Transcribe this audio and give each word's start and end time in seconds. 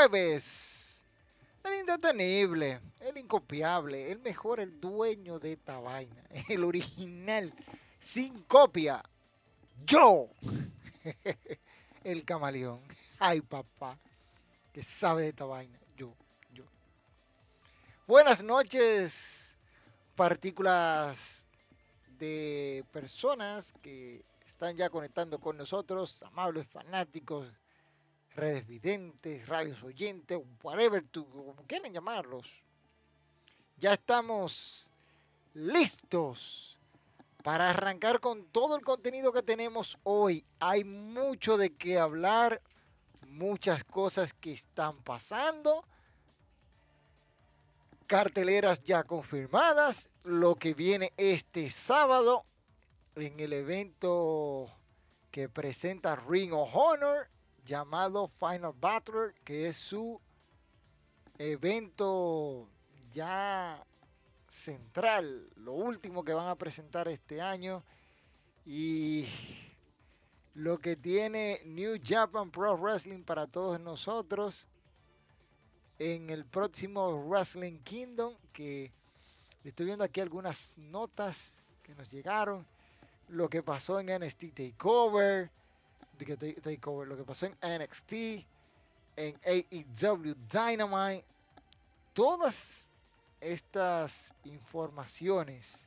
jueves, 0.00 1.04
el 1.62 1.80
indetenible, 1.80 2.80
el 3.00 3.18
incopiable, 3.18 4.10
el 4.10 4.18
mejor, 4.20 4.58
el 4.58 4.80
dueño 4.80 5.38
de 5.38 5.52
esta 5.52 5.78
vaina, 5.78 6.22
el 6.48 6.64
original, 6.64 7.52
sin 7.98 8.38
copia, 8.44 9.02
yo, 9.84 10.30
el 12.04 12.24
camaleón. 12.24 12.80
Ay, 13.18 13.42
papá, 13.42 13.98
que 14.72 14.82
sabe 14.82 15.22
de 15.22 15.28
esta 15.28 15.44
vaina, 15.44 15.78
yo, 15.98 16.14
yo. 16.54 16.64
Buenas 18.06 18.42
noches, 18.42 19.54
partículas 20.16 21.46
de 22.18 22.86
personas 22.90 23.74
que 23.82 24.24
están 24.46 24.74
ya 24.78 24.88
conectando 24.88 25.38
con 25.38 25.58
nosotros, 25.58 26.22
amables 26.22 26.66
fanáticos 26.68 27.59
redes 28.34 28.66
videntes, 28.66 29.46
radios 29.46 29.82
oyentes, 29.82 30.38
whatever, 30.62 31.02
tú, 31.02 31.28
como 31.28 31.54
quieran 31.66 31.92
llamarlos. 31.92 32.62
Ya 33.76 33.94
estamos 33.94 34.90
listos 35.54 36.78
para 37.42 37.70
arrancar 37.70 38.20
con 38.20 38.44
todo 38.46 38.76
el 38.76 38.82
contenido 38.82 39.32
que 39.32 39.42
tenemos 39.42 39.98
hoy. 40.02 40.44
Hay 40.58 40.84
mucho 40.84 41.56
de 41.56 41.74
qué 41.74 41.98
hablar, 41.98 42.60
muchas 43.26 43.84
cosas 43.84 44.32
que 44.32 44.52
están 44.52 45.02
pasando, 45.02 45.84
carteleras 48.06 48.82
ya 48.82 49.04
confirmadas, 49.04 50.08
lo 50.24 50.56
que 50.56 50.74
viene 50.74 51.12
este 51.16 51.70
sábado 51.70 52.44
en 53.16 53.40
el 53.40 53.52
evento 53.52 54.68
que 55.30 55.48
presenta 55.48 56.16
Ring 56.16 56.52
of 56.52 56.74
Honor 56.74 57.28
llamado 57.70 58.26
Final 58.26 58.74
Battle, 58.80 59.32
que 59.44 59.68
es 59.68 59.76
su 59.76 60.20
evento 61.38 62.68
ya 63.12 63.86
central, 64.48 65.48
lo 65.54 65.74
último 65.74 66.24
que 66.24 66.34
van 66.34 66.48
a 66.48 66.56
presentar 66.56 67.06
este 67.06 67.40
año. 67.40 67.84
Y 68.66 69.24
lo 70.54 70.78
que 70.78 70.96
tiene 70.96 71.60
New 71.64 72.00
Japan 72.04 72.50
Pro 72.50 72.76
Wrestling 72.76 73.22
para 73.22 73.46
todos 73.46 73.78
nosotros 73.78 74.66
en 76.00 76.28
el 76.28 76.44
próximo 76.44 77.24
Wrestling 77.28 77.78
Kingdom, 77.84 78.34
que 78.52 78.90
estoy 79.62 79.86
viendo 79.86 80.02
aquí 80.02 80.20
algunas 80.20 80.76
notas 80.76 81.68
que 81.84 81.94
nos 81.94 82.10
llegaron, 82.10 82.66
lo 83.28 83.48
que 83.48 83.62
pasó 83.62 84.00
en 84.00 84.06
NXT 84.06 84.54
Takeover, 84.54 85.52
lo 86.26 87.16
que 87.16 87.24
pasó 87.24 87.46
en 87.46 87.56
NXT, 87.62 88.12
en 89.16 89.40
AEW 89.44 90.34
Dynamite, 90.50 91.24
todas 92.12 92.88
estas 93.40 94.34
informaciones. 94.44 95.84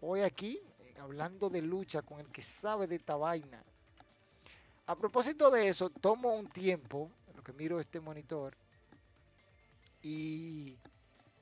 Hoy 0.00 0.22
aquí, 0.22 0.60
hablando 0.98 1.48
de 1.48 1.62
lucha 1.62 2.02
con 2.02 2.20
el 2.20 2.26
que 2.28 2.42
sabe 2.42 2.86
de 2.86 2.96
esta 2.96 3.16
vaina. 3.16 3.62
A 4.86 4.96
propósito 4.96 5.50
de 5.50 5.68
eso, 5.68 5.90
tomo 5.90 6.34
un 6.34 6.48
tiempo, 6.48 7.10
lo 7.36 7.42
que 7.44 7.52
miro 7.52 7.78
este 7.78 8.00
monitor, 8.00 8.56
y 10.02 10.76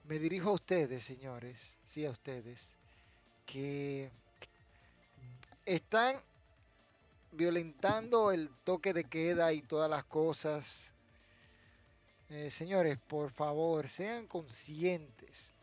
me 0.04 0.18
dirijo 0.18 0.50
a 0.50 0.52
ustedes, 0.52 1.04
señores, 1.04 1.78
sí 1.84 2.04
a 2.04 2.10
ustedes, 2.10 2.76
que 3.46 4.10
están 5.64 6.20
violentando 7.32 8.32
el 8.32 8.50
toque 8.64 8.92
de 8.92 9.04
queda 9.04 9.52
y 9.52 9.62
todas 9.62 9.90
las 9.90 10.04
cosas. 10.04 10.92
Eh, 12.30 12.50
señores, 12.50 12.98
por 12.98 13.30
favor, 13.30 13.88
sean 13.88 14.26
conscientes 14.26 15.54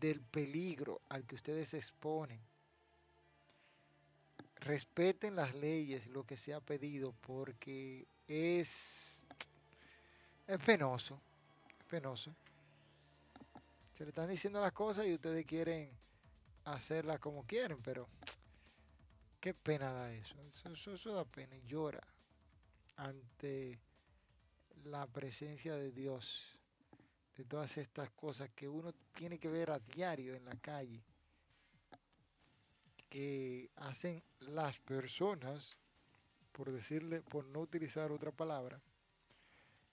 del 0.00 0.20
peligro 0.20 1.00
al 1.08 1.24
que 1.24 1.34
ustedes 1.34 1.70
se 1.70 1.78
exponen. 1.78 2.40
Respeten 4.56 5.36
las 5.36 5.54
leyes, 5.54 6.06
lo 6.08 6.24
que 6.24 6.36
se 6.36 6.54
ha 6.54 6.60
pedido, 6.60 7.14
porque 7.26 8.06
es, 8.28 9.22
es 10.46 10.58
penoso, 10.60 11.20
es 11.78 11.84
penoso. 11.86 12.34
Se 13.96 14.04
le 14.04 14.10
están 14.10 14.28
diciendo 14.28 14.60
las 14.60 14.72
cosas 14.72 15.06
y 15.06 15.14
ustedes 15.14 15.44
quieren 15.46 15.90
hacerlas 16.64 17.18
como 17.18 17.44
quieren, 17.44 17.78
pero 17.82 18.08
Qué 19.42 19.54
pena 19.54 19.92
da 19.92 20.12
eso. 20.12 20.36
Eso, 20.94 21.12
da 21.12 21.24
pena 21.24 21.56
y 21.56 21.62
llora 21.62 22.06
ante 22.94 23.80
la 24.84 25.04
presencia 25.08 25.74
de 25.74 25.90
Dios, 25.90 26.56
de 27.36 27.44
todas 27.44 27.76
estas 27.76 28.08
cosas 28.12 28.50
que 28.54 28.68
uno 28.68 28.92
tiene 29.12 29.40
que 29.40 29.48
ver 29.48 29.72
a 29.72 29.80
diario 29.80 30.36
en 30.36 30.44
la 30.44 30.54
calle, 30.60 31.02
que 33.10 33.68
hacen 33.74 34.22
las 34.38 34.78
personas, 34.78 35.76
por 36.52 36.70
decirle, 36.70 37.20
por 37.22 37.44
no 37.44 37.62
utilizar 37.62 38.12
otra 38.12 38.30
palabra, 38.30 38.80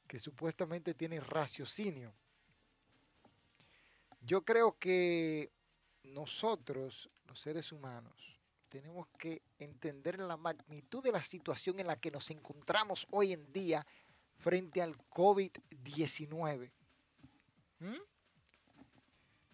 que 0.07 0.19
supuestamente 0.19 0.93
tienen 0.93 1.25
raciocinio. 1.25 2.13
Yo 4.21 4.43
creo 4.43 4.77
que 4.77 5.51
nosotros, 6.03 7.09
los 7.25 7.39
seres 7.39 7.71
humanos, 7.71 8.28
tenemos 8.69 9.07
que 9.17 9.41
entender 9.57 10.19
la 10.19 10.37
magnitud 10.37 11.03
de 11.03 11.11
la 11.11 11.23
situación 11.23 11.79
en 11.79 11.87
la 11.87 11.99
que 11.99 12.11
nos 12.11 12.29
encontramos 12.29 13.07
hoy 13.11 13.33
en 13.33 13.51
día 13.51 13.85
frente 14.37 14.81
al 14.81 14.95
COVID-19. 15.09 16.71
¿Mm? 17.79 17.95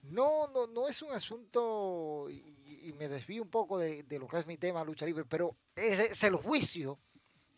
No, 0.04 0.48
no, 0.48 0.68
no 0.68 0.88
es 0.88 1.02
un 1.02 1.14
asunto, 1.14 2.28
y, 2.30 2.94
me 2.94 3.08
desvío 3.08 3.42
un 3.42 3.50
poco 3.50 3.80
de, 3.80 4.06
lo 4.20 4.28
que 4.28 4.38
es 4.38 4.46
mi 4.46 4.58
tema, 4.58 4.84
lucha 4.84 5.06
libre, 5.06 5.26
pero 5.26 5.56
es, 5.76 6.24
el 6.24 6.36
juicio 6.36 7.00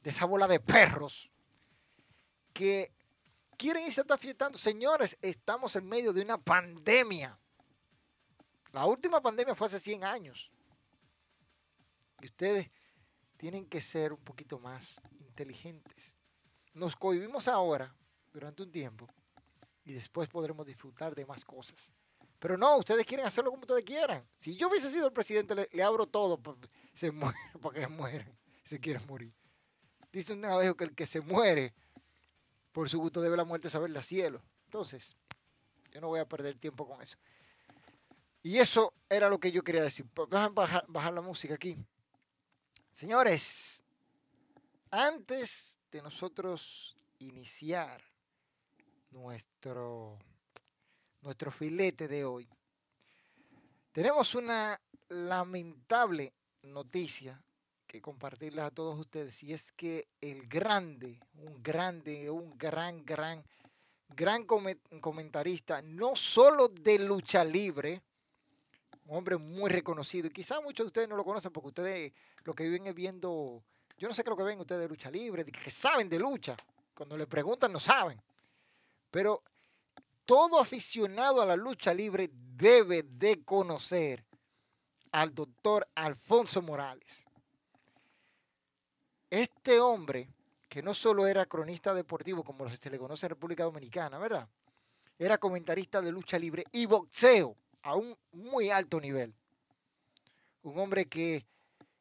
de 0.01 0.11
esa 0.11 0.25
bola 0.25 0.47
de 0.47 0.59
perros 0.59 1.29
que 2.53 2.93
quieren 3.57 3.83
irse 3.85 4.03
fiestando. 4.17 4.57
Señores, 4.57 5.17
estamos 5.21 5.75
en 5.75 5.87
medio 5.87 6.13
de 6.13 6.21
una 6.21 6.37
pandemia. 6.37 7.37
La 8.71 8.85
última 8.85 9.21
pandemia 9.21 9.53
fue 9.53 9.67
hace 9.67 9.79
100 9.79 10.05
años. 10.05 10.51
Y 12.21 12.25
ustedes 12.25 12.69
tienen 13.37 13.65
que 13.65 13.81
ser 13.81 14.13
un 14.13 14.19
poquito 14.19 14.59
más 14.59 14.99
inteligentes. 15.19 16.17
Nos 16.73 16.95
cohibimos 16.95 17.47
ahora 17.47 17.95
durante 18.33 18.63
un 18.63 18.71
tiempo 18.71 19.07
y 19.83 19.93
después 19.93 20.27
podremos 20.27 20.65
disfrutar 20.65 21.15
de 21.15 21.25
más 21.25 21.45
cosas. 21.45 21.91
Pero 22.39 22.57
no, 22.57 22.77
ustedes 22.77 23.05
quieren 23.05 23.25
hacerlo 23.25 23.49
como 23.49 23.61
ustedes 23.61 23.83
quieran. 23.83 24.27
Si 24.37 24.55
yo 24.55 24.69
hubiese 24.69 24.91
sido 24.91 25.07
el 25.07 25.13
presidente, 25.13 25.67
le, 25.71 25.83
abro 25.83 26.05
todo 26.05 26.37
para, 26.37 26.57
se 26.93 27.11
muere, 27.11 27.37
que 27.73 27.81
se 27.81 27.87
mueren, 27.87 28.37
si 28.63 28.79
quieren 28.79 29.05
morir. 29.07 29.33
Dice 30.11 30.33
un 30.33 30.41
navajo 30.41 30.75
que 30.75 30.83
el 30.83 30.95
que 30.95 31.05
se 31.05 31.21
muere 31.21 31.73
por 32.71 32.89
su 32.89 32.99
gusto 32.99 33.21
debe 33.21 33.37
la 33.37 33.43
muerte 33.43 33.69
saberle 33.69 33.99
a 33.99 34.03
cielo. 34.03 34.41
Entonces, 34.65 35.15
yo 35.91 36.01
no 36.01 36.07
voy 36.07 36.19
a 36.19 36.27
perder 36.27 36.57
tiempo 36.59 36.87
con 36.87 37.01
eso. 37.01 37.17
Y 38.43 38.59
eso 38.59 38.93
era 39.09 39.29
lo 39.29 39.39
que 39.39 39.51
yo 39.51 39.63
quería 39.63 39.81
decir. 39.81 40.05
Bajar 40.13 41.13
la 41.13 41.21
música 41.21 41.55
aquí. 41.55 41.77
Señores, 42.97 43.83
antes 44.89 45.77
de 45.91 46.01
nosotros 46.01 46.97
iniciar 47.19 48.01
nuestro, 49.11 50.17
nuestro 51.21 51.51
filete 51.51 52.07
de 52.07 52.25
hoy, 52.25 52.49
tenemos 53.91 54.33
una 54.33 54.81
lamentable 55.09 56.33
noticia 56.63 57.39
que 57.85 58.01
compartirles 58.01 58.65
a 58.65 58.71
todos 58.71 58.97
ustedes 58.97 59.43
y 59.43 59.53
es 59.53 59.71
que 59.71 60.07
el 60.19 60.47
grande, 60.47 61.19
un 61.35 61.61
grande, 61.61 62.31
un 62.31 62.57
gran, 62.57 63.05
gran, 63.05 63.45
gran 64.09 64.43
comentarista, 64.43 65.83
no 65.83 66.15
solo 66.15 66.67
de 66.67 66.97
lucha 66.97 67.43
libre, 67.43 68.01
un 69.07 69.17
hombre 69.17 69.37
muy 69.37 69.69
reconocido. 69.69 70.27
Y 70.27 70.31
quizá 70.31 70.59
muchos 70.61 70.85
de 70.85 70.87
ustedes 70.87 71.09
no 71.09 71.15
lo 71.15 71.23
conocen 71.23 71.51
porque 71.51 71.69
ustedes 71.69 72.13
lo 72.43 72.53
que 72.53 72.63
viven 72.63 72.87
es 72.87 72.95
viendo, 72.95 73.63
yo 73.97 74.07
no 74.07 74.13
sé 74.13 74.23
qué 74.23 74.29
lo 74.29 74.37
que 74.37 74.43
ven 74.43 74.59
ustedes 74.59 74.81
de 74.81 74.87
lucha 74.87 75.09
libre, 75.09 75.45
que 75.45 75.71
saben 75.71 76.09
de 76.09 76.19
lucha. 76.19 76.55
Cuando 76.93 77.17
le 77.17 77.27
preguntan 77.27 77.71
no 77.71 77.79
saben. 77.79 78.21
Pero 79.11 79.43
todo 80.25 80.59
aficionado 80.59 81.41
a 81.41 81.45
la 81.45 81.55
lucha 81.55 81.93
libre 81.93 82.29
debe 82.31 83.03
de 83.03 83.43
conocer 83.43 84.25
al 85.11 85.33
doctor 85.33 85.87
Alfonso 85.95 86.61
Morales. 86.61 87.25
Este 89.29 89.79
hombre, 89.79 90.29
que 90.67 90.81
no 90.81 90.93
solo 90.93 91.27
era 91.27 91.45
cronista 91.45 91.93
deportivo, 91.93 92.43
como 92.43 92.67
se 92.69 92.89
le 92.89 92.97
conoce 92.97 93.25
en 93.25 93.31
República 93.31 93.63
Dominicana, 93.63 94.17
¿verdad? 94.17 94.47
Era 95.17 95.37
comentarista 95.37 96.01
de 96.01 96.11
lucha 96.11 96.37
libre 96.37 96.65
y 96.71 96.85
boxeo 96.85 97.55
a 97.87 97.95
un 97.95 98.17
muy 98.33 98.69
alto 98.69 98.99
nivel. 98.99 99.33
Un 100.63 100.77
hombre 100.77 101.05
que 101.05 101.45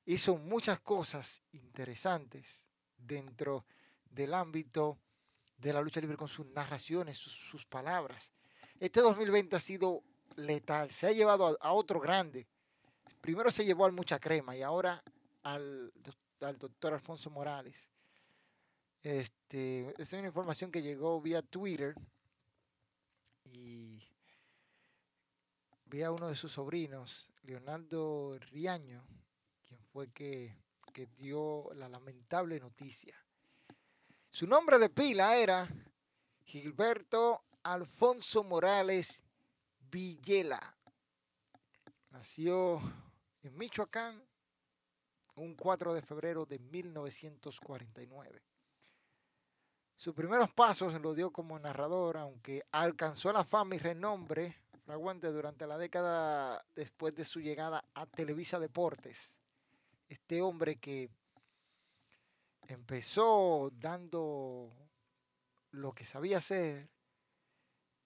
hizo 0.05 0.37
muchas 0.37 0.81
cosas 0.81 1.45
interesantes 1.53 2.45
dentro 2.99 3.65
del 4.11 4.35
ámbito 4.35 4.99
de 5.59 5.73
la 5.73 5.81
lucha 5.81 6.01
libre 6.01 6.17
con 6.17 6.27
sus 6.27 6.45
narraciones, 6.47 7.19
sus, 7.19 7.65
palabras. 7.67 8.33
Este 8.81 9.01
2020 9.01 9.55
ha 9.55 9.61
sido 9.61 10.03
letal, 10.35 10.91
se 10.91 11.07
ha 11.07 11.13
llevado 11.13 11.47
a, 11.47 11.69
a, 11.69 11.73
otro 11.73 12.01
grande. 12.01 12.49
Primero 13.21 13.53
se 13.53 13.65
llevó 13.65 13.85
al 13.87 13.93
Mucha 13.93 14.19
Crema 14.19 14.57
y 14.57 14.63
ahora 14.63 15.05
al, 15.45 15.93
al 16.41 16.59
doctor 16.59 16.95
Alfonso 16.95 17.31
Morales. 17.31 17.77
Este, 19.05 19.95
es 20.03 20.13
una 20.13 20.27
información 20.27 20.73
que 20.73 20.83
llegó 20.83 21.21
vía 21.21 21.43
Twitter 21.43 21.95
y 23.45 23.96
vi 25.87 26.03
a 26.03 26.11
uno 26.11 26.29
de 26.29 26.37
sus 26.37 26.53
sobrinos, 26.53 27.31
Leonardo 27.43 28.39
Riaño, 28.51 29.05
quien 29.65 29.81
fue 29.85 30.09
que, 30.11 30.57
que 30.93 31.07
dio 31.07 31.73
la 31.75 31.89
lamentable 31.89 32.59
noticia. 32.59 33.17
Su 34.29 34.47
nombre 34.47 34.79
de 34.79 34.91
pila 34.91 35.37
era 35.37 35.69
Gilberto 36.45 37.45
Alfonso 37.63 38.43
Morales 38.45 39.25
Villela. 39.91 40.77
Nació 42.11 42.81
en 43.43 43.57
Michoacán 43.57 44.23
un 45.37 45.55
4 45.55 45.95
de 45.95 46.03
febrero 46.03 46.47
de 46.47 46.59
1949. 46.59 48.43
Sus 49.95 50.15
primeros 50.15 50.51
pasos 50.53 51.01
lo 51.01 51.15
dio 51.15 51.31
como 51.31 51.59
narrador, 51.59 52.17
aunque 52.17 52.65
alcanzó 52.71 53.33
la 53.33 53.45
fama 53.45 53.77
y 53.77 53.79
renombre 53.79 54.61
durante 54.87 55.67
la 55.67 55.79
década 55.79 56.65
después 56.75 57.15
de 57.15 57.25
su 57.25 57.41
llegada 57.41 57.85
a 57.95 58.07
Televisa 58.07 58.59
Deportes. 58.61 59.41
Este 60.09 60.41
hombre 60.41 60.77
que 60.77 61.11
empezó 62.69 63.71
dando 63.75 64.73
lo 65.73 65.93
que 65.93 66.05
sabía 66.05 66.39
hacer, 66.39 66.89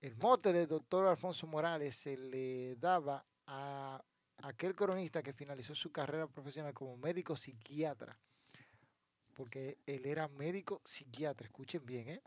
el 0.00 0.16
mote 0.16 0.52
del 0.52 0.66
doctor 0.66 1.06
Alfonso 1.06 1.46
Morales 1.46 1.96
se 1.96 2.16
le 2.16 2.76
daba 2.76 3.24
a 3.46 4.02
aquel 4.38 4.74
cronista 4.74 5.22
que 5.22 5.34
finalizó 5.34 5.74
su 5.74 5.92
carrera 5.92 6.26
profesional 6.26 6.72
como 6.72 6.96
médico 6.96 7.36
psiquiatra, 7.36 8.16
porque 9.34 9.76
él 9.84 10.06
era 10.06 10.28
médico 10.28 10.80
psiquiatra, 10.84 11.46
escuchen 11.46 11.84
bien, 11.84 12.08
¿eh? 12.08 12.22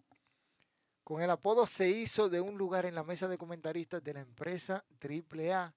Con 1.04 1.22
el 1.22 1.30
apodo 1.30 1.66
se 1.66 1.90
hizo 1.90 2.30
de 2.30 2.40
un 2.40 2.58
lugar 2.58 2.86
en 2.86 2.96
la 2.96 3.04
mesa 3.04 3.28
de 3.28 3.38
comentaristas 3.38 4.02
de 4.02 4.14
la 4.14 4.22
empresa 4.22 4.86
AAA, 5.02 5.74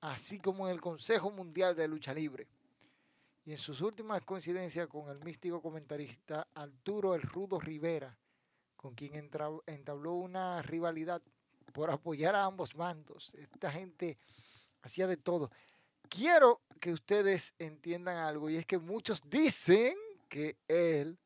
así 0.00 0.38
como 0.38 0.66
en 0.66 0.72
el 0.72 0.80
Consejo 0.80 1.30
Mundial 1.30 1.76
de 1.76 1.86
Lucha 1.86 2.14
Libre. 2.14 2.48
Y 3.44 3.52
en 3.52 3.58
sus 3.58 3.82
últimas 3.82 4.22
coincidencias 4.22 4.88
con 4.88 5.10
el 5.10 5.22
místico 5.22 5.60
comentarista 5.60 6.48
Arturo 6.54 7.14
El 7.14 7.20
Rudo 7.20 7.60
Rivera, 7.60 8.16
con 8.74 8.94
quien 8.94 9.30
entabló 9.66 10.14
una 10.14 10.62
rivalidad 10.62 11.20
por 11.74 11.90
apoyar 11.90 12.34
a 12.34 12.44
ambos 12.44 12.72
bandos. 12.72 13.34
Esta 13.34 13.70
gente 13.70 14.16
hacía 14.80 15.06
de 15.06 15.18
todo. 15.18 15.50
Quiero 16.08 16.62
que 16.80 16.94
ustedes 16.94 17.52
entiendan 17.58 18.16
algo, 18.16 18.48
y 18.48 18.56
es 18.56 18.64
que 18.64 18.78
muchos 18.78 19.20
dicen 19.28 19.94
que 20.30 20.56
él 20.66 21.18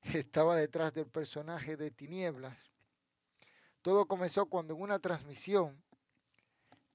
estaba 0.00 0.54
detrás 0.54 0.94
del 0.94 1.06
personaje 1.06 1.76
de 1.76 1.90
Tinieblas 1.90 2.73
todo 3.84 4.06
comenzó 4.06 4.46
cuando 4.46 4.72
en 4.72 4.80
una 4.80 4.98
transmisión 4.98 5.78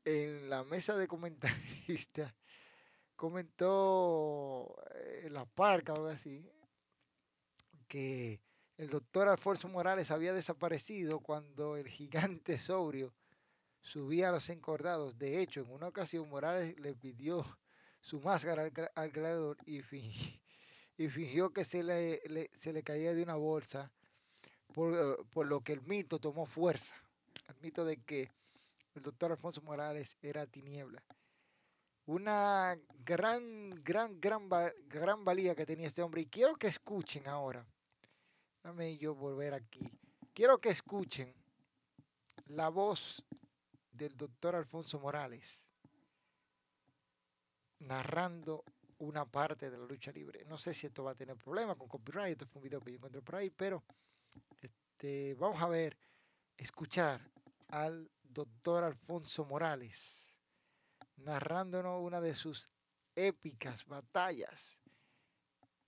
en 0.06 0.50
la 0.50 0.64
mesa 0.64 0.98
de 0.98 1.08
comentaristas 1.08 2.34
comentó 3.16 4.76
en 5.22 5.34
la 5.34 5.46
parca 5.46 5.94
o 5.94 5.98
algo 5.98 6.08
así 6.08 6.50
que 7.88 8.42
el 8.78 8.90
doctor 8.90 9.28
Alfonso 9.28 9.68
Morales 9.68 10.10
había 10.10 10.34
desaparecido 10.34 11.20
cuando 11.20 11.78
el 11.78 11.88
gigante 11.88 12.58
sobrio 12.58 13.14
subía 13.82 14.30
a 14.30 14.32
los 14.32 14.50
encordados. 14.50 15.20
De 15.20 15.42
hecho, 15.42 15.62
en 15.62 15.70
una 15.70 15.90
ocasión 15.90 16.28
Morales 16.28 16.80
le 16.80 16.96
pidió 16.96 17.46
su 18.02 18.20
máscara 18.20 18.72
al, 18.96 19.12
gladiador 19.12 19.58
y, 19.64 19.84
fingió, 19.84 20.42
y 20.98 21.08
fingió 21.08 21.54
que 21.54 21.66
se 21.66 21.84
le 21.84 22.84
caía 22.84 23.14
de 23.14 23.22
una 23.22 23.36
bolsa 23.36 23.92
por, 24.80 24.94
eh, 24.94 25.18
por, 25.34 25.46
lo 25.46 25.60
que 25.60 25.74
el 25.74 25.82
mito 25.82 26.20
tomó 26.20 26.46
fuerza, 26.46 26.96
el 27.50 27.56
mito 27.62 27.84
de 27.84 27.98
que 27.98 28.32
el 28.96 29.02
doctor 29.02 29.30
Alfonso 29.30 29.62
Morales 29.62 30.16
era 30.22 30.48
tiniebla. 30.48 31.04
Una 32.06 32.80
gran, 33.04 33.72
gran, 33.84 34.22
gran, 34.22 34.48
gran 34.88 35.26
valía 35.26 35.54
que 35.54 35.66
tenía 35.66 35.88
este 35.88 36.02
hombre. 36.02 36.22
Y 36.22 36.28
quiero 36.28 36.56
que 36.56 36.68
escuchen 36.68 37.28
ahora. 37.28 37.66
Dame 38.64 38.98
yo 38.98 39.14
volver 39.14 39.54
aquí. 39.54 39.92
Quiero 40.34 40.60
que 40.60 40.70
escuchen 40.70 41.34
la 42.46 42.70
voz 42.70 43.22
del 43.92 44.16
doctor 44.16 44.56
Alfonso 44.56 44.98
Morales 44.98 45.68
narrando 47.80 48.64
una 49.00 49.26
parte 49.26 49.70
de 49.70 49.78
la 49.78 49.86
lucha 49.86 50.14
libre. 50.14 50.46
No 50.46 50.58
sé 50.58 50.74
si 50.74 50.88
esto 50.88 51.04
va 51.04 51.12
a 51.12 51.16
tener 51.16 51.36
problemas 51.36 51.76
con 51.76 51.90
copyright. 51.90 52.32
Esto 52.32 52.48
fue 52.48 52.62
un 52.62 52.64
video 52.64 52.80
que 52.80 52.92
yo 52.92 52.96
encontré 52.96 53.22
por 53.22 53.36
ahí, 53.36 53.50
pero 53.50 53.84
este, 55.00 55.34
vamos 55.36 55.62
a 55.62 55.68
ver, 55.68 55.98
escuchar 56.58 57.22
al 57.70 58.12
doctor 58.22 58.84
Alfonso 58.84 59.46
Morales 59.46 60.36
narrándonos 61.16 62.02
una 62.02 62.20
de 62.20 62.36
sus 62.36 62.70
épicas 63.16 63.86
batallas 63.86 64.78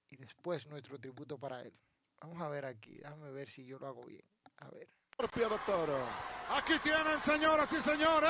y 0.10 0.16
después 0.16 0.66
nuestro 0.68 0.98
tributo 0.98 1.38
para 1.38 1.62
él. 1.62 1.74
Vamos 2.22 2.42
a 2.42 2.48
ver 2.48 2.66
aquí, 2.66 3.00
déjame 3.00 3.32
ver 3.32 3.50
si 3.50 3.66
yo 3.66 3.80
lo 3.80 3.88
hago 3.88 4.06
bien. 4.06 4.24
A 4.60 4.70
ver. 4.70 4.88
Doctor. 5.18 5.90
Aquí 6.50 6.80
tienen, 6.82 7.22
señoras 7.22 7.70
y 7.74 7.82
señores. 7.82 8.30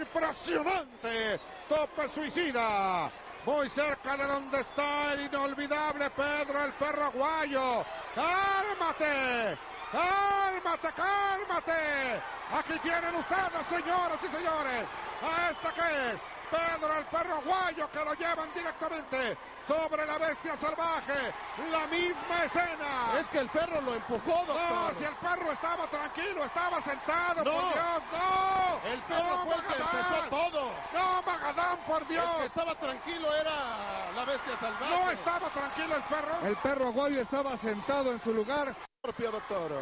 Impresionante. 0.00 1.40
Tope 1.68 2.08
suicida 2.08 3.12
muy 3.44 3.68
cerca 3.68 4.16
de 4.16 4.26
donde 4.26 4.60
está 4.60 5.14
el 5.14 5.22
inolvidable 5.26 6.10
Pedro 6.10 6.64
el 6.64 6.72
perro 6.74 7.10
guayo. 7.12 7.84
¡Cálmate! 8.14 9.58
¡Cálmate, 9.90 10.92
cálmate! 10.92 12.22
Aquí 12.52 12.78
tienen 12.82 13.14
ustedes, 13.14 13.66
señoras 13.68 14.18
y 14.22 14.36
señores, 14.36 14.86
a 15.22 15.50
esta 15.50 15.72
que 15.72 16.10
es 16.10 16.31
Pedro 16.52 16.98
el 16.98 17.06
perro 17.06 17.40
guayo 17.46 17.90
que 17.90 18.04
lo 18.04 18.12
llevan 18.12 18.52
directamente 18.54 19.38
sobre 19.66 20.04
la 20.04 20.18
bestia 20.18 20.54
salvaje. 20.54 21.32
La 21.70 21.86
misma 21.86 22.44
escena. 22.44 23.18
Es 23.18 23.28
que 23.30 23.38
el 23.38 23.48
perro 23.48 23.80
lo 23.80 23.94
empujó, 23.94 24.44
doctor. 24.44 24.92
No, 24.92 24.98
si 24.98 25.04
el 25.04 25.16
perro 25.16 25.50
estaba 25.50 25.88
tranquilo, 25.88 26.44
estaba 26.44 26.82
sentado, 26.82 27.42
no. 27.42 27.52
por 27.52 27.72
Dios, 27.72 28.02
no. 28.12 28.90
El 28.92 29.02
perro 29.02 29.36
no, 29.36 29.44
fue 29.44 29.54
el 29.54 29.62
que 29.62 29.82
empezó 29.82 30.28
todo. 30.28 30.72
No, 30.92 31.22
Magadán, 31.22 31.78
por 31.86 32.06
Dios. 32.06 32.26
El 32.34 32.40
que 32.40 32.46
estaba 32.46 32.74
tranquilo 32.78 33.34
era 33.34 34.12
la 34.12 34.24
bestia 34.26 34.56
salvaje. 34.58 34.94
No 34.94 35.10
estaba 35.10 35.50
tranquilo 35.54 35.96
el 35.96 36.02
perro. 36.02 36.46
El 36.46 36.56
perro 36.58 36.86
aguayo 36.88 37.20
estaba 37.22 37.56
sentado 37.56 38.12
en 38.12 38.20
su 38.20 38.34
lugar. 38.34 38.76
Propio 39.00 39.30
doctor. 39.30 39.72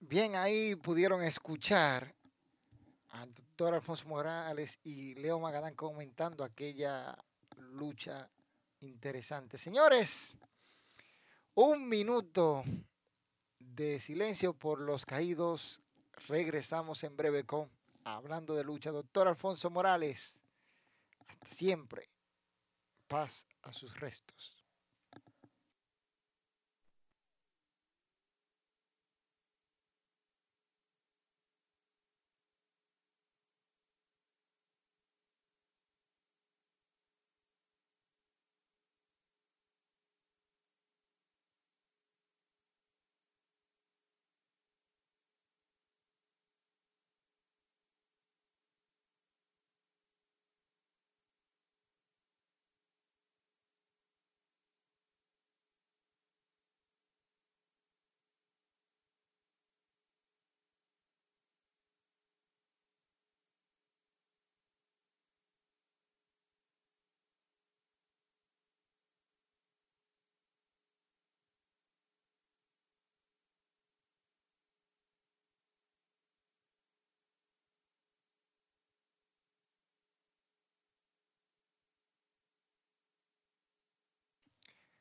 Bien, 0.00 0.36
ahí 0.36 0.74
pudieron 0.76 1.22
escuchar 1.22 2.14
al 3.08 3.32
doctor 3.58 3.74
Alfonso 3.74 4.06
Morales 4.06 4.78
y 4.84 5.16
Leo 5.16 5.40
Magadán 5.40 5.74
comentando 5.74 6.44
aquella 6.44 7.18
lucha 7.72 8.30
interesante. 8.82 9.58
Señores, 9.58 10.36
un 11.54 11.88
minuto 11.88 12.62
de 13.58 13.98
silencio 13.98 14.54
por 14.54 14.80
los 14.80 15.04
caídos. 15.04 15.82
Regresamos 16.28 17.02
en 17.02 17.16
breve 17.16 17.42
con 17.42 17.68
Hablando 18.04 18.54
de 18.54 18.62
lucha. 18.62 18.92
Doctor 18.92 19.26
Alfonso 19.26 19.70
Morales, 19.70 20.40
hasta 21.26 21.48
siempre. 21.48 22.08
Paz 23.08 23.44
a 23.62 23.72
sus 23.72 23.98
restos. 23.98 24.57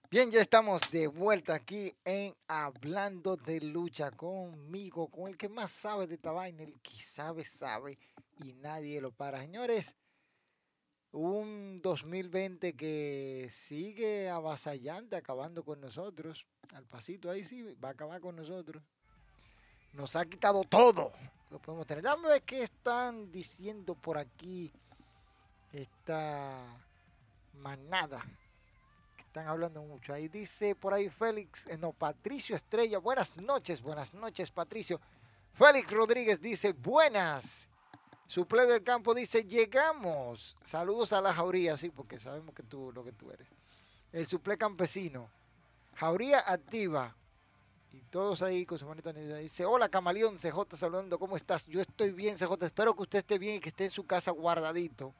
Bien, 0.09 0.31
ya 0.31 0.39
estamos 0.39 0.79
de 0.89 1.07
vuelta 1.07 1.53
aquí 1.53 1.93
en 2.05 2.33
Hablando 2.47 3.35
de 3.35 3.59
Lucha 3.59 4.09
conmigo, 4.09 5.09
con 5.09 5.27
el 5.27 5.35
que 5.35 5.49
más 5.49 5.69
sabe 5.69 6.07
de 6.07 6.15
esta 6.15 6.31
vaina, 6.31 6.63
el 6.63 6.79
que 6.79 6.97
sabe, 7.01 7.43
sabe 7.43 7.99
y 8.41 8.53
nadie 8.53 9.01
lo 9.01 9.11
para. 9.11 9.41
Señores, 9.41 9.93
un 11.11 11.81
2020 11.81 12.73
que 12.77 13.49
sigue 13.51 14.29
avasallante, 14.29 15.17
acabando 15.17 15.65
con 15.65 15.81
nosotros. 15.81 16.45
Al 16.73 16.85
pasito 16.85 17.29
ahí 17.29 17.43
sí, 17.43 17.75
va 17.83 17.89
a 17.89 17.91
acabar 17.91 18.21
con 18.21 18.37
nosotros. 18.37 18.81
Nos 19.91 20.15
ha 20.15 20.25
quitado 20.25 20.63
todo 20.63 21.11
lo 21.49 21.59
podemos 21.59 21.85
tener. 21.85 22.05
Dame 22.05 22.29
ver 22.29 22.43
qué 22.43 22.63
están 22.63 23.29
diciendo 23.29 23.93
por 23.93 24.17
aquí 24.17 24.71
esta 25.73 26.63
manada 27.55 28.23
están 29.37 29.51
hablando 29.51 29.83
mucho. 29.83 30.13
Ahí 30.13 30.27
dice 30.27 30.73
por 30.73 30.93
ahí 30.93 31.09
Félix, 31.09 31.67
eh, 31.67 31.77
no, 31.77 31.93
Patricio 31.93 32.55
Estrella, 32.55 32.97
buenas 32.97 33.37
noches, 33.37 33.83
buenas 33.83 34.13
noches 34.13 34.49
Patricio. 34.49 34.99
Félix 35.53 35.91
Rodríguez 35.91 36.41
dice, 36.41 36.73
buenas. 36.73 37.67
Suple 38.25 38.65
del 38.65 38.83
campo 38.83 39.13
dice, 39.13 39.43
llegamos. 39.43 40.57
Saludos 40.63 41.13
a 41.13 41.21
la 41.21 41.33
jauría, 41.33 41.77
sí, 41.77 41.89
porque 41.89 42.19
sabemos 42.19 42.55
que 42.55 42.63
tú 42.63 42.91
lo 42.91 43.03
que 43.03 43.11
tú 43.11 43.31
eres. 43.31 43.47
El 44.11 44.25
suple 44.25 44.57
campesino. 44.57 45.29
Jauría 45.93 46.39
activa. 46.39 47.15
Y 47.91 48.01
todos 48.09 48.41
ahí 48.41 48.65
con 48.65 48.79
su 48.79 48.87
manita 48.87 49.13
dice, 49.13 49.65
hola 49.65 49.87
Camaleón, 49.87 50.37
CJ 50.37 50.75
saludando, 50.75 51.19
¿cómo 51.19 51.37
estás? 51.37 51.67
Yo 51.67 51.79
estoy 51.79 52.11
bien, 52.11 52.37
CJ, 52.37 52.53
espero 52.65 52.95
que 52.95 53.03
usted 53.03 53.19
esté 53.19 53.37
bien 53.37 53.55
y 53.55 53.59
que 53.59 53.69
esté 53.69 53.85
en 53.85 53.91
su 53.91 54.05
casa 54.05 54.31
guardadito. 54.31 55.13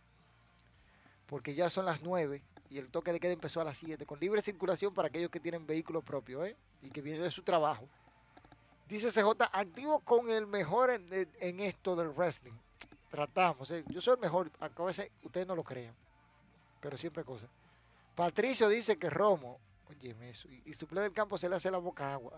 Porque 1.28 1.54
ya 1.54 1.70
son 1.70 1.86
las 1.86 2.02
nueve 2.02 2.42
y 2.70 2.78
el 2.78 2.90
toque 2.90 3.14
de 3.14 3.20
queda 3.20 3.32
empezó 3.32 3.62
a 3.62 3.64
las 3.64 3.78
7, 3.78 4.06
con 4.06 4.20
libre 4.20 4.42
circulación 4.42 4.94
para 4.94 5.08
aquellos 5.08 5.30
que 5.32 5.40
tienen 5.40 5.66
vehículo 5.66 6.02
propio 6.02 6.44
¿eh? 6.46 6.56
y 6.82 6.90
que 6.90 7.02
vienen 7.02 7.24
de 7.24 7.32
su 7.32 7.42
trabajo. 7.44 7.88
Dice 8.88 9.10
CJ, 9.10 9.44
activo 9.52 10.00
con 10.00 10.30
el 10.30 10.48
mejor 10.48 10.90
en, 10.90 11.60
esto 11.60 11.96
del 11.96 12.10
wrestling. 12.10 12.54
Tratamos, 13.10 13.72
¿eh? 13.72 13.84
yo 13.88 14.02
soy 14.02 14.16
el 14.16 14.20
mejor, 14.20 14.52
a 14.60 14.68
veces 14.84 15.12
ustedes 15.24 15.48
no 15.48 15.56
lo 15.56 15.64
crean, 15.64 15.94
pero 16.82 16.98
siempre 16.98 17.24
cosas. 17.24 17.50
Patricio 18.16 18.68
dice 18.70 18.98
que 18.98 19.10
Romo, 19.10 19.60
oye, 19.90 20.16
eso, 20.30 20.48
y, 20.50 20.64
y 20.66 20.74
suple 20.74 21.02
del 21.02 21.14
campo 21.14 21.38
se 21.38 21.48
le 21.48 21.56
hace 21.56 21.70
la 21.72 21.78
boca 21.78 22.14
agua. 22.14 22.34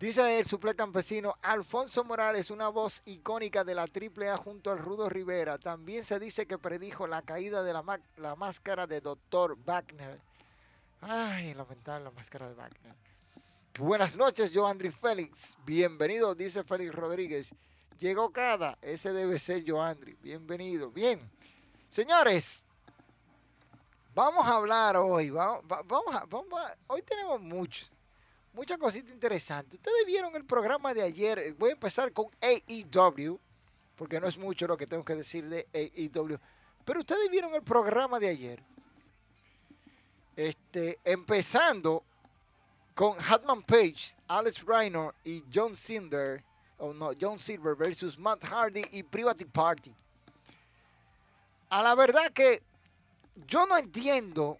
Dice 0.00 0.38
el 0.38 0.46
suple 0.46 0.74
campesino, 0.74 1.36
Alfonso 1.42 2.04
Morales, 2.04 2.50
una 2.50 2.68
voz 2.68 3.02
icónica 3.04 3.64
de 3.64 3.74
la 3.74 3.82
AAA 3.82 4.34
junto 4.38 4.70
al 4.70 4.78
Rudo 4.78 5.10
Rivera. 5.10 5.58
También 5.58 6.04
se 6.04 6.18
dice 6.18 6.46
que 6.46 6.56
predijo 6.56 7.06
la 7.06 7.20
caída 7.20 7.62
de 7.62 7.74
la, 7.74 8.34
máscara 8.34 8.86
de 8.86 9.02
Dr. 9.02 9.58
Wagner. 9.62 10.18
Ay, 11.02 11.52
lamentable 11.52 12.04
la 12.04 12.10
máscara 12.12 12.48
de 12.48 12.54
Wagner. 12.54 12.94
Buenas 13.78 14.16
noches, 14.16 14.50
yo 14.52 14.66
Andri 14.66 14.90
Félix. 14.90 15.58
Bienvenido, 15.66 16.34
dice 16.34 16.64
Félix 16.64 16.94
Rodríguez. 16.94 17.50
Llegó 17.98 18.32
cada, 18.32 18.78
ese 18.80 19.12
debe 19.12 19.38
ser 19.38 19.64
yo 19.64 19.82
Andri. 19.82 20.16
Bienvenido. 20.22 20.90
Bien. 20.90 21.20
Señores, 21.90 22.64
vamos 24.14 24.46
a 24.46 24.54
hablar 24.54 24.96
hoy. 24.96 25.28
Vamos, 25.28 25.62
vamos, 25.68 26.04
vamos 26.30 26.46
hoy 26.86 27.02
tenemos 27.02 27.38
muchos 27.38 27.92
muchas 28.52 28.78
cositas 28.78 29.12
interesantes. 29.12 29.74
Ustedes 29.74 30.06
vieron 30.06 30.34
el 30.36 30.44
programa 30.44 30.92
de 30.94 31.02
ayer. 31.02 31.38
Eh, 31.38 31.54
voy 31.58 31.70
a 31.70 31.72
empezar 31.74 32.12
con 32.12 32.26
AEW, 32.40 33.38
porque 33.96 34.20
no 34.20 34.26
es 34.26 34.36
mucho 34.36 34.66
lo 34.66 34.76
que 34.76 34.86
tengo 34.86 35.04
que 35.04 35.14
decir 35.14 35.48
de 35.48 35.66
AEW. 35.72 36.38
Pero 36.84 37.00
ustedes 37.00 37.28
vieron 37.30 37.54
el 37.54 37.62
programa 37.62 38.18
de 38.18 38.28
ayer. 38.28 38.62
Este, 40.36 40.98
empezando 41.04 42.02
con 42.94 43.16
Hatman 43.18 43.62
Page, 43.62 44.16
Alex 44.28 44.64
Reiner 44.64 45.14
y 45.24 45.44
John 45.52 45.76
Cinder, 45.76 46.42
o 46.78 46.92
no, 46.92 47.10
John 47.20 47.38
Silver 47.38 47.74
versus 47.74 48.18
Matt 48.18 48.44
Hardy 48.44 48.84
y 48.90 49.02
Private 49.02 49.46
Party. 49.46 49.94
A 51.68 51.82
la 51.82 51.94
verdad 51.94 52.32
que 52.32 52.62
yo 53.46 53.66
no 53.66 53.76
entiendo 53.76 54.58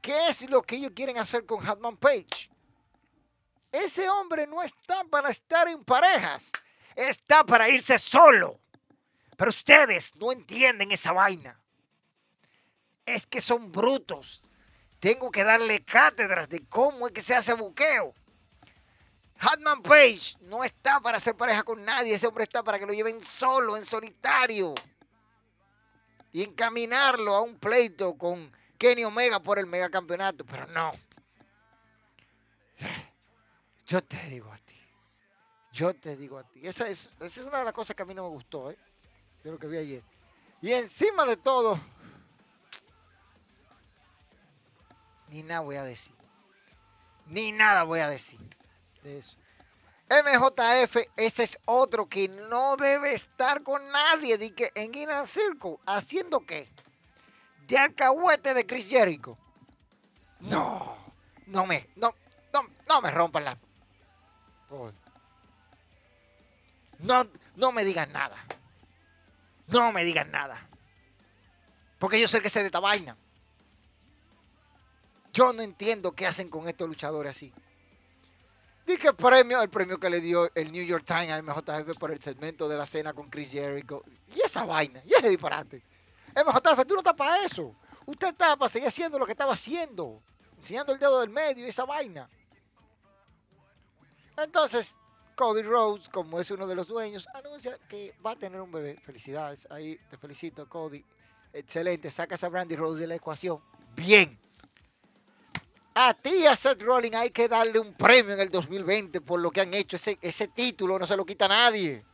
qué 0.00 0.28
es 0.28 0.48
lo 0.50 0.62
que 0.62 0.76
ellos 0.76 0.92
quieren 0.94 1.18
hacer 1.18 1.44
con 1.44 1.66
Hatman 1.66 1.96
Page. 1.96 2.50
Ese 3.72 4.08
hombre 4.08 4.46
no 4.46 4.62
está 4.62 5.04
para 5.04 5.30
estar 5.30 5.68
en 5.68 5.84
parejas, 5.84 6.50
está 6.96 7.44
para 7.44 7.68
irse 7.68 7.98
solo. 7.98 8.60
Pero 9.36 9.50
ustedes 9.50 10.14
no 10.16 10.32
entienden 10.32 10.92
esa 10.92 11.12
vaina. 11.12 11.58
Es 13.06 13.26
que 13.26 13.40
son 13.40 13.72
brutos. 13.72 14.42
Tengo 14.98 15.30
que 15.30 15.44
darle 15.44 15.82
cátedras 15.82 16.48
de 16.48 16.62
cómo 16.66 17.06
es 17.06 17.12
que 17.12 17.22
se 17.22 17.34
hace 17.34 17.54
buqueo. 17.54 18.14
Hatman 19.38 19.82
Page 19.82 20.36
no 20.42 20.62
está 20.62 21.00
para 21.00 21.16
hacer 21.16 21.34
pareja 21.34 21.62
con 21.62 21.82
nadie. 21.82 22.14
Ese 22.14 22.26
hombre 22.26 22.44
está 22.44 22.62
para 22.62 22.78
que 22.78 22.84
lo 22.84 22.92
lleven 22.92 23.24
solo, 23.24 23.78
en 23.78 23.86
solitario. 23.86 24.74
Y 26.32 26.42
encaminarlo 26.42 27.34
a 27.34 27.40
un 27.40 27.58
pleito 27.58 28.18
con 28.18 28.52
Kenny 28.76 29.04
Omega 29.04 29.40
por 29.40 29.58
el 29.58 29.66
megacampeonato. 29.66 30.44
Pero 30.44 30.66
no. 30.66 30.92
Yo 33.90 34.00
te 34.04 34.16
digo 34.28 34.52
a 34.52 34.56
ti. 34.56 34.80
Yo 35.72 35.92
te 35.92 36.16
digo 36.16 36.38
a 36.38 36.44
ti. 36.44 36.64
Esa 36.64 36.88
es, 36.88 37.10
esa 37.18 37.40
es 37.40 37.44
una 37.44 37.58
de 37.58 37.64
las 37.64 37.74
cosas 37.74 37.96
que 37.96 38.04
a 38.04 38.06
mí 38.06 38.14
no 38.14 38.22
me 38.22 38.28
gustó, 38.28 38.70
¿eh? 38.70 38.78
De 39.42 39.50
lo 39.50 39.58
que 39.58 39.66
vi 39.66 39.78
ayer. 39.78 40.04
Y 40.62 40.72
encima 40.72 41.26
de 41.26 41.36
todo, 41.36 41.80
ni 45.28 45.42
nada 45.42 45.62
voy 45.62 45.74
a 45.74 45.82
decir. 45.82 46.14
Ni 47.26 47.50
nada 47.50 47.82
voy 47.82 47.98
a 47.98 48.08
decir 48.08 48.38
de 49.02 49.18
eso. 49.18 49.36
MJF, 50.08 50.96
ese 51.16 51.42
es 51.42 51.58
otro 51.64 52.08
que 52.08 52.28
no 52.28 52.76
debe 52.76 53.12
estar 53.12 53.64
con 53.64 53.88
nadie 53.90 54.38
de 54.38 54.70
en 54.76 54.94
Inner 54.94 55.26
Circle. 55.26 55.78
¿Haciendo 55.84 56.46
qué? 56.46 56.68
De 57.66 57.76
alcahuete 57.76 58.54
de 58.54 58.64
Chris 58.64 58.88
Jericho. 58.88 59.36
No, 60.38 60.96
no 61.46 61.66
me, 61.66 61.88
no, 61.96 62.14
no, 62.52 62.62
no 62.88 63.02
me 63.02 63.10
rompan 63.10 63.44
la 63.44 63.58
no, 67.00 67.26
no 67.56 67.72
me 67.72 67.84
digan 67.84 68.12
nada. 68.12 68.36
No 69.68 69.92
me 69.92 70.04
digan 70.04 70.30
nada. 70.30 70.68
Porque 71.98 72.20
yo 72.20 72.28
sé 72.28 72.40
que 72.40 72.50
sé 72.50 72.60
de 72.60 72.66
esta 72.66 72.80
vaina. 72.80 73.16
Yo 75.32 75.52
no 75.52 75.62
entiendo 75.62 76.12
qué 76.12 76.26
hacen 76.26 76.48
con 76.48 76.68
estos 76.68 76.88
luchadores 76.88 77.30
así. 77.30 77.52
Dije 78.86 79.12
premio, 79.12 79.62
el 79.62 79.70
premio 79.70 79.98
que 80.00 80.10
le 80.10 80.20
dio 80.20 80.50
el 80.54 80.72
New 80.72 80.84
York 80.84 81.04
Times 81.06 81.30
al 81.30 81.44
MJF 81.44 81.96
por 81.98 82.10
el 82.10 82.20
segmento 82.20 82.68
de 82.68 82.76
la 82.76 82.86
cena 82.86 83.12
con 83.12 83.30
Chris 83.30 83.50
Jericho. 83.50 84.02
Y 84.34 84.40
esa 84.40 84.64
vaina, 84.64 85.00
y 85.06 85.14
ese 85.14 85.28
disparate. 85.28 85.82
MJF, 86.34 86.86
tú 86.86 86.94
no 86.94 87.00
estás 87.00 87.14
para 87.14 87.44
eso. 87.44 87.74
Usted 88.06 88.28
está 88.28 88.56
para 88.56 88.68
seguir 88.68 88.88
haciendo 88.88 89.18
lo 89.18 89.26
que 89.26 89.32
estaba 89.32 89.52
haciendo. 89.52 90.20
Enseñando 90.56 90.92
el 90.92 90.98
dedo 90.98 91.20
del 91.20 91.30
medio 91.30 91.64
y 91.64 91.68
esa 91.68 91.84
vaina. 91.84 92.28
Entonces, 94.42 94.96
Cody 95.34 95.62
Rhodes, 95.62 96.08
como 96.08 96.40
es 96.40 96.50
uno 96.50 96.66
de 96.66 96.74
los 96.74 96.88
dueños, 96.88 97.26
anuncia 97.34 97.78
que 97.88 98.14
va 98.24 98.32
a 98.32 98.36
tener 98.36 98.60
un 98.60 98.70
bebé. 98.70 98.98
Felicidades, 99.02 99.66
ahí 99.70 99.98
te 100.08 100.16
felicito, 100.16 100.68
Cody. 100.68 101.04
Excelente, 101.52 102.10
sacas 102.10 102.44
a 102.44 102.48
Brandy 102.48 102.76
Rhodes 102.76 103.00
de 103.00 103.06
la 103.06 103.14
ecuación. 103.14 103.60
Bien. 103.94 104.38
A 105.94 106.14
ti 106.14 106.46
a 106.46 106.54
Seth 106.54 106.82
Rollins 106.82 107.16
hay 107.16 107.30
que 107.30 107.48
darle 107.48 107.78
un 107.78 107.92
premio 107.94 108.34
en 108.34 108.40
el 108.40 108.50
2020 108.50 109.20
por 109.20 109.40
lo 109.40 109.50
que 109.50 109.60
han 109.60 109.74
hecho. 109.74 109.96
Ese, 109.96 110.48
título 110.48 110.98
no 110.98 111.06
se 111.06 111.16
lo 111.16 111.26
quita 111.26 111.48
nadie. 111.48 112.04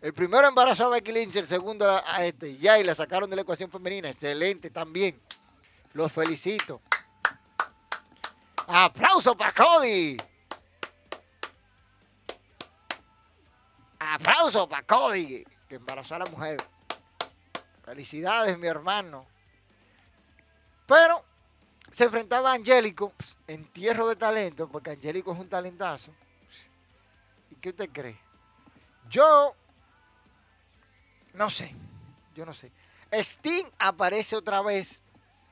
El 0.00 0.14
primero 0.14 0.48
embarazó 0.48 0.86
a 0.86 0.88
Becky 0.90 1.12
Lynch, 1.12 1.36
el 1.36 1.46
segundo 1.46 1.90
a 1.90 2.24
este. 2.24 2.56
Ya, 2.56 2.78
y 2.78 2.84
la 2.84 2.94
sacaron 2.94 3.28
de 3.28 3.36
la 3.36 3.42
ecuación 3.42 3.70
femenina. 3.70 4.08
Excelente 4.08 4.70
también. 4.70 5.20
Los 5.92 6.10
felicito. 6.12 6.80
Aplauso 8.66 9.36
para 9.36 9.52
Cody. 9.52 10.16
Aplauso 14.16 14.66
para 14.66 14.82
Cody, 14.82 15.44
que 15.68 15.74
embarazó 15.74 16.14
a 16.14 16.20
la 16.20 16.24
mujer. 16.26 16.56
Felicidades, 17.84 18.58
mi 18.58 18.66
hermano. 18.66 19.26
Pero 20.86 21.22
se 21.90 22.04
enfrentaba 22.04 22.52
a 22.52 22.54
Angélico, 22.54 23.12
entierro 23.46 24.08
de 24.08 24.16
talento, 24.16 24.68
porque 24.68 24.92
Angélico 24.92 25.32
es 25.32 25.38
un 25.38 25.50
talentazo. 25.50 26.12
¿Y 27.50 27.56
qué 27.56 27.68
usted 27.68 27.90
cree? 27.92 28.18
Yo 29.10 29.54
no 31.34 31.50
sé, 31.50 31.74
yo 32.34 32.46
no 32.46 32.54
sé. 32.54 32.72
Sting 33.12 33.66
aparece 33.78 34.34
otra 34.34 34.62
vez 34.62 35.02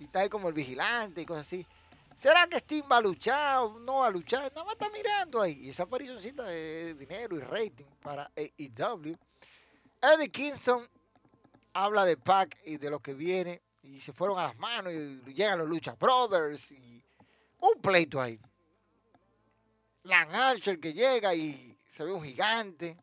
y 0.00 0.08
ahí 0.16 0.30
como 0.30 0.48
el 0.48 0.54
vigilante 0.54 1.20
y 1.20 1.26
cosas 1.26 1.46
así. 1.46 1.66
¿Será 2.14 2.46
que 2.46 2.60
Steam 2.60 2.86
va 2.90 2.98
a 2.98 3.00
luchar 3.00 3.58
o 3.58 3.78
no 3.80 3.96
va 3.96 4.06
a 4.06 4.10
luchar? 4.10 4.52
Nada 4.52 4.64
más 4.64 4.74
está 4.74 4.88
mirando 4.90 5.40
ahí. 5.40 5.66
Y 5.66 5.70
esa 5.70 5.82
aparicióncita 5.82 6.44
de 6.44 6.94
dinero 6.94 7.36
y 7.36 7.40
rating 7.40 7.86
para 8.00 8.30
AEW. 8.36 9.16
Eddie 10.00 10.30
Kingston 10.30 10.88
habla 11.72 12.04
de 12.04 12.16
Pac 12.16 12.56
y 12.64 12.76
de 12.76 12.90
lo 12.90 13.00
que 13.00 13.14
viene. 13.14 13.62
y 13.82 14.00
se 14.00 14.12
fueron 14.12 14.38
a 14.38 14.44
las 14.46 14.56
manos 14.56 14.92
y 14.92 15.34
llegan 15.34 15.58
los 15.58 15.68
Lucha 15.68 15.94
Brothers 15.94 16.72
y 16.72 17.02
un 17.60 17.80
pleito 17.82 18.20
ahí. 18.20 18.40
Lan 20.04 20.34
Archer 20.34 20.78
que 20.80 20.92
llega 20.92 21.34
y 21.34 21.76
se 21.90 22.04
ve 22.04 22.12
un 22.12 22.24
gigante. 22.24 22.96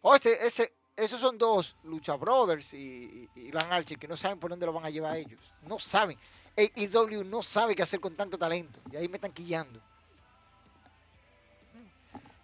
O 0.00 0.14
ese, 0.14 0.46
ese, 0.46 0.72
esos 0.96 1.20
son 1.20 1.36
dos 1.36 1.76
Lucha 1.82 2.14
Brothers 2.14 2.72
y, 2.72 3.28
y, 3.34 3.40
y 3.40 3.52
Lan 3.52 3.70
Archer 3.72 3.98
que 3.98 4.08
no 4.08 4.16
saben 4.16 4.38
por 4.38 4.50
dónde 4.50 4.64
lo 4.64 4.72
van 4.72 4.86
a 4.86 4.90
llevar 4.90 5.16
ellos. 5.16 5.40
No 5.62 5.78
saben. 5.78 6.18
AEW 6.58 7.22
no 7.24 7.42
sabe 7.42 7.76
qué 7.76 7.84
hacer 7.84 8.00
con 8.00 8.16
tanto 8.16 8.36
talento. 8.36 8.80
Y 8.90 8.96
ahí 8.96 9.08
me 9.08 9.16
están 9.16 9.32
quillando. 9.32 9.80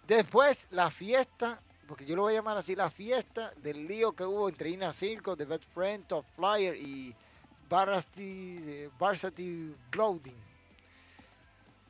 Después, 0.07 0.67
la 0.71 0.89
fiesta, 0.89 1.59
porque 1.87 2.05
yo 2.05 2.15
lo 2.15 2.21
voy 2.23 2.33
a 2.33 2.37
llamar 2.37 2.57
así, 2.57 2.75
la 2.75 2.89
fiesta 2.89 3.51
del 3.57 3.85
lío 3.85 4.13
que 4.13 4.23
hubo 4.23 4.47
entre 4.47 4.69
Inner 4.69 4.93
Circle, 4.93 5.35
The 5.35 5.45
Best 5.45 5.65
Friend, 5.73 6.05
Top 6.07 6.25
Flyer 6.35 6.77
y 6.77 7.13
Varsity, 7.67 8.57
eh, 8.65 8.89
Varsity. 8.97 9.75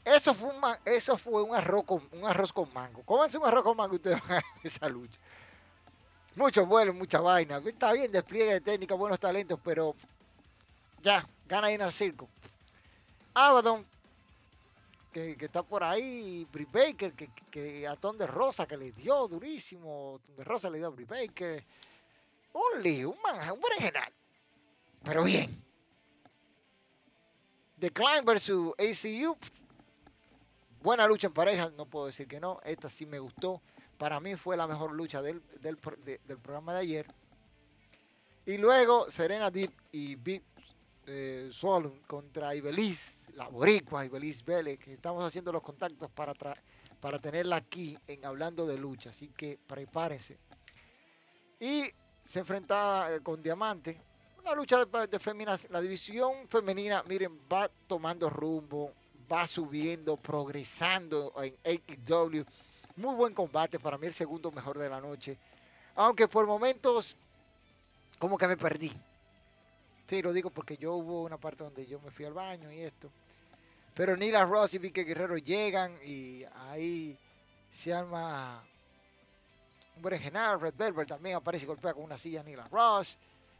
Eso 0.04 0.34
fue, 0.34 0.50
un, 0.50 1.50
un, 1.50 1.56
arroz 1.56 1.84
con, 1.84 2.08
un 2.12 2.26
arroz 2.26 2.54
con 2.54 2.74
mango. 2.74 3.04
Cómanse 3.04 3.38
un 3.38 3.46
arroz 3.46 3.64
con 3.64 3.78
mango 3.78 3.96
ustedes 3.96 4.20
van 4.28 4.38
a 4.40 4.44
esa 4.64 4.88
lucha. 4.90 5.20
Muchos 6.36 6.68
vuelos, 6.68 6.96
mucha 6.96 7.20
vaina. 7.20 7.62
Está 7.66 7.94
bien, 7.94 8.12
despliegue 8.12 8.54
de 8.54 8.62
técnica, 8.62 8.96
buenos 8.96 9.20
talentos, 9.20 9.60
pero 9.64 9.96
ya, 11.06 11.24
gana 11.48 11.72
Inner 11.72 11.92
Circle. 11.92 12.28
Abaddon, 13.36 13.86
que, 15.14 15.38
está 15.40 15.62
por 15.62 15.84
ahí, 15.84 16.48
Brie 16.52 16.66
Baker, 16.66 17.14
que, 17.14 17.30
que 17.52 17.88
a 17.88 17.96
Ton 17.96 18.18
de 18.18 18.26
Rosa, 18.26 18.66
que 18.66 18.76
le 18.76 18.92
dio 18.92 19.28
durísimo. 19.28 20.20
Ton 20.26 20.36
de 20.36 20.44
Rosa 20.44 20.68
le 20.70 20.80
dio 20.80 20.88
a 20.88 20.90
Brie 20.90 21.06
Baker. 21.06 21.64
Un 22.54 22.82
lío, 22.82 23.12
un 23.12 23.22
manja, 23.22 23.54
un 23.54 23.62
berenjenal. 23.62 24.12
Pero 25.04 25.24
bien. 25.24 25.64
The 27.80 27.92
Climb 27.92 28.26
versus 28.26 28.74
ACU. 28.80 29.38
Buena 30.82 31.06
lucha 31.06 31.28
en 31.28 31.34
pareja, 31.34 31.70
no 31.78 31.86
puedo 31.86 32.08
decir 32.08 32.28
que 32.28 32.40
no. 32.40 32.60
Esta 32.64 32.90
sí 32.90 33.06
me 33.06 33.20
gustó. 33.20 33.62
Para 34.00 34.20
mí 34.20 34.36
fue 34.38 34.58
la 34.58 34.66
mejor 34.66 34.92
lucha 34.92 35.22
del, 35.22 35.44
del 35.62 35.78
programa 35.78 36.74
de 36.74 36.80
ayer. 36.80 37.08
Y 38.48 38.58
luego 38.58 39.10
Serena 39.10 39.52
Deep 39.52 39.72
y 39.92 40.16
Big 40.16 40.44
eh, 41.08 41.52
contra 42.08 42.56
Ibeliz, 42.56 43.28
la 43.34 43.48
boricua 43.48 44.06
Ibeliz 44.06 44.44
Vélez, 44.44 44.80
que 44.80 44.94
estamos 44.94 45.24
haciendo 45.24 45.52
los 45.52 45.62
contactos 45.62 46.10
para, 46.12 46.34
para 47.00 47.20
tenerla 47.20 47.58
aquí 47.58 47.98
en 48.08 48.26
Hablando 48.26 48.66
de 48.66 48.78
Lucha. 48.78 49.12
Así 49.12 49.30
que 49.30 49.60
prepárense. 49.68 50.38
Y 51.60 51.86
se 52.24 52.40
enfrentaba 52.40 53.14
eh, 53.14 53.22
con 53.22 53.42
Diamante. 53.42 54.02
Una 54.40 54.54
lucha 54.54 54.84
de, 54.86 55.08
de 55.08 55.20
feminas. 55.20 55.68
La 55.70 55.82
división 55.82 56.48
femenina, 56.48 57.04
miren, 57.04 57.40
va 57.52 57.70
tomando 57.88 58.30
rumbo, 58.30 58.94
va 59.32 59.48
subiendo, 59.48 60.18
progresando 60.18 61.34
en 61.42 61.56
AEW. 61.64 62.46
Muy 62.98 63.16
buen 63.16 63.34
combate, 63.34 63.80
para 63.80 63.98
mí 63.98 64.08
el 64.08 64.14
segundo 64.14 64.52
mejor 64.52 64.78
de 64.78 64.90
la 64.90 65.02
noche. 65.02 65.38
Aunque 65.96 66.28
por 66.28 66.46
momentos 66.46 67.16
como 68.20 68.38
que 68.38 68.48
me 68.48 68.58
perdí. 68.58 68.92
Sí, 70.08 70.22
lo 70.22 70.34
digo 70.34 70.52
porque 70.52 70.78
yo 70.78 70.94
hubo 70.94 71.24
una 71.24 71.38
parte 71.38 71.64
donde 71.64 71.86
yo 71.86 72.00
me 72.00 72.12
fui 72.12 72.26
al 72.26 72.34
baño 72.34 72.72
y 72.72 72.82
esto. 72.82 73.10
Pero 73.96 74.16
Nila 74.16 74.46
Ross 74.46 74.74
y 74.74 74.78
Vicky 74.78 75.04
Guerrero 75.04 75.38
llegan 75.38 75.98
y 76.04 76.44
ahí 76.70 77.18
se 77.72 77.94
arma 77.94 78.64
un 79.96 80.02
berenjenal. 80.02 80.60
Red 80.60 80.76
Velvet 80.76 81.08
también 81.08 81.38
aparece 81.38 81.66
y 81.66 81.68
golpea 81.68 81.94
con 81.94 82.04
una 82.04 82.18
silla 82.18 82.44
Nila 82.44 82.68
Ross. 82.68 83.18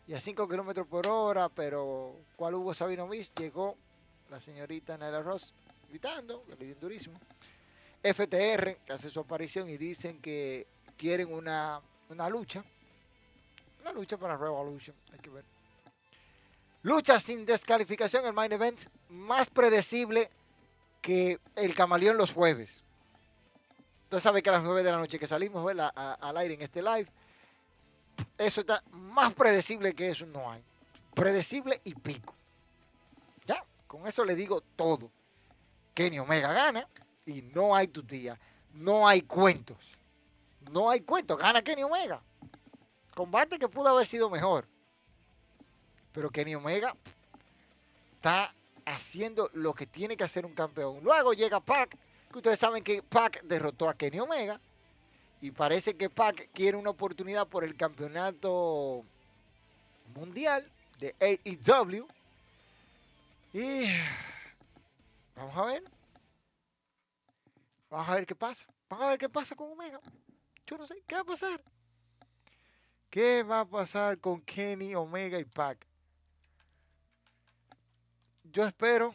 Y 0.08 0.14
a 0.14 0.20
5 0.20 0.48
kilómetros 0.48 0.86
por 0.88 1.08
hora, 1.08 1.50
pero 1.50 2.18
¿cuál 2.36 2.54
hubo 2.56 2.74
Sabino 2.74 3.08
Miss? 3.08 3.34
Llegó 3.34 3.76
la 4.30 4.40
señorita 4.40 4.98
Nila 4.98 5.22
Ross 5.24 5.52
gritando, 5.90 6.44
le 6.48 6.66
dio 6.66 6.76
durísimo. 6.76 7.20
FTR, 8.04 8.78
que 8.86 8.94
hace 8.94 9.10
su 9.10 9.20
aparición 9.20 9.68
y 9.68 9.78
dicen 9.78 10.22
que 10.22 10.68
quieren 10.96 11.34
una, 11.34 11.82
una 12.10 12.30
lucha. 12.30 12.64
Una 13.82 13.94
lucha 13.94 14.18
para 14.18 14.38
Revolution, 14.38 14.96
hay 15.12 15.20
que 15.20 15.30
ver. 15.30 15.55
Lucha 16.86 17.20
sin 17.20 17.48
descalificación, 17.48 18.28
el 18.28 18.34
main 18.34 18.52
event 18.52 18.80
más 19.10 19.50
predecible 19.50 20.30
que 21.02 21.40
el 21.56 21.74
camaleón 21.74 22.16
los 22.16 22.32
jueves. 22.32 22.84
Usted 24.04 24.20
sabe 24.20 24.44
que 24.44 24.50
a 24.50 24.54
las 24.54 24.64
9 24.64 24.84
de 24.84 24.92
la 24.92 24.98
noche 25.00 25.18
que 25.18 25.26
salimos. 25.26 25.66
A- 25.80 26.14
al 26.22 26.38
aire 26.38 26.54
en 26.54 26.62
este 26.62 26.84
live, 26.84 27.08
eso 28.38 28.62
está 28.62 28.84
más 28.92 29.34
predecible 29.34 29.96
que 29.96 30.12
eso 30.12 30.28
no 30.28 30.52
hay. 30.52 30.64
Predecible 31.16 31.82
y 31.86 31.96
pico. 31.96 32.36
Ya, 33.48 33.64
con 33.88 34.06
eso 34.06 34.24
le 34.24 34.36
digo 34.36 34.62
todo. 34.76 35.10
Kenny 35.96 36.20
Omega 36.20 36.54
gana 36.54 36.88
y 37.26 37.42
no 37.42 37.76
hay 37.76 37.88
tutía. 37.88 38.40
No 38.76 39.08
hay 39.08 39.24
cuentos. 39.24 39.78
No 40.70 40.92
hay 40.92 41.02
cuentos. 41.02 41.40
Gana 41.40 41.64
Kenny 41.64 41.82
Omega. 41.82 42.22
Combate 43.16 43.58
que 43.58 43.68
pudo 43.70 43.90
haber 43.90 44.06
sido 44.06 44.30
mejor. 44.30 44.68
Pero 46.16 46.30
Kenny 46.30 46.56
Omega 46.56 46.96
está 48.16 48.56
haciendo 48.86 49.50
lo 49.54 49.74
que 49.74 49.86
tiene 49.86 50.16
que 50.16 50.24
hacer 50.24 50.46
un 50.46 50.56
campeón. 50.56 51.02
Luego 51.04 51.34
llega 51.34 51.60
Pac, 51.60 51.98
que 52.32 52.38
ustedes 52.38 52.58
saben 52.58 52.84
que 52.84 53.04
Pac 53.04 53.44
derrotó 53.44 53.90
a 53.90 53.94
Kenny 53.96 54.22
Omega. 54.22 54.60
Y 55.42 55.52
parece 55.52 55.98
que 55.98 56.10
Pac 56.10 56.50
quiere 56.54 56.78
una 56.78 56.92
oportunidad 56.92 57.46
por 57.48 57.66
el 57.66 57.76
campeonato 57.76 59.04
mundial 60.16 60.66
de 61.00 61.14
AEW. 61.20 62.08
Y 63.52 63.88
vamos 65.36 65.58
a 65.58 65.66
ver. 65.66 65.84
Vamos 67.90 68.10
a 68.10 68.16
ver 68.16 68.26
qué 68.26 68.36
pasa. 68.36 68.66
Vamos 68.90 69.06
a 69.06 69.10
ver 69.10 69.20
qué 69.20 69.28
pasa 69.28 69.54
con 69.54 69.70
Omega. 69.70 70.00
Yo 70.66 70.78
no 70.78 70.88
sé, 70.88 71.04
¿qué 71.06 71.16
va 71.16 71.22
a 71.22 71.26
pasar? 71.26 71.62
¿Qué 73.10 73.44
va 73.44 73.60
a 73.60 73.66
pasar 73.66 74.18
con 74.20 74.42
Kenny 74.42 74.96
Omega 74.96 75.38
y 75.38 75.44
Pac? 75.44 75.86
Yo 78.56 78.64
espero 78.64 79.14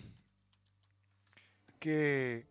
que 1.79 2.45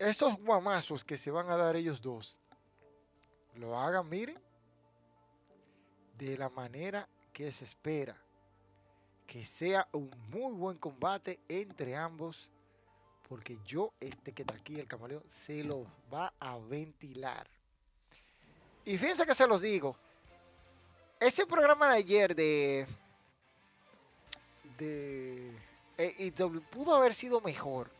esos 0.00 0.36
guamazos 0.38 1.04
que 1.04 1.16
se 1.16 1.30
van 1.30 1.48
a 1.48 1.56
dar 1.56 1.76
ellos 1.76 2.02
dos 2.02 2.40
lo 3.54 3.78
hagan, 3.78 4.08
miren, 4.08 4.36
de 6.18 6.36
la 6.36 6.48
manera 6.48 7.08
que 7.32 7.52
se 7.52 7.66
espera. 7.66 8.16
Que 9.28 9.44
sea 9.44 9.86
un 9.92 10.10
muy 10.28 10.54
buen 10.54 10.76
combate 10.76 11.38
entre 11.48 11.94
ambos. 11.94 12.48
Porque 13.28 13.58
yo, 13.64 13.92
este 14.00 14.32
que 14.32 14.42
está 14.42 14.56
aquí, 14.56 14.80
el 14.80 14.88
camaleón, 14.88 15.22
se 15.28 15.62
lo 15.62 15.86
va 16.12 16.32
a 16.40 16.58
ventilar. 16.58 17.46
Y 18.84 18.98
fíjense 18.98 19.24
que 19.24 19.36
se 19.36 19.46
los 19.46 19.60
digo. 19.60 19.94
Ese 21.20 21.46
programa 21.46 21.92
de 21.92 21.96
ayer 21.96 22.34
de. 22.34 22.88
De. 24.80 25.52
AEW 25.98 26.62
pudo 26.62 26.94
haber 26.94 27.14
sido 27.14 27.40
mejor. 27.40 27.90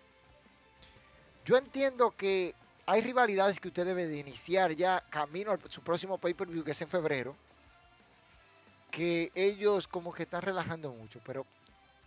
Yo 1.45 1.57
entiendo 1.57 2.11
que 2.13 2.55
hay 2.87 3.03
rivalidades 3.03 3.61
que 3.61 3.69
usted 3.69 3.85
debe 3.85 4.07
de 4.07 4.19
iniciar 4.19 4.73
ya 4.73 5.01
camino 5.11 5.53
a 5.53 5.59
su 5.69 5.83
próximo 5.83 6.19
pay-per-view, 6.19 6.65
que 6.65 6.71
es 6.73 6.81
en 6.81 6.89
febrero. 6.89 7.37
Que 8.91 9.31
ellos 9.35 9.87
como 9.87 10.13
que 10.13 10.25
están 10.25 10.43
relajando 10.43 10.91
mucho, 10.93 11.21
pero 11.25 11.47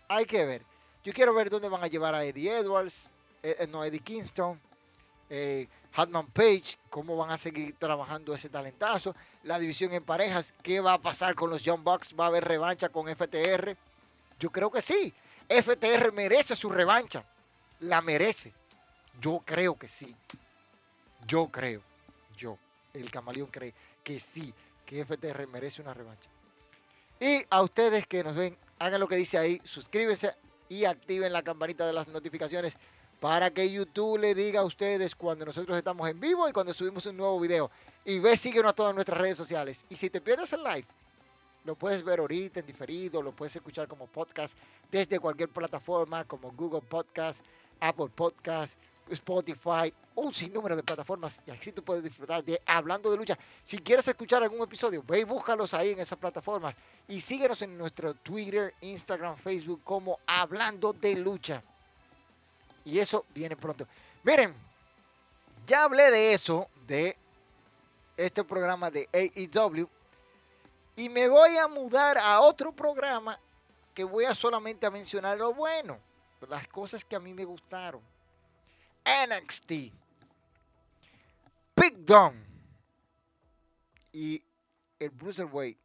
hay 0.10 0.26
que 0.26 0.44
ver. 0.46 0.64
Yo 1.04 1.14
quiero 1.14 1.34
ver 1.34 1.50
dónde 1.50 1.70
van 1.70 1.84
a 1.84 1.88
llevar 1.88 2.16
a 2.16 2.24
Eddie 2.24 2.58
Edwards, 2.58 3.12
eh, 3.42 3.56
eh, 3.60 3.68
no, 3.68 3.84
Eddie 3.84 4.00
Kingston, 4.00 4.60
eh, 5.30 5.68
Page, 6.34 6.78
cómo 6.90 7.16
van 7.16 7.30
a 7.32 7.38
seguir 7.38 7.76
trabajando 7.78 8.34
ese 8.34 8.50
talentazo. 8.50 9.16
La 9.44 9.60
división 9.60 9.94
en 9.94 10.04
parejas, 10.04 10.54
qué 10.64 10.80
va 10.80 10.94
a 10.94 11.02
pasar 11.02 11.36
con 11.36 11.50
los 11.50 11.64
Young 11.64 11.84
Bucks, 11.84 12.16
va 12.20 12.26
a 12.26 12.28
haber 12.28 12.46
revancha 12.46 12.90
con 12.90 13.08
FTR. 13.08 13.78
Yo 14.44 14.50
creo 14.50 14.70
que 14.70 14.82
sí. 14.82 15.14
FTR 15.48 16.12
merece 16.12 16.54
su 16.58 16.68
revancha. 16.68 17.24
La 17.80 18.02
merece. 18.02 18.54
Yo 19.22 19.42
creo 19.46 19.78
que 19.78 19.88
sí. 19.88 20.14
Yo 21.26 21.48
creo. 21.48 21.82
Yo, 22.36 22.58
el 22.94 23.10
camaleón 23.10 23.48
cree 23.48 23.74
que 24.04 24.20
sí, 24.20 24.54
que 24.86 25.06
FTR 25.06 25.48
merece 25.48 25.82
una 25.82 25.94
revancha. 25.94 26.30
Y 27.22 27.46
a 27.50 27.62
ustedes 27.62 28.06
que 28.06 28.22
nos 28.22 28.36
ven, 28.36 28.58
hagan 28.80 29.00
lo 29.00 29.08
que 29.08 29.16
dice 29.16 29.38
ahí, 29.38 29.62
suscríbanse 29.64 30.36
y 30.68 30.84
activen 30.84 31.32
la 31.32 31.42
campanita 31.42 31.88
de 31.88 31.94
las 31.94 32.10
notificaciones 32.10 32.76
para 33.22 33.50
que 33.50 33.72
YouTube 33.72 34.20
le 34.20 34.36
diga 34.36 34.60
a 34.60 34.66
ustedes 34.66 35.16
cuando 35.16 35.46
nosotros 35.46 35.78
estamos 35.78 36.10
en 36.10 36.20
vivo 36.20 36.50
y 36.50 36.52
cuando 36.52 36.74
subimos 36.74 37.06
un 37.06 37.16
nuevo 37.16 37.40
video. 37.40 37.72
Y 38.04 38.20
ve, 38.20 38.36
síguenos 38.36 38.72
a 38.72 38.76
todas 38.76 38.94
nuestras 38.94 39.18
redes 39.18 39.38
sociales. 39.38 39.86
Y 39.90 39.96
si 39.96 40.10
te 40.10 40.20
pierdes 40.20 40.52
el 40.52 40.66
live, 40.66 40.86
lo 41.64 41.76
puedes 41.76 42.04
ver 42.04 42.20
ahorita 42.20 42.60
en 42.60 42.66
diferido, 42.66 43.22
lo 43.22 43.32
puedes 43.32 43.56
escuchar 43.56 43.88
como 43.88 44.08
podcast 44.08 44.58
desde 44.92 45.20
cualquier 45.20 45.50
plataforma 45.50 46.26
como 46.26 46.52
Google 46.52 46.82
Podcast, 46.82 47.44
Apple 47.80 48.10
Podcast, 48.14 48.78
Spotify, 49.10 49.94
un 50.16 50.34
sinnúmero 50.34 50.76
de 50.76 50.84
plataformas 50.84 51.40
y 51.46 51.52
así 51.52 51.72
tú 51.72 51.84
puedes 51.84 52.04
disfrutar 52.04 52.44
de 52.44 52.62
Hablando 52.66 53.12
de 53.12 53.18
Lucha. 53.18 53.38
Si 53.64 53.78
quieres 53.78 54.08
escuchar 54.08 54.44
algún 54.44 54.62
episodio, 54.62 55.04
ve 55.06 55.20
y 55.20 55.24
búscalos 55.24 55.74
ahí 55.74 55.92
en 55.92 56.00
esas 56.00 56.18
plataformas 56.18 56.76
y 57.08 57.20
síguenos 57.20 57.62
en 57.62 57.78
nuestro 57.78 58.14
Twitter, 58.16 58.74
Instagram, 58.82 59.38
Facebook 59.38 59.82
como 59.84 60.20
Hablando 60.26 60.94
de 60.94 61.16
Lucha. 61.16 61.64
Y 62.86 63.00
eso 63.00 63.26
viene 63.34 63.56
pronto. 63.56 63.88
Miren, 64.24 64.54
ya 65.66 65.86
hablé 65.86 66.12
de 66.12 66.34
eso, 66.34 66.68
de 66.86 67.18
este 68.18 68.44
programa 68.44 68.92
de 68.92 69.10
AEW, 69.14 69.88
y 70.96 71.10
me 71.10 71.28
voy 71.28 71.58
a 71.58 71.68
mudar 71.68 72.18
a 72.18 72.40
otro 72.42 72.72
programa 72.72 73.40
que 73.94 74.04
voy 74.04 74.26
a 74.26 74.36
solamente 74.36 74.86
a 74.86 74.92
mencionar 74.92 75.38
lo 75.38 75.54
bueno, 75.54 76.00
las 76.48 76.68
cosas 76.68 77.04
que 77.06 77.16
a 77.16 77.20
mí 77.20 77.34
me 77.34 77.46
gustaron. 77.46 78.02
NXT, 79.06 79.72
Big 81.76 82.06
Dom 82.06 82.36
y 84.12 84.42
el 85.00 85.10
Bruiserweight, 85.10 85.78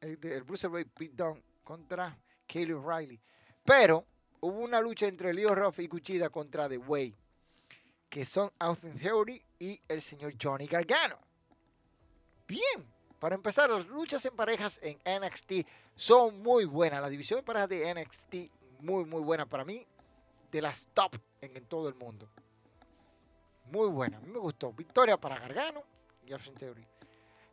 el, 0.00 0.18
el 0.22 0.42
Bruiserweight 0.42 0.88
Big 0.98 1.14
Dom 1.14 1.40
contra 1.62 2.16
Kelly 2.46 2.72
O'Reilly. 2.72 3.20
Pero 3.64 4.06
hubo 4.40 4.60
una 4.60 4.80
lucha 4.80 5.06
entre 5.06 5.32
Leo 5.32 5.54
Ruff 5.54 5.78
y 5.78 5.88
Cuchida 5.88 6.30
contra 6.30 6.68
The 6.68 6.78
Way, 6.78 7.16
que 8.08 8.24
son 8.24 8.50
Austin 8.58 8.98
Theory 8.98 9.42
y 9.58 9.80
el 9.88 10.02
señor 10.02 10.34
Johnny 10.40 10.66
Gargano. 10.66 11.18
Bien, 12.46 12.91
para 13.22 13.36
empezar, 13.36 13.70
las 13.70 13.86
luchas 13.86 14.26
en 14.26 14.34
parejas 14.34 14.80
en 14.82 14.98
NXT 15.06 15.64
son 15.94 16.42
muy 16.42 16.64
buenas. 16.64 17.00
La 17.00 17.08
división 17.08 17.38
de 17.38 17.44
parejas 17.44 17.68
de 17.68 17.94
NXT, 17.94 18.34
muy, 18.80 19.04
muy 19.04 19.20
buena 19.20 19.46
para 19.46 19.64
mí. 19.64 19.86
De 20.50 20.60
las 20.60 20.88
top 20.92 21.14
en, 21.40 21.56
en 21.56 21.64
todo 21.66 21.88
el 21.88 21.94
mundo. 21.94 22.28
Muy 23.66 23.86
buena. 23.90 24.16
A 24.16 24.20
mí 24.20 24.26
me 24.26 24.40
gustó. 24.40 24.72
Victoria 24.72 25.16
para 25.16 25.38
Gargano 25.38 25.84
y 26.26 26.32
Austin 26.32 26.56
Theory. 26.56 26.84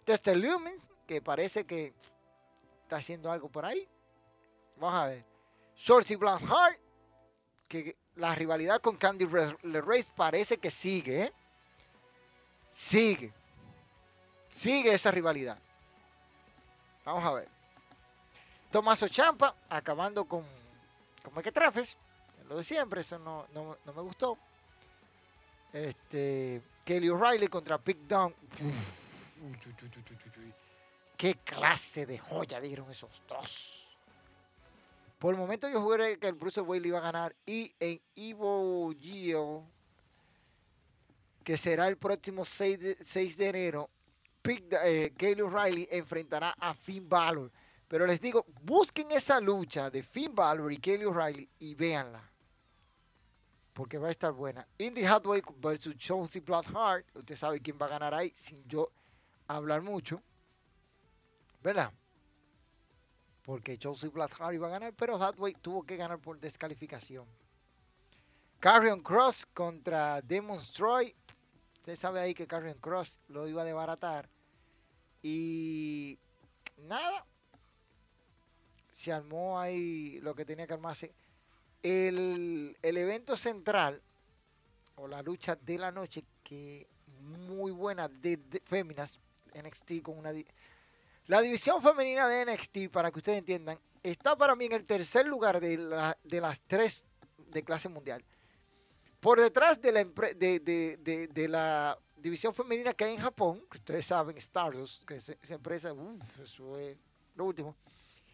Desde 0.07 0.35
Lumens, 0.35 0.89
que 1.05 1.21
parece 1.21 1.63
que 1.65 1.93
está 2.81 2.95
haciendo 2.95 3.31
algo 3.31 3.47
por 3.47 3.63
ahí. 3.63 3.87
Vamos 4.75 4.99
a 4.99 5.05
ver. 5.05 5.23
Shorty 5.75 6.15
Black 6.15 6.41
Heart, 6.41 6.79
que 7.67 7.95
la 8.15 8.33
rivalidad 8.33 8.81
con 8.81 8.97
Candy 8.97 9.27
LeRace 9.61 10.09
parece 10.15 10.57
que 10.57 10.71
sigue. 10.71 11.25
¿eh? 11.25 11.33
Sigue. 12.71 13.31
Sigue 14.49 14.93
esa 14.93 15.11
rivalidad. 15.11 15.57
Vamos 17.05 17.23
a 17.23 17.31
ver. 17.33 17.47
Tomaso 18.71 19.07
Champa 19.07 19.55
acabando 19.69 20.25
con, 20.25 20.43
con. 21.23 21.43
Lo 22.47 22.57
de 22.57 22.63
siempre, 22.63 23.01
eso 23.01 23.19
no, 23.19 23.45
no, 23.53 23.77
no 23.85 23.93
me 23.93 24.01
gustó. 24.01 24.37
Este, 25.71 26.61
Kelly 26.83 27.09
O'Reilly 27.09 27.47
contra 27.47 27.77
Big 27.77 28.07
Down. 28.07 28.33
Qué 31.15 31.35
clase 31.35 32.05
de 32.05 32.17
joya 32.17 32.59
dieron 32.59 32.89
esos 32.89 33.21
dos. 33.27 33.87
Por 35.19 35.33
el 35.33 35.39
momento 35.39 35.69
yo 35.69 35.81
jugué 35.81 36.17
que 36.17 36.27
el 36.27 36.33
Bruce 36.33 36.61
Wayne 36.61 36.87
iba 36.87 36.99
a 36.99 37.01
ganar. 37.01 37.35
Y 37.45 37.75
en 37.79 38.01
Evo 38.15 38.93
Gio, 38.97 39.63
que 41.43 41.57
será 41.57 41.87
el 41.87 41.97
próximo 41.97 42.45
6 42.45 42.79
de, 42.79 42.97
6 43.01 43.37
de 43.37 43.49
enero, 43.49 43.89
Big, 44.49 44.65
eh, 44.71 45.43
O'Reilly 45.43 45.87
enfrentará 45.91 46.55
a 46.59 46.73
Finn 46.73 47.07
Balor. 47.07 47.51
Pero 47.87 48.07
les 48.07 48.19
digo, 48.19 48.47
busquen 48.63 49.11
esa 49.11 49.39
lucha 49.39 49.91
de 49.91 50.01
Finn 50.01 50.33
Balor 50.33 50.73
y 50.73 50.77
Kelly 50.77 51.05
O'Reilly 51.05 51.47
y 51.59 51.75
véanla. 51.75 52.27
Porque 53.73 53.99
va 53.99 54.07
a 54.07 54.11
estar 54.11 54.31
buena. 54.31 54.67
Indy 54.79 55.05
Hathaway 55.05 55.43
versus 55.57 55.95
Chelsea 55.97 56.41
Bloodheart. 56.41 57.05
Usted 57.15 57.35
sabe 57.35 57.61
quién 57.61 57.77
va 57.79 57.85
a 57.85 57.89
ganar 57.89 58.11
ahí 58.15 58.31
sin 58.35 58.67
yo 58.67 58.91
hablar 59.47 59.83
mucho. 59.83 60.19
¿Verdad? 61.61 61.93
Porque 63.43 63.77
Chelsea 63.77 64.09
Bloodheart 64.09 64.55
iba 64.55 64.67
a 64.67 64.71
ganar, 64.71 64.93
pero 64.95 65.21
Hathaway 65.21 65.53
tuvo 65.61 65.83
que 65.83 65.95
ganar 65.95 66.17
por 66.17 66.39
descalificación. 66.39 67.27
Carrion 68.59 69.01
Cross 69.01 69.45
contra 69.53 70.23
Demon 70.23 70.59
Troy. 70.75 71.15
Usted 71.75 71.95
sabe 71.95 72.19
ahí 72.19 72.33
que 72.33 72.47
Carrion 72.47 72.79
Cross 72.79 73.19
lo 73.27 73.47
iba 73.47 73.61
a 73.61 73.65
desbaratar. 73.65 74.27
Y 75.21 76.17
nada. 76.87 77.25
Se 78.91 79.11
armó 79.11 79.59
ahí 79.59 80.19
lo 80.21 80.35
que 80.35 80.45
tenía 80.45 80.67
que 80.67 80.73
armarse. 80.73 81.13
El, 81.81 82.75
el, 82.81 82.97
evento 82.97 83.37
central, 83.37 84.01
o 84.97 85.07
la 85.07 85.21
lucha 85.21 85.55
de 85.55 85.77
la 85.77 85.91
noche, 85.91 86.23
que 86.43 86.85
muy 87.21 87.71
buena 87.71 88.07
de, 88.07 88.39
féminas, 88.65 89.19
NXT 89.53 90.01
con 90.01 90.17
una... 90.17 90.33
La 91.27 91.41
división 91.41 91.81
femenina 91.81 92.27
de 92.27 92.45
NXT, 92.45 92.89
para 92.91 93.11
que 93.11 93.19
ustedes 93.19 93.37
entiendan, 93.37 93.79
está 94.03 94.35
para 94.35 94.55
mí 94.55 94.65
en 94.65 94.73
el 94.73 94.85
tercer 94.85 95.27
lugar 95.27 95.59
de, 95.59 95.77
la, 95.77 96.17
de 96.23 96.41
las 96.41 96.61
tres 96.61 97.05
de 97.51 97.63
clase 97.63 97.89
mundial. 97.89 98.23
Por 99.19 99.39
detrás 99.41 99.81
de, 99.81 99.91
la 101.49 101.97
división 102.21 102.53
femenina 102.53 102.93
que 102.93 103.05
hay 103.05 103.13
en 103.13 103.19
Japón, 103.19 103.63
que 103.69 103.77
ustedes 103.77 104.05
saben, 104.05 104.37
Stardust, 104.37 105.03
que 105.03 105.15
es 105.15 105.29
esa 105.29 105.53
empresa, 105.53 105.93
uf, 105.93 106.39
eso 106.39 106.77
es 106.77 106.97
lo 107.35 107.45
último. 107.45 107.75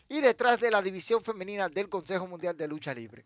Y 0.07 0.21
detrás 0.21 0.59
de 0.59 0.69
la 0.69 0.81
división 0.81 1.23
femenina 1.23 1.69
del 1.69 1.89
Consejo 1.89 2.27
Mundial 2.27 2.55
de 2.55 2.67
Lucha 2.67 2.93
Libre. 2.93 3.25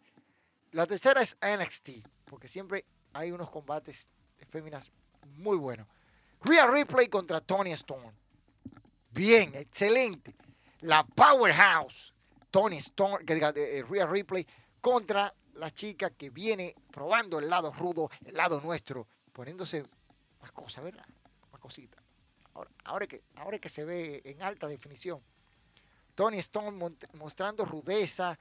La 0.72 0.86
tercera 0.86 1.22
es 1.22 1.38
NXT, 1.42 2.08
porque 2.26 2.48
siempre 2.48 2.86
hay 3.14 3.32
unos 3.32 3.50
combates 3.50 4.12
de 4.38 4.46
féminas 4.46 4.92
muy 5.38 5.58
buenos. 5.58 5.88
Rhea 6.42 6.68
Ripley 6.68 7.08
contra 7.08 7.42
Tony 7.42 7.72
Storm. 7.72 8.14
Bien, 9.10 9.54
excelente. 9.56 10.36
La 10.82 11.06
Powerhouse, 11.06 12.14
Tony 12.50 12.78
Storm, 12.78 13.26
que 13.26 13.34
diga, 13.34 13.54
eh, 13.56 13.84
contra 14.80 15.34
la 15.56 15.72
chica 15.72 16.12
que 16.12 16.30
viene 16.30 16.76
probando 16.92 17.40
el 17.40 17.50
lado 17.50 17.74
rudo, 17.74 18.10
el 18.26 18.36
lado 18.36 18.62
nuestro, 18.62 19.08
poniéndose 19.34 19.84
más 20.40 20.52
cosas, 20.52 20.84
¿verdad? 20.84 21.06
Más 21.52 21.62
cositas. 21.62 22.04
Ahora, 22.84 23.08
que, 23.08 23.24
ahora 23.36 23.60
que 23.60 23.70
se 23.70 23.86
ve 23.86 24.22
en 24.26 24.42
alta 24.42 24.68
definición. 24.68 25.22
Tony 26.16 26.40
Storm 26.40 26.98
mostrando 27.14 27.64
rudeza, 27.64 28.38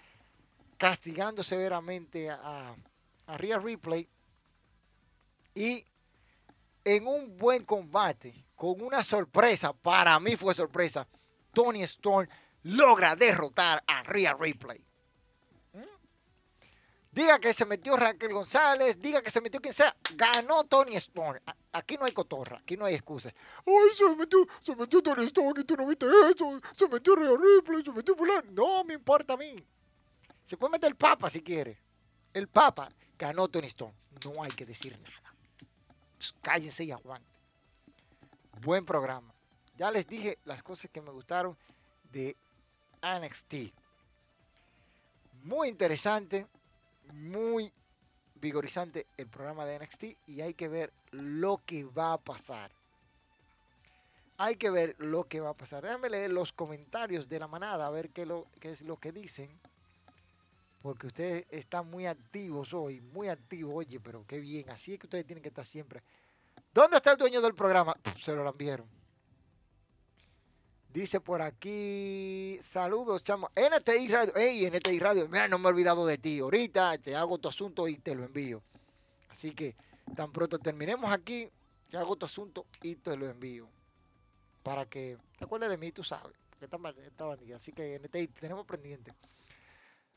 castigando 0.77 1.45
severamente 1.45 2.29
a, 2.31 2.75
a 3.27 3.37
Rhea 3.39 3.59
Ripley 3.59 4.09
y 5.55 5.85
en 6.85 7.07
un 7.07 7.37
buen 7.37 7.65
combate, 7.65 8.47
con 8.57 8.81
una 8.81 9.05
sorpresa, 9.05 9.73
para 9.73 10.19
mí 10.19 10.37
fue 10.37 10.55
sorpresa, 10.55 11.07
Tony 11.53 11.83
Storm 11.83 12.29
logra 12.63 13.15
derrotar 13.15 13.83
a 13.87 14.03
Rhea 14.03 14.35
Ripley. 14.35 14.88
Diga 17.19 17.41
que 17.41 17.53
se 17.53 17.67
metió 17.67 17.97
Raquel 17.97 18.33
González, 18.33 19.03
diga 19.03 19.21
que 19.21 19.33
se 19.33 19.41
metió 19.41 19.61
quien 19.61 19.75
sea, 19.75 19.93
ganó 20.15 20.63
Tony 20.63 20.95
Storm. 20.95 21.41
Aquí 21.73 21.97
no 21.97 22.05
hay 22.05 22.13
cotorra, 22.13 22.59
aquí 22.59 22.77
no 22.77 22.85
hay 22.85 22.95
excusas. 22.95 23.35
Ay, 23.67 23.93
se 23.93 24.15
metió, 24.15 24.47
se 24.61 24.77
metió 24.77 25.03
Tony 25.03 25.25
Storm 25.25 25.59
y 25.59 25.65
tú 25.65 25.77
no 25.77 25.85
viste 25.89 26.07
eso, 26.07 26.61
se 26.73 26.87
metió 26.87 27.17
Rhea 27.17 27.33
Ripley, 27.37 27.83
se 27.83 27.91
metió 27.91 28.15
fulano. 28.15 28.49
No 28.53 28.85
me 28.85 28.95
importa 28.95 29.33
a 29.33 29.37
mí. 29.37 29.67
Se 30.47 30.57
puede 30.57 30.71
meter 30.71 30.91
el 30.91 30.95
Papa 30.95 31.29
si 31.29 31.43
quiere. 31.43 31.77
El 32.33 32.47
Papa 32.47 32.89
ganó 33.19 33.49
Tony 33.49 33.67
Storm. 33.67 33.93
No 34.25 34.41
hay 34.45 34.53
que 34.53 34.65
decir 34.65 34.97
nada. 35.01 35.35
Cállense 36.41 36.85
y 36.85 36.93
aguanten. 36.93 37.35
Buen 38.61 38.87
programa. 38.87 39.35
Ya 39.77 39.91
les 39.91 40.07
dije 40.07 40.39
las 40.45 40.63
cosas 40.63 40.89
que 40.89 41.01
me 41.01 41.11
gustaron 41.11 41.57
de 42.13 42.37
NXT. 43.03 43.75
Muy 45.43 45.67
interesante, 45.67 46.47
muy 47.13 47.73
vigorizante 48.35 49.07
el 49.17 49.27
programa 49.27 49.65
de 49.67 49.79
NXT 49.79 50.05
y 50.27 50.41
hay 50.41 50.55
que 50.55 50.69
ver 50.69 50.93
lo 51.11 51.61
que 51.67 51.85
va 51.85 52.13
a 52.13 52.19
pasar. 52.19 52.71
Hay 54.37 54.57
que 54.57 54.71
ver 54.71 54.95
lo 54.99 55.25
que 55.25 55.41
va 55.41 55.51
a 55.51 55.55
pasar. 55.55 55.83
Déjame 55.83 56.11
leer 56.11 56.31
los 56.31 56.53
comentarios 56.53 57.29
de 57.29 57.41
la 57.41 57.49
manada, 57.49 57.87
a 57.87 57.91
ver 57.91 58.11
qué, 58.11 58.25
lo, 58.25 58.47
qué 58.61 58.71
es 58.71 58.83
lo 58.83 58.97
que 58.97 59.11
dicen 59.11 59.51
porque 60.83 61.09
ustedes 61.09 61.47
están 61.51 61.91
muy 61.91 62.07
activos 62.07 62.73
hoy, 62.73 63.01
muy 63.01 63.29
activos, 63.29 63.75
oye, 63.75 64.01
pero 64.01 64.25
qué 64.27 64.39
bien, 64.39 64.71
así 64.71 64.95
es 64.95 64.99
que 64.99 65.07
ustedes 65.07 65.27
tienen 65.27 65.43
que 65.43 65.49
estar 65.49 65.67
siempre. 65.67 66.03
¿Dónde 66.73 66.97
está 66.97 67.13
el 67.13 67.19
dueño 67.19 67.41
del 67.41 67.55
programa? 67.55 67.97
Se 68.21 68.35
lo 68.35 68.49
enviaron. 68.49 68.98
Dice 70.93 71.21
por 71.21 71.43
aquí, 71.43 72.59
saludos, 72.63 73.23
chamo. 73.23 73.51
NTI 73.55 74.09
Radio, 74.09 74.33
hey, 74.35 74.71
NTI 74.71 74.99
Radio, 74.99 75.29
mira, 75.29 75.47
no 75.47 75.59
me 75.59 75.67
he 75.67 75.73
olvidado 75.73 76.07
de 76.07 76.17
ti. 76.17 76.41
Ahorita 76.41 76.97
te 76.97 77.15
hago 77.15 77.37
tu 77.39 77.49
asunto 77.49 77.87
y 77.89 77.99
te 77.99 78.15
lo 78.15 78.25
envío. 78.25 78.63
Así 79.29 79.53
que 79.53 79.77
tan 80.17 80.33
pronto 80.33 80.59
terminemos 80.59 81.13
aquí, 81.13 81.49
te 81.91 81.99
hago 81.99 82.17
tu 82.17 82.25
asunto 82.25 82.67
y 82.83 82.97
te 82.97 83.17
lo 83.17 83.27
envío. 83.27 83.69
Para 84.63 84.87
que 84.87 85.19
te 85.39 85.45
acuerdes 85.45 85.69
de 85.69 85.77
mí, 85.77 85.93
tú 85.93 86.03
sabes. 86.03 86.37
Esta, 86.61 86.79
esta 87.07 87.25
bandida. 87.25 87.57
Así 87.57 87.71
que 87.73 87.99
NTI, 87.99 88.29
tenemos 88.29 88.67
pendiente. 88.67 89.13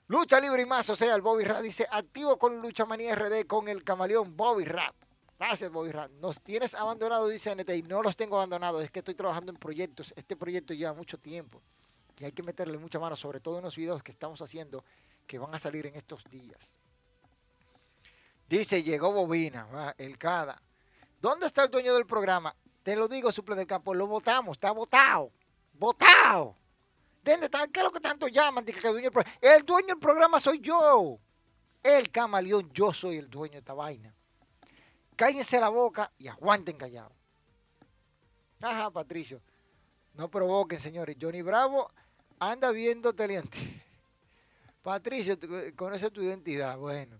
Lucha 0.08 0.40
Libre 0.40 0.64
y 0.64 0.66
más, 0.66 0.90
o 0.90 0.96
sea, 0.96 1.16
el 1.16 1.22
Bobby 1.22 1.44
Rap 1.44 1.62
dice, 1.62 1.88
activo 1.90 2.38
con 2.38 2.62
Lucha 2.62 2.86
Manía 2.86 3.16
RD 3.16 3.46
con 3.46 3.68
el 3.68 3.84
camaleón 3.84 4.36
Bobby 4.36 4.66
Rap. 4.66 4.96
Gracias, 5.42 5.72
Bobby 5.72 5.92
Rap. 5.92 6.12
Nos 6.22 6.40
tienes 6.40 6.76
abandonado, 6.76 7.28
dice 7.28 7.56
NTI. 7.56 7.82
No 7.82 8.04
los 8.04 8.16
tengo 8.16 8.36
abandonados, 8.36 8.84
es 8.84 8.92
que 8.92 9.00
estoy 9.00 9.16
trabajando 9.16 9.52
en 9.52 9.58
proyectos. 9.58 10.14
Este 10.16 10.36
proyecto 10.36 10.76
lleva 10.76 10.94
mucho 10.94 11.18
tiempo 11.18 11.64
y 12.20 12.26
hay 12.26 12.32
que 12.32 12.44
meterle 12.44 12.78
mucha 12.78 13.00
mano, 13.00 13.16
sobre 13.16 13.40
todo 13.40 13.58
en 13.58 13.64
los 13.64 13.76
videos 13.76 14.04
que 14.04 14.12
estamos 14.12 14.40
haciendo 14.44 14.86
que 15.26 15.40
van 15.40 15.56
a 15.56 15.58
salir 15.58 15.88
en 15.88 15.96
estos 15.96 16.24
días. 16.26 16.76
Dice, 18.48 18.84
llegó 18.84 19.12
Bobina, 19.12 19.96
el 19.98 20.16
CADA. 20.20 20.62
¿Dónde 21.20 21.48
está 21.48 21.64
el 21.64 21.72
dueño 21.72 21.96
del 21.96 22.06
programa? 22.06 22.56
Te 22.84 22.96
lo 22.96 23.08
digo, 23.08 23.32
suple 23.32 23.56
del 23.56 23.66
campo, 23.66 23.96
lo 23.96 24.06
votamos, 24.06 24.58
está 24.58 24.70
votado. 24.70 25.32
Votado. 25.74 26.56
¿Dónde 27.24 27.48
está? 27.48 27.66
¿Qué 27.66 27.80
es 27.80 27.84
lo 27.84 27.92
que 27.92 28.00
tanto 28.00 28.28
llaman? 28.28 28.64
el, 28.68 28.80
dueño 28.80 29.02
del 29.02 29.12
programa? 29.12 29.38
el 29.42 29.66
dueño 29.66 29.88
del 29.88 30.00
programa 30.00 30.40
soy 30.40 30.60
yo. 30.60 31.18
El 31.82 32.12
camaleón, 32.12 32.70
yo 32.72 32.94
soy 32.94 33.18
el 33.18 33.28
dueño 33.28 33.54
de 33.54 33.60
esta 33.60 33.74
vaina. 33.74 34.14
Cállense 35.16 35.60
la 35.60 35.70
boca 35.70 36.12
y 36.18 36.28
aguanten 36.28 36.78
callado. 36.78 37.12
Ajá, 38.62 38.90
Patricio. 38.92 39.42
No 40.14 40.30
provoquen, 40.30 40.80
señores. 40.80 41.18
Johnny 41.20 41.42
Bravo 41.42 41.92
anda 42.40 42.72
viendo 42.72 43.14
teleante. 43.14 43.58
Patricio, 44.82 45.38
conoce 45.76 46.10
tu 46.12 46.22
identidad. 46.22 46.78
Bueno. 46.78 47.20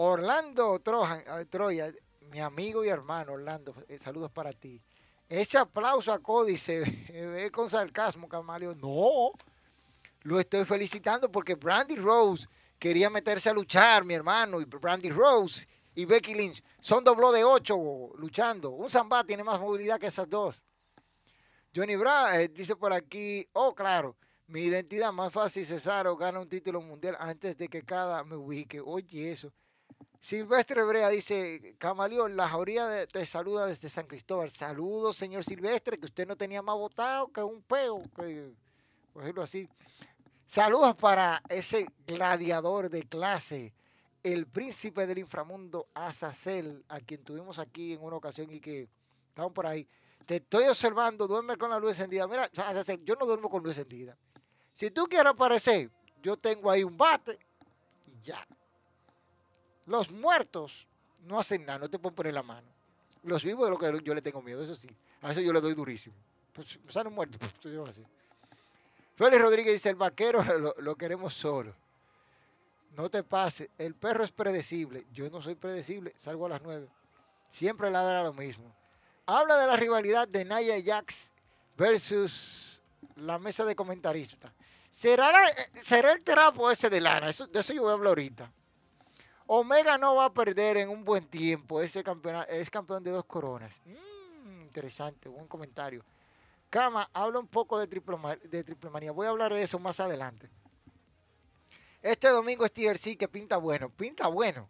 Orlando 0.00 0.78
Trojan, 0.78 1.24
Troya, 1.48 1.92
mi 2.30 2.38
amigo 2.38 2.84
y 2.84 2.88
hermano 2.88 3.32
Orlando, 3.32 3.74
eh, 3.88 3.98
saludos 3.98 4.30
para 4.30 4.52
ti. 4.52 4.80
Ese 5.28 5.58
aplauso 5.58 6.12
a 6.12 6.20
Cody 6.20 6.56
se 6.56 6.80
ve 7.10 7.50
con 7.50 7.68
sarcasmo, 7.68 8.28
Camalio. 8.28 8.76
No, 8.76 9.32
lo 10.22 10.38
estoy 10.38 10.64
felicitando 10.64 11.30
porque 11.30 11.56
Brandy 11.56 11.96
Rose 11.96 12.46
quería 12.78 13.10
meterse 13.10 13.50
a 13.50 13.52
luchar, 13.52 14.04
mi 14.04 14.14
hermano, 14.14 14.60
y 14.60 14.64
Brandy 14.66 15.10
Rose 15.10 15.66
y 15.98 16.04
Becky 16.04 16.32
Lynch 16.32 16.62
son 16.78 17.02
dobló 17.02 17.32
de 17.32 17.42
ocho 17.42 17.76
luchando. 18.18 18.70
Un 18.70 18.88
Zamba 18.88 19.24
tiene 19.24 19.42
más 19.42 19.58
movilidad 19.58 19.98
que 19.98 20.06
esas 20.06 20.30
dos. 20.30 20.62
Johnny 21.74 21.96
Brown 21.96 22.34
eh, 22.34 22.46
dice 22.46 22.76
por 22.76 22.92
aquí, 22.92 23.44
oh, 23.54 23.74
claro, 23.74 24.14
mi 24.46 24.60
identidad 24.60 25.10
más 25.10 25.32
fácil, 25.32 25.66
Cesaro 25.66 26.16
gana 26.16 26.38
un 26.38 26.48
título 26.48 26.80
mundial 26.80 27.16
antes 27.18 27.56
de 27.58 27.66
que 27.66 27.82
cada 27.82 28.22
me 28.22 28.36
ubique. 28.36 28.80
Oye, 28.80 29.32
eso. 29.32 29.52
Silvestre 30.20 30.84
Brea 30.84 31.08
dice, 31.08 31.74
Camaleón, 31.78 32.36
la 32.36 32.48
jauría 32.48 33.04
te 33.08 33.26
saluda 33.26 33.66
desde 33.66 33.88
San 33.88 34.06
Cristóbal. 34.06 34.52
Saludos, 34.52 35.16
señor 35.16 35.42
Silvestre, 35.42 35.98
que 35.98 36.06
usted 36.06 36.28
no 36.28 36.36
tenía 36.36 36.62
más 36.62 36.76
votado 36.76 37.26
que 37.32 37.42
un 37.42 37.60
peo, 37.60 38.04
que, 38.14 38.52
decirlo 39.16 39.42
así. 39.42 39.68
Saludos 40.46 40.94
para 40.94 41.42
ese 41.48 41.88
gladiador 42.06 42.88
de 42.88 43.02
clase, 43.02 43.74
el 44.22 44.46
príncipe 44.46 45.06
del 45.06 45.18
inframundo, 45.18 45.88
Azazel, 45.94 46.84
a 46.88 47.00
quien 47.00 47.22
tuvimos 47.22 47.58
aquí 47.58 47.94
en 47.94 48.02
una 48.02 48.16
ocasión 48.16 48.52
y 48.52 48.60
que 48.60 48.88
estaban 49.28 49.52
por 49.52 49.66
ahí. 49.66 49.86
Te 50.26 50.36
estoy 50.36 50.64
observando, 50.64 51.26
duerme 51.26 51.56
con 51.56 51.70
la 51.70 51.78
luz 51.78 51.90
encendida. 51.90 52.26
Mira, 52.26 52.50
yo 53.04 53.14
no 53.14 53.26
duermo 53.26 53.48
con 53.48 53.62
luz 53.62 53.78
encendida. 53.78 54.16
Si 54.74 54.90
tú 54.90 55.06
quieres 55.06 55.32
aparecer, 55.32 55.90
yo 56.22 56.36
tengo 56.36 56.70
ahí 56.70 56.84
un 56.84 56.96
bate 56.96 57.38
y 58.06 58.22
ya. 58.22 58.46
Los 59.86 60.10
muertos 60.10 60.86
no 61.24 61.38
hacen 61.38 61.64
nada, 61.64 61.78
no 61.78 61.88
te 61.88 61.98
pueden 61.98 62.14
poner 62.14 62.34
la 62.34 62.42
mano. 62.42 62.68
Los 63.22 63.42
vivos 63.42 63.64
es 63.64 63.70
lo 63.70 63.78
que 63.78 64.04
yo 64.04 64.14
le 64.14 64.22
tengo 64.22 64.42
miedo, 64.42 64.62
eso 64.62 64.74
sí. 64.74 64.88
A 65.22 65.32
eso 65.32 65.40
yo 65.40 65.52
le 65.52 65.60
doy 65.60 65.74
durísimo. 65.74 66.14
Pues 66.52 66.78
salen 66.88 67.12
muertos. 67.12 67.40
Pues, 69.18 69.30
Félix 69.30 69.42
Rodríguez 69.42 69.72
dice, 69.72 69.88
el 69.88 69.96
vaquero 69.96 70.44
lo, 70.78 70.94
queremos 70.94 71.34
solo. 71.34 71.74
No 72.92 73.10
te 73.10 73.22
pase, 73.22 73.70
el 73.78 73.94
perro 73.94 74.24
es 74.24 74.32
predecible. 74.32 75.06
Yo 75.12 75.28
no 75.30 75.40
soy 75.40 75.54
predecible, 75.54 76.14
salgo 76.16 76.46
a 76.46 76.50
las 76.50 76.62
nueve. 76.62 76.88
Siempre 77.50 77.90
ladra 77.90 78.22
lo 78.22 78.32
mismo. 78.32 78.74
Habla 79.26 79.56
de 79.56 79.66
la 79.66 79.76
rivalidad 79.76 80.26
de 80.26 80.44
Naya 80.44 80.74
Jax 80.84 81.30
versus 81.76 82.80
la 83.16 83.38
mesa 83.38 83.64
de 83.64 83.76
comentaristas. 83.76 84.52
¿Será, 84.90 85.32
¿Será 85.74 86.12
el 86.12 86.22
trapo 86.22 86.70
ese 86.70 86.90
de 86.90 87.00
lana? 87.00 87.26
de 87.26 87.60
eso 87.60 87.72
yo 87.72 87.82
voy 87.82 87.90
a 87.90 87.94
hablar 87.94 88.08
ahorita. 88.08 88.50
Omega 89.46 89.96
no 89.96 90.16
va 90.16 90.26
a 90.26 90.32
perder 90.32 90.78
en 90.78 90.88
un 90.88 91.04
buen 91.04 91.26
tiempo. 91.26 91.80
Ese 91.80 92.02
campeonato, 92.02 92.50
es 92.50 92.68
campeón 92.68 93.02
de 93.02 93.10
dos 93.10 93.24
coronas. 93.24 93.80
Mm, 93.84 94.62
interesante, 94.62 95.28
buen 95.28 95.46
comentario. 95.46 96.04
Cama, 96.68 97.08
habla 97.14 97.38
un 97.38 97.46
poco 97.46 97.78
de 97.78 97.86
triple, 97.86 98.16
de 98.44 98.90
manía. 98.90 99.12
Voy 99.12 99.26
a 99.26 99.30
hablar 99.30 99.54
de 99.54 99.62
eso 99.62 99.78
más 99.78 100.00
adelante. 100.00 100.50
Este 102.02 102.28
domingo 102.28 102.64
es 102.64 102.72
TRC 102.72 103.16
que 103.16 103.28
pinta 103.28 103.56
bueno. 103.56 103.90
Pinta 103.90 104.28
bueno. 104.28 104.68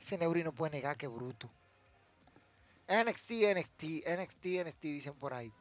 Ese 0.00 0.16
Neuri 0.16 0.44
no 0.44 0.52
puede 0.52 0.72
negar 0.72 0.96
que 0.96 1.08
bruto. 1.08 1.50
NXT, 2.88 3.30
NXT, 3.54 3.82
NXT, 4.06 4.46
NXT, 4.66 4.82
dicen 4.82 5.14
por 5.14 5.34
ahí. 5.34 5.52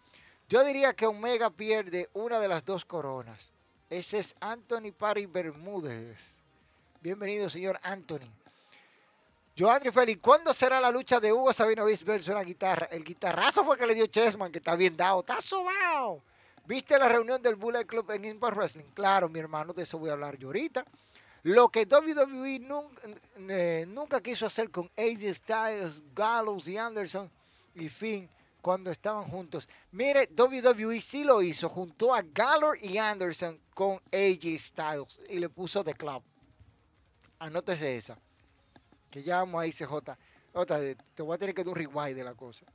Yo 0.47 0.63
diría 0.63 0.93
que 0.93 1.05
Omega 1.05 1.49
pierde 1.49 2.09
una 2.13 2.39
de 2.39 2.47
las 2.47 2.65
dos 2.65 2.85
coronas. 2.85 3.53
Ese 3.89 4.19
es 4.19 4.35
Anthony 4.39 4.91
Pari 4.97 5.25
Bermúdez. 5.25 6.19
Bienvenido, 7.01 7.49
señor 7.49 7.79
Anthony. 7.83 8.29
Joandri 9.57 9.91
Félix, 9.91 10.21
¿cuándo 10.21 10.53
será 10.53 10.79
la 10.79 10.89
lucha 10.89 11.19
de 11.19 11.33
Hugo 11.33 11.51
Sabinovich 11.51 12.03
versus 12.03 12.33
la 12.33 12.43
guitarra? 12.43 12.87
El 12.91 13.03
guitarrazo 13.03 13.63
fue 13.65 13.77
que 13.77 13.85
le 13.85 13.93
dio 13.93 14.07
Chessman, 14.07 14.51
que 14.51 14.59
está 14.59 14.75
bien 14.75 14.95
dado. 14.95 15.19
¡Está 15.19 15.41
sobao! 15.41 16.23
¿Viste 16.69 16.99
la 16.99 17.09
reunión 17.09 17.41
del 17.41 17.55
Bullet 17.55 17.83
Club 17.83 18.11
en 18.11 18.25
Impact 18.25 18.55
Wrestling? 18.55 18.91
Claro, 18.93 19.27
mi 19.27 19.39
hermano, 19.39 19.73
de 19.73 19.81
eso 19.81 19.97
voy 19.97 20.11
a 20.11 20.13
hablar 20.13 20.37
yo 20.37 20.49
ahorita. 20.49 20.85
Lo 21.41 21.69
que 21.69 21.87
WWE 21.87 22.59
nunca, 22.59 23.01
eh, 23.37 23.85
nunca 23.87 24.21
quiso 24.21 24.45
hacer 24.45 24.69
con 24.69 24.87
AJ 24.95 25.33
Styles, 25.33 26.03
Gallows 26.13 26.67
y 26.67 26.77
Anderson 26.77 27.27
y 27.73 27.89
Finn 27.89 28.29
cuando 28.61 28.91
estaban 28.91 29.23
juntos. 29.23 29.67
Mire, 29.91 30.29
WWE 30.37 31.01
sí 31.01 31.23
lo 31.23 31.41
hizo, 31.41 31.67
juntó 31.69 32.13
a 32.13 32.21
Gallor 32.21 32.77
y 32.83 32.99
Anderson 32.99 33.59
con 33.73 33.95
AJ 34.13 34.59
Styles 34.59 35.21
y 35.27 35.39
le 35.39 35.49
puso 35.49 35.83
The 35.83 35.95
Club. 35.95 36.21
Anótese 37.39 37.97
esa 37.97 38.15
que 39.09 39.23
ya 39.23 39.37
vamos 39.37 39.59
ahí, 39.59 39.71
CJ. 39.71 39.91
Otra, 40.53 40.79
te 41.15 41.23
voy 41.23 41.33
a 41.33 41.39
tener 41.39 41.55
que 41.55 41.63
dar 41.63 41.73
un 41.73 41.75
rewind 41.75 42.15
de 42.15 42.23
la 42.23 42.35
cosa. 42.35 42.67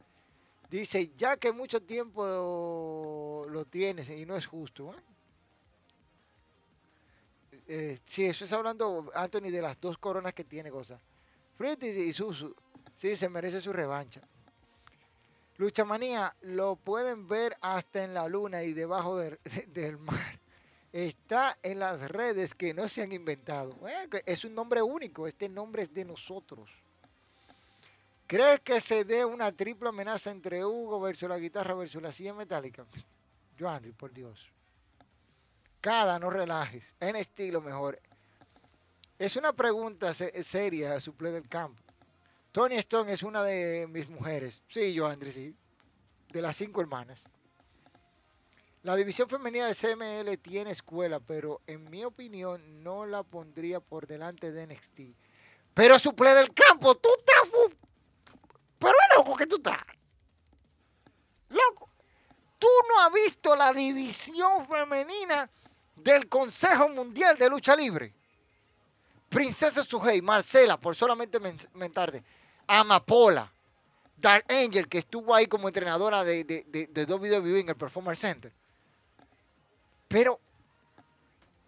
Dice, 0.70 1.12
ya 1.16 1.36
que 1.36 1.52
mucho 1.52 1.82
tiempo 1.82 3.46
lo 3.48 3.64
tienes 3.66 4.08
y 4.10 4.26
no 4.26 4.36
es 4.36 4.46
justo. 4.46 4.92
¿eh? 4.92 5.02
Eh, 7.66 8.00
sí, 8.04 8.26
eso 8.26 8.44
es 8.44 8.52
hablando, 8.52 9.10
Anthony, 9.14 9.50
de 9.50 9.62
las 9.62 9.80
dos 9.80 9.98
coronas 9.98 10.34
que 10.34 10.44
tiene, 10.44 10.70
cosa. 10.70 11.00
Freddy 11.56 11.88
y 11.88 12.12
Susu, 12.12 12.54
sí, 12.96 13.14
se 13.16 13.28
merece 13.28 13.60
su 13.60 13.72
revancha. 13.72 14.20
Lucha 15.56 15.84
Manía, 15.84 16.34
lo 16.40 16.74
pueden 16.76 17.28
ver 17.28 17.56
hasta 17.60 18.02
en 18.02 18.12
la 18.12 18.26
luna 18.28 18.64
y 18.64 18.72
debajo 18.72 19.18
del 19.18 19.98
mar 19.98 20.40
está 20.94 21.58
en 21.64 21.80
las 21.80 22.08
redes 22.08 22.54
que 22.54 22.72
no 22.72 22.88
se 22.88 23.02
han 23.02 23.10
inventado. 23.10 23.76
es 24.24 24.44
un 24.44 24.54
nombre 24.54 24.80
único, 24.80 25.26
este 25.26 25.48
nombre 25.48 25.82
es 25.82 25.92
de 25.92 26.04
nosotros. 26.04 26.70
¿Crees 28.26 28.60
que 28.60 28.80
se 28.80 29.04
dé 29.04 29.24
una 29.24 29.52
triple 29.52 29.90
amenaza 29.90 30.30
entre 30.30 30.64
Hugo 30.64 31.00
versus 31.00 31.28
la 31.28 31.38
guitarra 31.38 31.74
versus 31.74 32.02
la 32.02 32.12
silla 32.12 32.32
metálica? 32.32 32.86
Yo, 33.56 33.68
Andrew, 33.68 33.94
por 33.94 34.12
Dios. 34.12 34.48
Cada, 35.80 36.18
no 36.18 36.30
relajes. 36.30 36.94
En 37.00 37.16
estilo 37.16 37.60
mejor. 37.60 38.00
Es 39.18 39.36
una 39.36 39.52
pregunta 39.52 40.14
seria, 40.14 40.98
suple 41.00 41.30
del 41.30 41.48
campo. 41.48 41.82
Tony 42.52 42.76
Stone 42.76 43.12
es 43.12 43.22
una 43.22 43.42
de 43.42 43.86
mis 43.88 44.08
mujeres. 44.08 44.62
Sí, 44.68 44.94
yo, 44.94 45.06
André, 45.06 45.30
sí. 45.30 45.54
De 46.30 46.40
las 46.40 46.56
cinco 46.56 46.80
hermanas. 46.80 47.24
La 48.82 48.96
división 48.96 49.28
femenina 49.28 49.66
del 49.66 49.76
CML 49.76 50.38
tiene 50.38 50.70
escuela, 50.70 51.20
pero 51.20 51.60
en 51.66 51.88
mi 51.90 52.04
opinión 52.04 52.82
no 52.82 53.06
la 53.06 53.22
pondría 53.22 53.80
por 53.80 54.06
delante 54.06 54.52
de 54.52 54.66
NXT. 54.66 55.00
Pero 55.74 55.98
suple 55.98 56.30
del 56.30 56.52
campo, 56.52 56.94
tú 56.94 57.08
estás... 57.18 57.50
Loco 59.24 59.36
que 59.36 59.46
tú 59.46 59.56
estás. 59.56 59.78
Loco. 61.48 61.88
Tú 62.58 62.68
no 62.88 63.00
has 63.00 63.12
visto 63.12 63.56
la 63.56 63.72
división 63.72 64.66
femenina 64.66 65.48
del 65.96 66.28
Consejo 66.28 66.90
Mundial 66.90 67.38
de 67.38 67.48
Lucha 67.48 67.74
Libre. 67.74 68.12
Princesa 69.30 69.82
Sujei, 69.82 70.20
Marcela, 70.20 70.78
por 70.78 70.94
solamente 70.94 71.38
mentarte. 71.72 72.22
Amapola. 72.66 73.50
Dark 74.16 74.44
Angel, 74.48 74.88
que 74.88 74.98
estuvo 74.98 75.34
ahí 75.34 75.46
como 75.46 75.68
entrenadora 75.68 76.22
de, 76.22 76.44
de, 76.44 76.64
de, 76.68 76.86
de 76.86 77.04
WWE 77.04 77.60
en 77.60 77.68
el 77.70 77.76
Performance 77.76 78.20
Center. 78.20 78.52
Pero, 80.06 80.38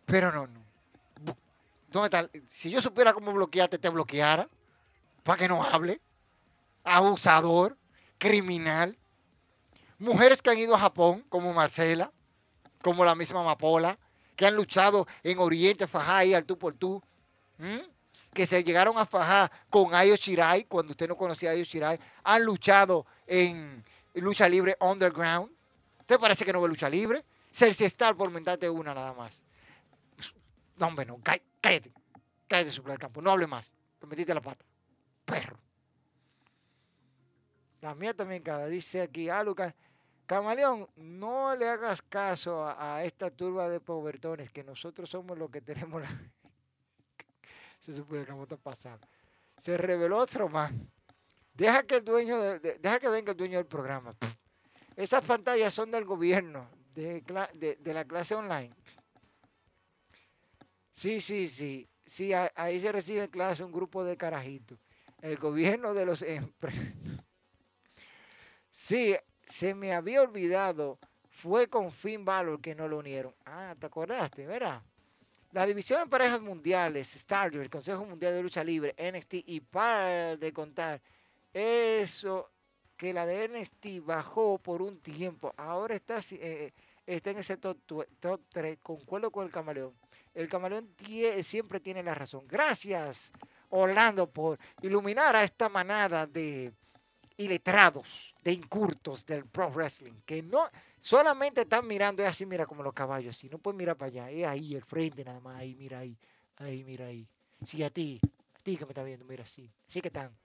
pero 0.05 0.31
no, 0.31 0.47
no. 0.47 1.37
¿Dónde 1.91 2.07
está? 2.07 2.31
Si 2.47 2.71
yo 2.71 2.81
supiera 2.83 3.13
cómo 3.13 3.33
bloquearte, 3.33 3.79
te 3.79 3.89
bloqueara. 3.89 4.49
Para 5.23 5.39
que 5.39 5.49
no 5.49 5.63
hable. 5.63 6.01
Abusador, 6.87 7.77
criminal. 8.17 8.97
Mujeres 9.99 10.41
que 10.41 10.51
han 10.51 10.59
ido 10.59 10.75
a 10.75 10.79
Japón, 10.79 11.25
como 11.29 11.53
Marcela, 11.53 12.13
como 12.83 13.05
la 13.05 13.15
misma 13.15 13.41
Amapola, 13.41 13.99
que 14.37 14.47
han 14.47 14.55
luchado 14.55 15.07
en 15.23 15.39
Oriente 15.39 15.87
Fajá 15.87 16.25
y 16.25 16.35
al 16.35 16.45
tú 16.45 16.57
por 16.57 16.75
tú, 16.75 17.03
que 18.33 18.47
se 18.47 18.63
llegaron 18.63 18.97
a 18.99 19.07
fajar 19.07 19.51
con 19.71 19.95
Ayo 19.95 20.15
Shirai, 20.15 20.65
cuando 20.65 20.93
usted 20.93 21.09
no 21.09 21.17
conocía 21.17 21.51
a 21.51 21.53
Ayo 21.53 21.65
Shirai, 21.65 21.99
han 22.23 22.45
luchado 22.45 23.07
en 23.27 23.83
lucha 24.15 24.49
libre 24.49 24.77
underground. 24.81 25.51
¿Usted 26.01 26.21
parece 26.21 26.45
que 26.45 26.53
no 26.53 26.61
ve 26.61 26.69
lucha 26.69 26.89
libre? 26.89 27.25
Cersei 27.51 27.87
Star 27.87 28.15
por 28.15 28.31
mentarte 28.31 28.69
una 28.69 28.95
nada 28.95 29.13
más. 29.15 29.43
No, 30.77 30.87
hombre, 30.87 31.07
no, 31.07 31.19
cállate. 31.23 31.91
Cállate, 32.47 32.71
sobre 32.71 32.93
el 32.93 32.99
campo. 32.99 33.23
No 33.23 33.31
hable 33.31 33.47
más. 33.47 33.73
Te 33.99 34.07
metiste 34.07 34.35
la 34.35 34.43
pata. 34.43 34.65
Perro. 35.25 35.59
La 37.87 37.95
mía 37.95 38.13
también 38.13 38.43
cada 38.43 38.67
dice 38.67 39.01
aquí, 39.01 39.29
ah, 39.29 39.45
Lucas, 39.45 39.73
Camaleón, 40.27 40.89
no 40.97 41.55
le 41.55 41.69
hagas 41.69 42.03
caso 42.03 42.67
a, 42.67 43.05
esta 43.05 43.31
turba 43.31 43.69
de 43.69 43.79
pobretones, 43.79 44.51
que 44.51 44.65
nosotros 44.65 45.09
somos 45.09 45.39
los 45.39 45.49
que 45.53 45.61
tenemos 45.61 46.03
la... 46.03 46.09
Se 47.81 47.93
supone 47.93 48.27
que 48.27 48.43
está 48.43 48.57
pasando. 48.57 49.07
Se 49.57 49.79
reveló 49.79 50.19
otro 50.19 50.49
más. 50.49 50.73
Deja 51.55 51.85
que 51.85 51.99
el 51.99 52.05
dueño, 52.05 52.59
deja 52.59 52.99
que 52.99 53.09
venga 53.09 53.31
el 53.31 53.37
dueño 53.39 53.59
del 53.59 53.69
programa. 53.69 54.17
Esas 54.97 55.25
pantallas 55.25 55.73
son 55.73 55.93
del 55.93 56.05
gobierno, 56.05 56.69
de, 56.93 57.23
la 57.85 58.05
clase 58.05 58.35
online. 58.35 58.75
Sí, 60.93 61.21
sí, 61.21 61.47
sí. 61.49 61.89
Sí, 62.05 62.33
ahí 62.33 62.81
se 62.81 62.91
recibe 62.91 63.23
en 63.23 63.31
clase 63.31 63.63
un 63.63 63.71
grupo 63.71 64.03
de 64.03 64.17
carajitos. 64.17 64.77
El 65.23 65.37
gobierno 65.37 65.95
de 65.95 66.05
los 66.05 66.23
empresas. 66.23 67.26
Sí, 68.79 69.17
se 69.47 69.75
me 69.75 69.95
había 69.95 70.21
olvidado. 70.21 70.99
Fue 71.31 71.67
con 71.67 71.91
Finn 71.91 72.27
Balor 72.27 72.61
que 72.61 72.75
no 72.75 72.87
lo 72.87 72.99
unieron. 72.99 73.35
Ah, 73.47 73.75
¿te 73.81 73.87
acordaste? 73.87 74.47
¿Verdad? 74.47 74.83
La 75.53 75.67
división 75.67 76.01
de 76.01 76.07
parejas 76.07 76.43
mundiales, 76.43 77.09
Stargate, 77.09 77.63
el 77.63 77.71
Consejo 77.71 78.05
Mundial 78.05 78.35
de 78.35 78.43
Lucha 78.43 78.63
Libre, 78.63 78.95
NXT 78.99 79.35
y 79.47 79.61
para 79.61 80.37
de 80.37 80.53
contar, 80.53 81.01
eso 81.55 82.51
que 82.99 83.15
la 83.15 83.25
de 83.25 83.49
NXT 83.49 84.05
bajó 84.05 84.59
por 84.59 84.83
un 84.83 85.01
tiempo, 85.01 85.55
ahora 85.57 85.95
está, 85.95 86.21
eh, 86.33 86.73
está 87.07 87.31
en 87.31 87.39
ese 87.39 87.57
top, 87.57 87.79
top 88.21 88.41
3, 88.51 88.79
concuerdo 88.83 89.31
con 89.31 89.47
el 89.47 89.51
camaleón. 89.51 89.95
El 90.35 90.51
camaleón 90.51 90.95
siempre 91.43 91.81
tiene 91.81 92.03
la 92.03 92.15
razón. 92.15 92.47
Gracias, 92.47 93.33
Orlando, 93.71 94.29
por 94.29 94.59
iluminar 94.83 95.35
a 95.35 95.45
esta 95.45 95.71
manada 95.71 96.27
de 96.27 96.73
iletrados, 97.37 98.35
de 98.43 98.53
incurtos 98.53 99.27
del 99.27 99.47
pro 99.47 99.71
wrestling, 99.71 100.21
que 100.25 100.43
no 100.43 100.69
solamente 101.01 101.63
están 101.63 101.87
mirando, 101.87 102.23
es 102.23 102.31
así, 102.31 102.47
mira 102.47 102.67
como 102.67 102.83
los 102.83 102.95
caballos, 102.95 103.37
así, 103.37 103.49
no 103.49 103.59
pueden 103.59 103.77
mirar 103.77 103.97
para 103.97 104.09
allá, 104.09 104.31
es 104.31 104.47
ahí, 104.47 104.75
el 104.75 104.85
frente 104.85 105.25
nada 105.25 105.41
más, 105.41 105.59
ahí, 105.59 105.75
mira 105.75 105.99
ahí, 105.99 106.19
ahí, 106.57 106.85
mira 106.85 107.07
ahí. 107.07 107.29
Sí, 107.65 107.83
a 107.83 107.91
ti, 107.91 108.21
a 108.55 108.59
ti 108.61 108.77
que 108.77 108.85
me 108.85 108.91
está 108.91 109.03
viendo, 109.03 109.25
mira 109.25 109.45
así, 109.45 109.71
sí 109.87 110.01
que 110.01 110.09
están. 110.09 110.37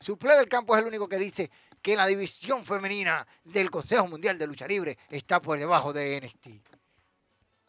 Su 0.00 0.16
play 0.16 0.36
del 0.36 0.48
campo 0.48 0.74
es 0.74 0.80
el 0.80 0.88
único 0.88 1.08
que 1.08 1.18
dice 1.18 1.50
que 1.82 1.96
la 1.96 2.06
división 2.06 2.64
femenina 2.64 3.26
del 3.44 3.70
Consejo 3.70 4.06
Mundial 4.06 4.38
de 4.38 4.46
Lucha 4.46 4.66
Libre 4.66 4.96
está 5.10 5.42
por 5.42 5.58
debajo 5.58 5.92
de 5.92 6.20
NXT. 6.20 6.48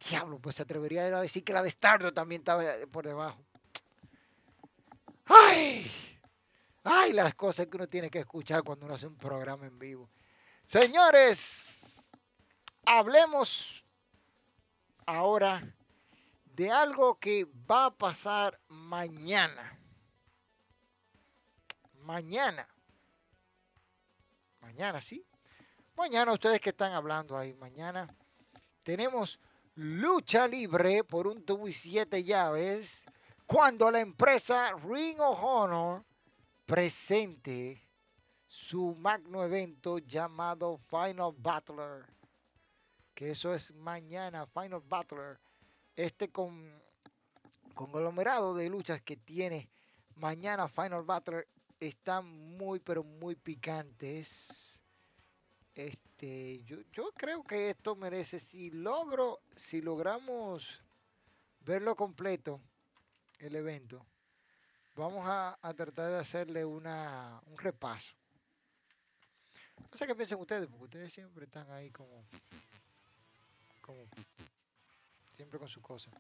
Diablo, 0.10 0.40
pues 0.40 0.56
se 0.56 0.62
atrevería 0.62 1.06
a 1.06 1.22
decir 1.22 1.44
que 1.44 1.54
la 1.54 1.62
de 1.62 1.70
Stardust 1.70 2.16
también 2.16 2.42
estaba 2.42 2.64
por 2.92 3.06
debajo. 3.06 3.44
¡Ay! 5.26 6.09
¡Ay! 6.84 7.14
Las 7.14 7.36
cosas 7.36 7.68
que 7.68 7.78
uno 7.78 7.88
tiene 7.88 8.10
que 8.10 8.20
escuchar 8.20 8.64
cuando 8.64 8.86
uno 8.86 8.96
hace 8.96 9.08
un 9.08 9.18
programa 9.18 9.66
en 9.66 9.78
vivo. 9.78 10.10
Señores, 10.64 12.12
hablemos 12.86 13.84
ahora 15.06 15.76
de 16.46 16.72
algo 16.72 17.20
que 17.20 17.46
va 17.70 17.86
a 17.86 17.92
pasar 17.92 18.60
mañana. 18.68 19.80
Mañana. 21.94 22.68
Mañana, 24.62 25.02
¿sí? 25.02 25.26
Mañana, 25.96 26.32
ustedes 26.32 26.62
que 26.62 26.70
están 26.70 26.94
hablando 26.94 27.38
ahí, 27.38 27.54
mañana 27.54 28.08
tenemos 28.84 29.40
lucha 29.76 30.48
libre 30.48 31.04
por 31.04 31.28
un 31.28 31.44
tubo 31.44 31.68
y 31.68 31.74
siete 31.74 32.24
llaves 32.24 33.06
cuando 33.46 33.92
la 33.92 34.00
empresa 34.00 34.74
Ring 34.84 35.20
of 35.20 35.40
Honor 35.44 36.04
presente 36.70 37.82
su 38.48 38.94
magno 38.94 39.44
evento 39.44 39.98
llamado 39.98 40.78
Final 40.78 41.34
Battler. 41.36 42.06
Que 43.16 43.32
eso 43.32 43.56
es 43.56 43.74
mañana, 43.74 44.46
Final 44.46 44.84
Battler. 44.88 45.40
Este 45.96 46.30
con 46.30 46.80
conglomerado 47.74 48.54
de 48.54 48.70
luchas 48.70 49.02
que 49.02 49.18
tiene 49.18 49.68
mañana 50.16 50.68
Final 50.68 51.02
Battler 51.02 51.48
están 51.80 52.28
muy 52.56 52.80
pero 52.80 53.04
muy 53.04 53.36
picantes. 53.36 54.80
Este, 55.74 56.62
yo, 56.66 56.82
yo 56.94 57.12
creo 57.16 57.44
que 57.44 57.72
esto 57.72 57.96
merece, 57.96 58.38
si 58.38 58.70
logro, 58.70 59.40
si 59.56 59.82
logramos 59.82 60.84
verlo 61.62 61.96
completo, 61.96 62.62
el 63.40 63.56
evento, 63.56 64.06
vamos 65.00 65.26
a, 65.26 65.58
tratar 65.76 66.12
de 66.12 66.18
hacerle 66.18 66.66
una, 66.66 67.42
un 67.46 67.58
repaso. 67.58 68.14
No 69.80 69.98
sé 69.98 70.06
qué 70.06 70.14
piensan 70.14 70.40
ustedes, 70.40 70.68
porque 70.68 70.84
ustedes 70.84 71.14
siempre 71.14 71.46
están 71.46 71.72
ahí 71.72 71.90
como, 71.90 72.26
como 73.82 74.06
siempre 75.36 75.58
con 75.58 75.70
su 75.70 75.82
cosa. 75.82 76.12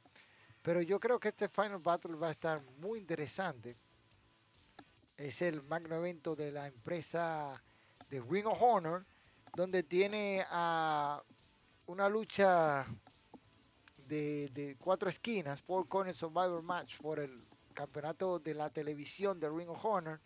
Pero 0.61 0.81
yo 0.81 0.99
creo 0.99 1.19
que 1.19 1.27
este 1.27 1.49
Final 1.49 1.79
Battle 1.79 2.15
va 2.15 2.29
a 2.29 2.31
estar 2.31 2.61
muy 2.77 2.99
interesante. 2.99 3.75
Es 5.17 5.41
el 5.41 5.61
magno 5.63 5.95
evento 5.97 6.35
de 6.35 6.51
la 6.51 6.67
empresa 6.67 7.61
de 8.09 8.21
Ring 8.21 8.47
of 8.47 8.61
Honor 8.61 9.05
donde 9.55 9.83
tiene 9.83 10.45
una 11.85 12.07
lucha 12.09 12.85
de, 13.97 14.77
cuatro 14.79 15.09
esquinas, 15.09 15.61
Four 15.61 15.87
Corner 15.87 16.13
Survivor 16.13 16.61
Match 16.61 16.97
por 16.97 17.19
el 17.19 17.48
campeonato 17.79 18.39
de 18.39 18.53
la 18.53 18.69
televisión 18.69 19.39
de 19.39 19.49
Ring 19.49 19.69
of 19.69 19.85
Honor, 19.85 20.19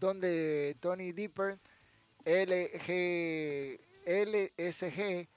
donde 0.00 0.76
Tony 0.80 1.12
Dipper, 1.12 1.60
LG, 2.24 3.78
LSG 4.04 5.28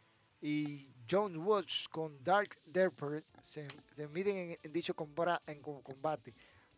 y 0.42 0.90
John 1.08 1.38
Woods 1.38 1.88
con 1.92 2.24
Dark 2.24 2.58
Dipper 2.66 3.24
se, 3.40 3.68
miden 4.12 4.58
en, 4.64 4.74
dicho 4.74 4.96
combate. 4.96 6.34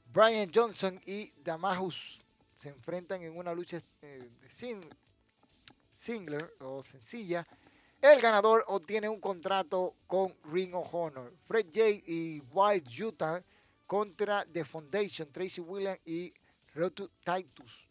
Brian 0.05 0.51
Johnson 0.53 0.99
y 1.05 1.31
Damahus 1.41 2.19
se 2.53 2.67
enfrentan 2.67 3.21
en 3.21 3.37
una 3.37 3.53
lucha 3.53 3.79
eh, 4.01 4.29
sin 4.49 4.81
Singler 5.93 6.55
o 6.59 6.83
sencilla, 6.83 7.47
el 8.01 8.19
ganador 8.19 8.65
obtiene 8.67 9.07
un 9.07 9.21
contrato 9.21 9.95
con 10.07 10.35
Ring 10.51 10.75
of 10.75 10.93
Honor. 10.93 11.31
Fred 11.45 11.67
J. 11.67 12.01
y 12.05 12.41
White 12.51 13.01
Utah 13.01 13.41
contra 13.91 14.45
The 14.45 14.63
Foundation, 14.63 15.29
Tracy 15.33 15.59
Williams 15.59 15.99
y 16.05 16.33
Rotu 16.73 17.11
Titus. 17.25 17.89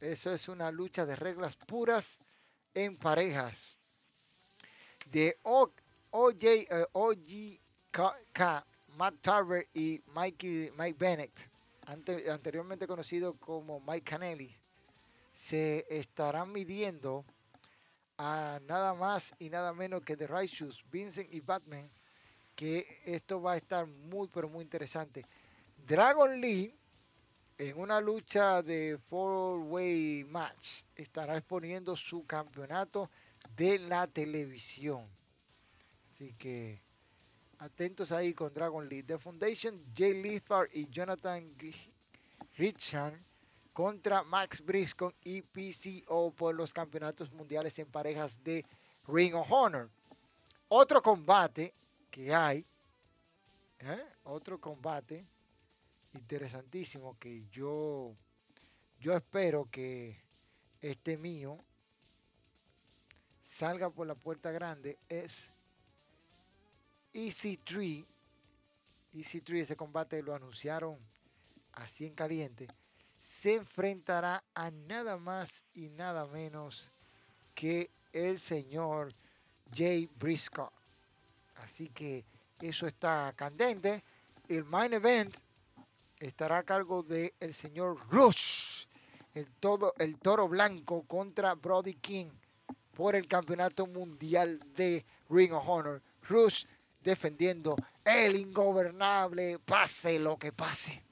Eso 0.00 0.32
es 0.32 0.48
una 0.48 0.70
lucha 0.70 1.04
de 1.04 1.16
reglas 1.16 1.54
puras 1.54 2.18
en 2.72 2.96
parejas. 2.96 3.78
De 5.10 5.38
OJ, 5.42 6.42
eh, 6.42 6.86
OGK, 6.92 8.64
Matt 8.96 9.16
Tarver 9.20 9.68
y 9.74 10.00
Mikey, 10.14 10.70
Mike 10.78 10.96
Bennett, 10.98 11.50
anteriormente 12.30 12.86
conocido 12.86 13.34
como 13.34 13.80
Mike 13.80 14.04
Canelli, 14.04 14.56
se 15.34 15.84
estarán 15.90 16.50
midiendo 16.50 17.26
a 18.16 18.60
nada 18.66 18.94
más 18.94 19.34
y 19.38 19.50
nada 19.50 19.74
menos 19.74 20.00
que 20.00 20.16
The 20.16 20.26
Righteous, 20.26 20.82
Vincent 20.90 21.30
y 21.34 21.40
Batman, 21.40 21.90
que 22.54 23.00
esto 23.04 23.40
va 23.40 23.52
a 23.52 23.56
estar 23.56 23.86
muy, 23.86 24.28
pero 24.28 24.48
muy 24.48 24.62
interesante. 24.62 25.24
Dragon 25.86 26.40
Lee, 26.40 26.74
en 27.58 27.78
una 27.78 28.00
lucha 28.00 28.62
de 28.62 28.98
four-way 29.08 30.24
match, 30.24 30.82
estará 30.94 31.36
exponiendo 31.36 31.96
su 31.96 32.24
campeonato 32.26 33.10
de 33.56 33.78
la 33.78 34.06
televisión. 34.06 35.06
Así 36.10 36.34
que 36.34 36.80
atentos 37.58 38.12
ahí 38.12 38.34
con 38.34 38.52
Dragon 38.52 38.88
Lee. 38.88 39.02
The 39.02 39.18
Foundation, 39.18 39.84
Jay 39.94 40.22
Lethar 40.22 40.68
y 40.72 40.88
Jonathan 40.88 41.54
Richard 42.56 43.18
contra 43.72 44.22
Max 44.22 44.60
Briscoe 44.64 45.14
y 45.24 45.42
PCO 45.42 46.30
por 46.32 46.54
los 46.54 46.72
campeonatos 46.72 47.32
mundiales 47.32 47.78
en 47.78 47.86
parejas 47.86 48.42
de 48.42 48.64
Ring 49.06 49.34
of 49.34 49.50
Honor. 49.50 49.88
Otro 50.68 51.02
combate 51.02 51.74
que 52.12 52.32
hay, 52.34 52.64
¿eh? 53.80 54.04
otro 54.24 54.60
combate 54.60 55.26
interesantísimo 56.12 57.18
que 57.18 57.48
yo, 57.50 58.14
yo 59.00 59.16
espero 59.16 59.66
que 59.70 60.20
este 60.82 61.16
mío 61.16 61.58
salga 63.42 63.88
por 63.88 64.06
la 64.06 64.14
puerta 64.14 64.50
grande 64.50 64.98
es 65.08 65.48
EC3, 67.14 68.04
EC3, 69.14 69.56
ese 69.56 69.76
combate 69.76 70.22
lo 70.22 70.34
anunciaron 70.34 70.98
así 71.72 72.04
en 72.04 72.14
caliente, 72.14 72.68
se 73.18 73.54
enfrentará 73.54 74.44
a 74.54 74.70
nada 74.70 75.16
más 75.16 75.64
y 75.72 75.88
nada 75.88 76.26
menos 76.26 76.90
que 77.54 77.90
el 78.12 78.38
señor 78.38 79.14
Jay 79.72 80.10
Briscoe. 80.18 80.81
Así 81.62 81.88
que 81.88 82.24
eso 82.60 82.86
está 82.86 83.32
candente. 83.36 84.02
El 84.48 84.64
main 84.64 84.92
event 84.92 85.34
estará 86.18 86.58
a 86.58 86.62
cargo 86.62 87.02
del 87.02 87.32
el 87.40 87.54
señor 87.54 87.98
Rush, 88.10 88.86
el, 89.34 89.46
todo, 89.60 89.94
el 89.98 90.18
toro 90.18 90.48
blanco 90.48 91.04
contra 91.04 91.54
Brody 91.54 91.94
King 91.94 92.30
por 92.94 93.14
el 93.14 93.26
campeonato 93.26 93.86
mundial 93.86 94.60
de 94.74 95.04
Ring 95.30 95.52
of 95.52 95.66
Honor. 95.66 96.02
Rush 96.28 96.64
defendiendo 97.00 97.76
el 98.04 98.36
ingobernable, 98.36 99.58
pase 99.60 100.18
lo 100.18 100.36
que 100.36 100.52
pase. 100.52 101.02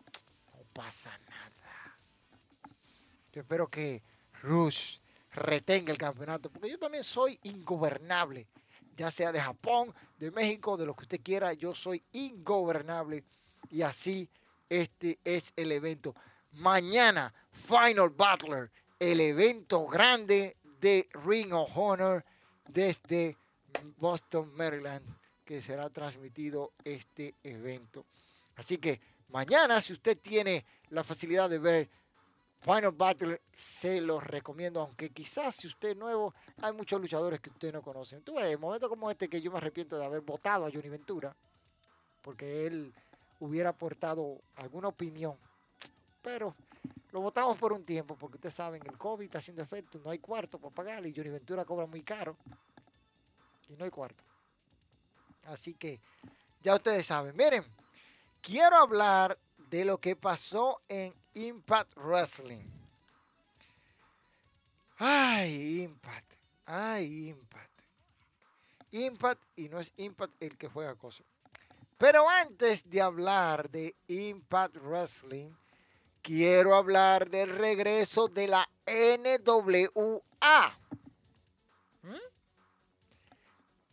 No 0.52 0.64
pasa 0.72 1.16
nada. 1.28 1.96
Yo 3.32 3.42
espero 3.42 3.68
que 3.68 4.02
Rush 4.42 4.98
retenga 5.32 5.92
el 5.92 5.98
campeonato, 5.98 6.50
porque 6.50 6.70
yo 6.70 6.78
también 6.78 7.04
soy 7.04 7.38
ingobernable, 7.44 8.46
ya 9.00 9.10
sea 9.10 9.32
de 9.32 9.40
Japón, 9.40 9.94
de 10.18 10.30
México, 10.30 10.76
de 10.76 10.84
lo 10.84 10.94
que 10.94 11.04
usted 11.04 11.22
quiera, 11.22 11.54
yo 11.54 11.74
soy 11.74 12.02
ingobernable 12.12 13.24
y 13.70 13.80
así 13.80 14.28
este 14.68 15.18
es 15.24 15.54
el 15.56 15.72
evento. 15.72 16.14
Mañana, 16.52 17.32
Final 17.50 18.10
Battler, 18.10 18.70
el 18.98 19.22
evento 19.22 19.86
grande 19.86 20.58
de 20.82 21.08
Ring 21.24 21.54
of 21.54 21.70
Honor 21.74 22.22
desde 22.68 23.38
Boston, 23.96 24.52
Maryland, 24.54 25.06
que 25.46 25.62
será 25.62 25.88
transmitido 25.88 26.74
este 26.84 27.34
evento. 27.42 28.04
Así 28.56 28.76
que 28.76 29.00
mañana, 29.28 29.80
si 29.80 29.94
usted 29.94 30.18
tiene 30.18 30.66
la 30.90 31.04
facilidad 31.04 31.48
de 31.48 31.58
ver 31.58 31.88
Final 32.60 32.92
Battle 32.92 33.40
se 33.52 34.00
los 34.02 34.22
recomiendo, 34.22 34.82
aunque 34.82 35.10
quizás 35.10 35.56
si 35.56 35.66
usted 35.66 35.90
es 35.90 35.96
nuevo, 35.96 36.34
hay 36.60 36.72
muchos 36.74 37.00
luchadores 37.00 37.40
que 37.40 37.48
usted 37.48 37.72
no 37.72 37.80
conoce. 37.80 38.20
Tú 38.20 38.34
ves, 38.34 38.58
momentos 38.60 38.88
como 38.88 39.10
este 39.10 39.28
que 39.28 39.40
yo 39.40 39.50
me 39.50 39.56
arrepiento 39.56 39.98
de 39.98 40.04
haber 40.04 40.20
votado 40.20 40.66
a 40.66 40.70
Johnny 40.70 40.90
Ventura, 40.90 41.34
porque 42.20 42.66
él 42.66 42.92
hubiera 43.38 43.70
aportado 43.70 44.42
alguna 44.56 44.88
opinión. 44.88 45.38
Pero 46.20 46.54
lo 47.12 47.22
votamos 47.22 47.56
por 47.56 47.72
un 47.72 47.84
tiempo, 47.84 48.14
porque 48.16 48.36
ustedes 48.36 48.54
saben, 48.54 48.82
el 48.84 48.98
COVID 48.98 49.24
está 49.24 49.38
haciendo 49.38 49.62
efecto, 49.62 49.98
no 50.04 50.10
hay 50.10 50.18
cuarto 50.18 50.58
para 50.58 50.74
pagar 50.74 51.06
y 51.06 51.14
Johnny 51.14 51.30
Ventura 51.30 51.64
cobra 51.64 51.86
muy 51.86 52.02
caro. 52.02 52.36
Y 53.70 53.76
no 53.76 53.84
hay 53.84 53.90
cuarto. 53.90 54.22
Así 55.44 55.74
que 55.74 55.98
ya 56.62 56.74
ustedes 56.74 57.06
saben. 57.06 57.34
Miren, 57.36 57.64
quiero 58.42 58.76
hablar 58.76 59.38
de 59.56 59.84
lo 59.84 59.98
que 59.98 60.14
pasó 60.14 60.82
en 60.88 61.14
Impact 61.34 61.96
Wrestling. 61.96 62.64
Ay, 64.98 65.82
Impact. 65.82 66.34
Ay, 66.66 67.28
Impact. 67.28 67.70
Impact 68.92 69.42
y 69.56 69.68
no 69.68 69.80
es 69.80 69.92
Impact 69.96 70.34
el 70.40 70.56
que 70.58 70.68
juega 70.68 70.94
cosas. 70.94 71.24
Pero 71.96 72.28
antes 72.28 72.88
de 72.88 73.00
hablar 73.00 73.70
de 73.70 73.94
Impact 74.08 74.76
Wrestling, 74.76 75.50
quiero 76.22 76.74
hablar 76.74 77.28
del 77.28 77.50
regreso 77.50 78.28
de 78.28 78.48
la 78.48 78.66
NWA. 78.86 80.78
¿Mm? 82.02 82.16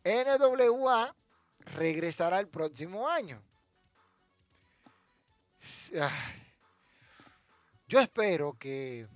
NWA 0.06 1.16
regresará 1.76 2.40
el 2.40 2.48
próximo 2.48 3.08
año. 3.08 3.42
Yo 7.88 8.00
espero 8.00 8.58
que 8.60 9.08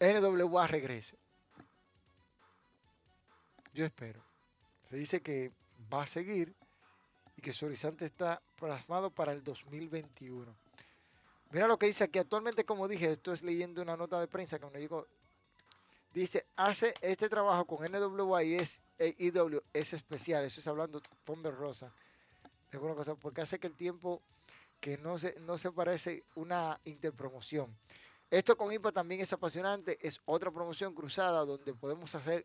NWA 0.00 0.66
regrese. 0.66 1.16
Yo 3.72 3.84
espero. 3.84 4.20
Se 4.90 4.96
dice 4.96 5.20
que 5.20 5.52
va 5.92 6.02
a 6.02 6.06
seguir 6.06 6.54
y 7.36 7.42
que 7.42 7.52
su 7.52 7.68
está 7.68 8.42
plasmado 8.56 9.10
para 9.10 9.32
el 9.32 9.44
2021. 9.44 10.52
Mira 11.52 11.68
lo 11.68 11.78
que 11.78 11.86
dice 11.86 12.04
aquí. 12.04 12.18
Actualmente, 12.18 12.64
como 12.64 12.88
dije, 12.88 13.12
esto 13.12 13.32
es 13.32 13.42
leyendo 13.42 13.80
una 13.80 13.96
nota 13.96 14.18
de 14.18 14.26
prensa 14.26 14.58
que 14.58 14.66
me 14.66 14.80
llegó. 14.80 15.06
Dice, 16.12 16.44
hace 16.56 16.92
este 17.00 17.28
trabajo 17.28 17.66
con 17.66 17.84
NWA 17.84 18.42
y 18.42 18.54
es, 18.56 18.82
IW 18.98 19.62
es 19.72 19.92
especial. 19.92 20.44
Eso 20.44 20.60
es 20.60 20.66
hablando 20.66 21.00
Fondo 21.24 21.52
Rosa. 21.52 21.92
cosa, 22.72 23.14
porque 23.14 23.42
hace 23.42 23.60
que 23.60 23.68
el 23.68 23.76
tiempo 23.76 24.20
que 24.80 24.98
no 24.98 25.18
se, 25.18 25.38
no 25.40 25.58
se 25.58 25.70
parece 25.72 26.24
una 26.34 26.80
interpromoción. 26.84 27.76
Esto 28.30 28.56
con 28.56 28.72
IPA 28.72 28.92
también 28.92 29.20
es 29.20 29.32
apasionante, 29.32 29.98
es 30.00 30.20
otra 30.26 30.50
promoción 30.50 30.94
cruzada 30.94 31.44
donde 31.44 31.74
podemos 31.74 32.14
hacer 32.14 32.44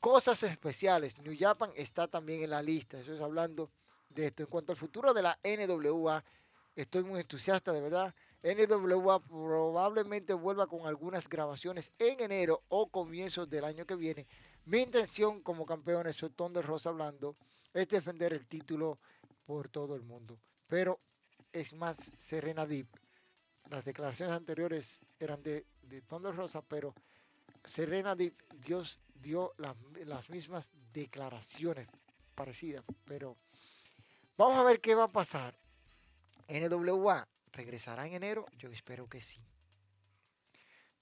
cosas 0.00 0.42
especiales. 0.44 1.18
New 1.18 1.36
Japan 1.38 1.70
está 1.74 2.06
también 2.06 2.42
en 2.42 2.50
la 2.50 2.62
lista, 2.62 2.98
eso 2.98 3.12
es 3.12 3.20
hablando 3.20 3.70
de 4.08 4.26
esto. 4.26 4.44
En 4.44 4.48
cuanto 4.48 4.72
al 4.72 4.78
futuro 4.78 5.12
de 5.12 5.22
la 5.22 5.38
NWA, 5.42 6.22
estoy 6.76 7.02
muy 7.02 7.20
entusiasta, 7.20 7.72
de 7.72 7.80
verdad. 7.80 8.14
NWA 8.42 9.18
probablemente 9.18 10.32
vuelva 10.32 10.68
con 10.68 10.86
algunas 10.86 11.28
grabaciones 11.28 11.90
en 11.98 12.20
enero 12.20 12.62
o 12.68 12.86
comienzos 12.86 13.50
del 13.50 13.64
año 13.64 13.84
que 13.84 13.96
viene. 13.96 14.26
Mi 14.66 14.78
intención 14.78 15.40
como 15.42 15.66
campeón, 15.66 16.06
es 16.06 16.20
de 16.20 16.62
Rosa 16.62 16.90
hablando, 16.90 17.36
es 17.74 17.88
defender 17.88 18.32
el 18.32 18.46
título 18.46 18.98
por 19.44 19.68
todo 19.68 19.96
el 19.96 20.02
mundo. 20.02 20.38
Pero 20.68 21.00
es 21.60 21.72
más 21.72 22.12
Serena 22.16 22.66
Deep. 22.66 22.88
Las 23.70 23.84
declaraciones 23.84 24.36
anteriores 24.36 25.00
eran 25.18 25.42
de, 25.42 25.66
de 25.82 26.02
Rosa, 26.08 26.62
pero 26.62 26.94
Serena 27.64 28.14
Deep 28.14 28.34
Dios 28.54 29.00
dio 29.14 29.54
las 29.56 30.28
mismas 30.30 30.70
declaraciones 30.92 31.88
parecidas. 32.34 32.84
Pero 33.04 33.36
vamos 34.36 34.58
a 34.58 34.64
ver 34.64 34.80
qué 34.80 34.94
va 34.94 35.04
a 35.04 35.12
pasar. 35.12 35.58
NWA 36.48 37.26
regresará 37.52 38.06
en 38.06 38.14
enero. 38.14 38.46
Yo 38.56 38.70
espero 38.70 39.08
que 39.08 39.20
sí. 39.20 39.40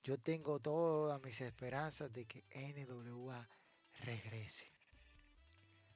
Yo 0.03 0.19
tengo 0.19 0.61
todas 0.61 1.21
mis 1.23 1.41
esperanzas 1.41 2.13
de 2.13 2.27
que 2.27 2.45
NWA 2.55 3.49
regrese. 4.01 4.71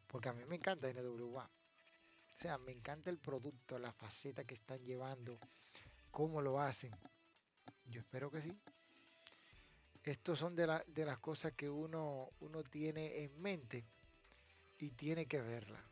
Porque 0.06 0.30
a 0.30 0.32
mí 0.32 0.44
me 0.46 0.56
encanta 0.56 0.92
NWA. 0.92 1.48
O 2.39 2.41
sea, 2.41 2.57
me 2.57 2.70
encanta 2.70 3.11
el 3.11 3.18
producto, 3.18 3.80
la 3.80 3.91
faceta 3.91 4.45
que 4.45 4.55
están 4.55 4.78
llevando, 4.84 5.41
cómo 6.12 6.41
lo 6.41 6.61
hacen. 6.61 6.95
Yo 7.86 7.99
espero 7.99 8.30
que 8.30 8.43
sí. 8.43 8.57
Estos 10.05 10.39
son 10.39 10.55
de, 10.55 10.84
de 10.86 11.05
las 11.05 11.18
cosas 11.18 11.55
que 11.55 11.68
uno, 11.68 12.30
uno 12.39 12.62
tiene 12.62 13.24
en 13.24 13.43
mente 13.43 13.84
y 14.78 14.93
tiene 14.93 15.26
que 15.26 15.41
verla. 15.41 15.82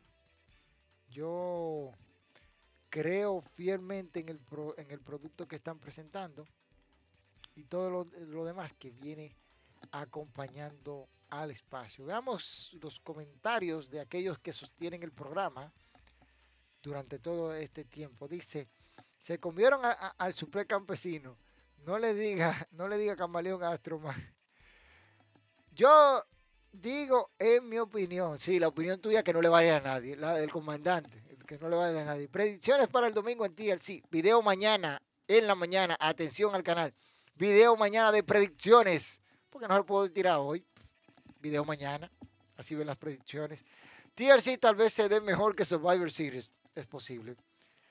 Yo 1.09 1.91
creo 2.89 3.41
fielmente 3.41 4.21
en 4.21 4.29
el, 4.29 4.39
en 4.77 4.91
el 4.91 5.01
producto 5.01 5.49
que 5.49 5.57
están 5.57 5.79
presentando 5.79 6.47
y 7.55 7.65
todo 7.65 7.89
lo, 7.89 8.03
lo, 8.25 8.45
demás 8.45 8.71
que 8.71 8.91
viene 8.91 9.35
acompañando 9.91 11.09
al 11.29 11.51
espacio. 11.51 12.05
Veamos 12.05 12.77
los 12.81 13.01
comentarios 13.01 13.89
de 13.89 13.99
aquellos 13.99 14.39
que 14.39 14.53
sostienen 14.53 15.03
el 15.03 15.11
programa 15.11 15.73
durante 16.81 17.19
todo 17.19 17.53
este 17.53 17.85
tiempo. 17.85 18.27
Dice, 18.27 18.67
se 19.17 19.39
comieron 19.39 19.81
al 20.17 20.33
super 20.33 20.67
campesino. 20.67 21.37
No 21.85 21.97
le 21.97 22.13
diga, 22.13 22.67
no 22.71 22.87
le 22.87 22.97
diga 22.97 23.15
camaleón 23.15 23.63
a. 23.63 23.79
Yo 25.71 26.23
digo, 26.71 27.31
en 27.37 27.67
mi 27.69 27.79
opinión, 27.79 28.39
sí, 28.39 28.59
la 28.59 28.67
opinión 28.67 28.99
tuya 28.99 29.23
que 29.23 29.33
no 29.33 29.41
le 29.41 29.49
vaya 29.49 29.77
a 29.77 29.81
nadie, 29.81 30.15
la 30.15 30.35
del 30.35 30.51
comandante, 30.51 31.23
que 31.47 31.57
no 31.57 31.69
le 31.69 31.75
vaya 31.75 32.01
a 32.01 32.05
nadie. 32.05 32.27
Predicciones 32.27 32.87
para 32.87 33.07
el 33.07 33.13
domingo 33.13 33.45
en 33.45 33.55
TLC. 33.55 34.03
Video 34.09 34.41
mañana, 34.41 35.01
en 35.27 35.47
la 35.47 35.55
mañana. 35.55 35.95
Atención 35.99 36.53
al 36.53 36.63
canal. 36.63 36.93
Video 37.35 37.75
mañana 37.77 38.11
de 38.11 38.23
predicciones. 38.23 39.21
Porque 39.49 39.67
no 39.67 39.77
lo 39.77 39.85
puedo 39.85 40.11
tirar 40.11 40.39
hoy. 40.39 40.65
Video 41.39 41.63
mañana. 41.63 42.11
Así 42.57 42.75
ven 42.75 42.87
las 42.87 42.97
predicciones. 42.97 43.63
TLC 44.15 44.59
tal 44.59 44.75
vez 44.75 44.93
se 44.93 45.07
dé 45.07 45.21
mejor 45.21 45.55
que 45.55 45.63
Survivor 45.63 46.11
Series 46.11 46.51
es 46.79 46.87
posible. 46.87 47.35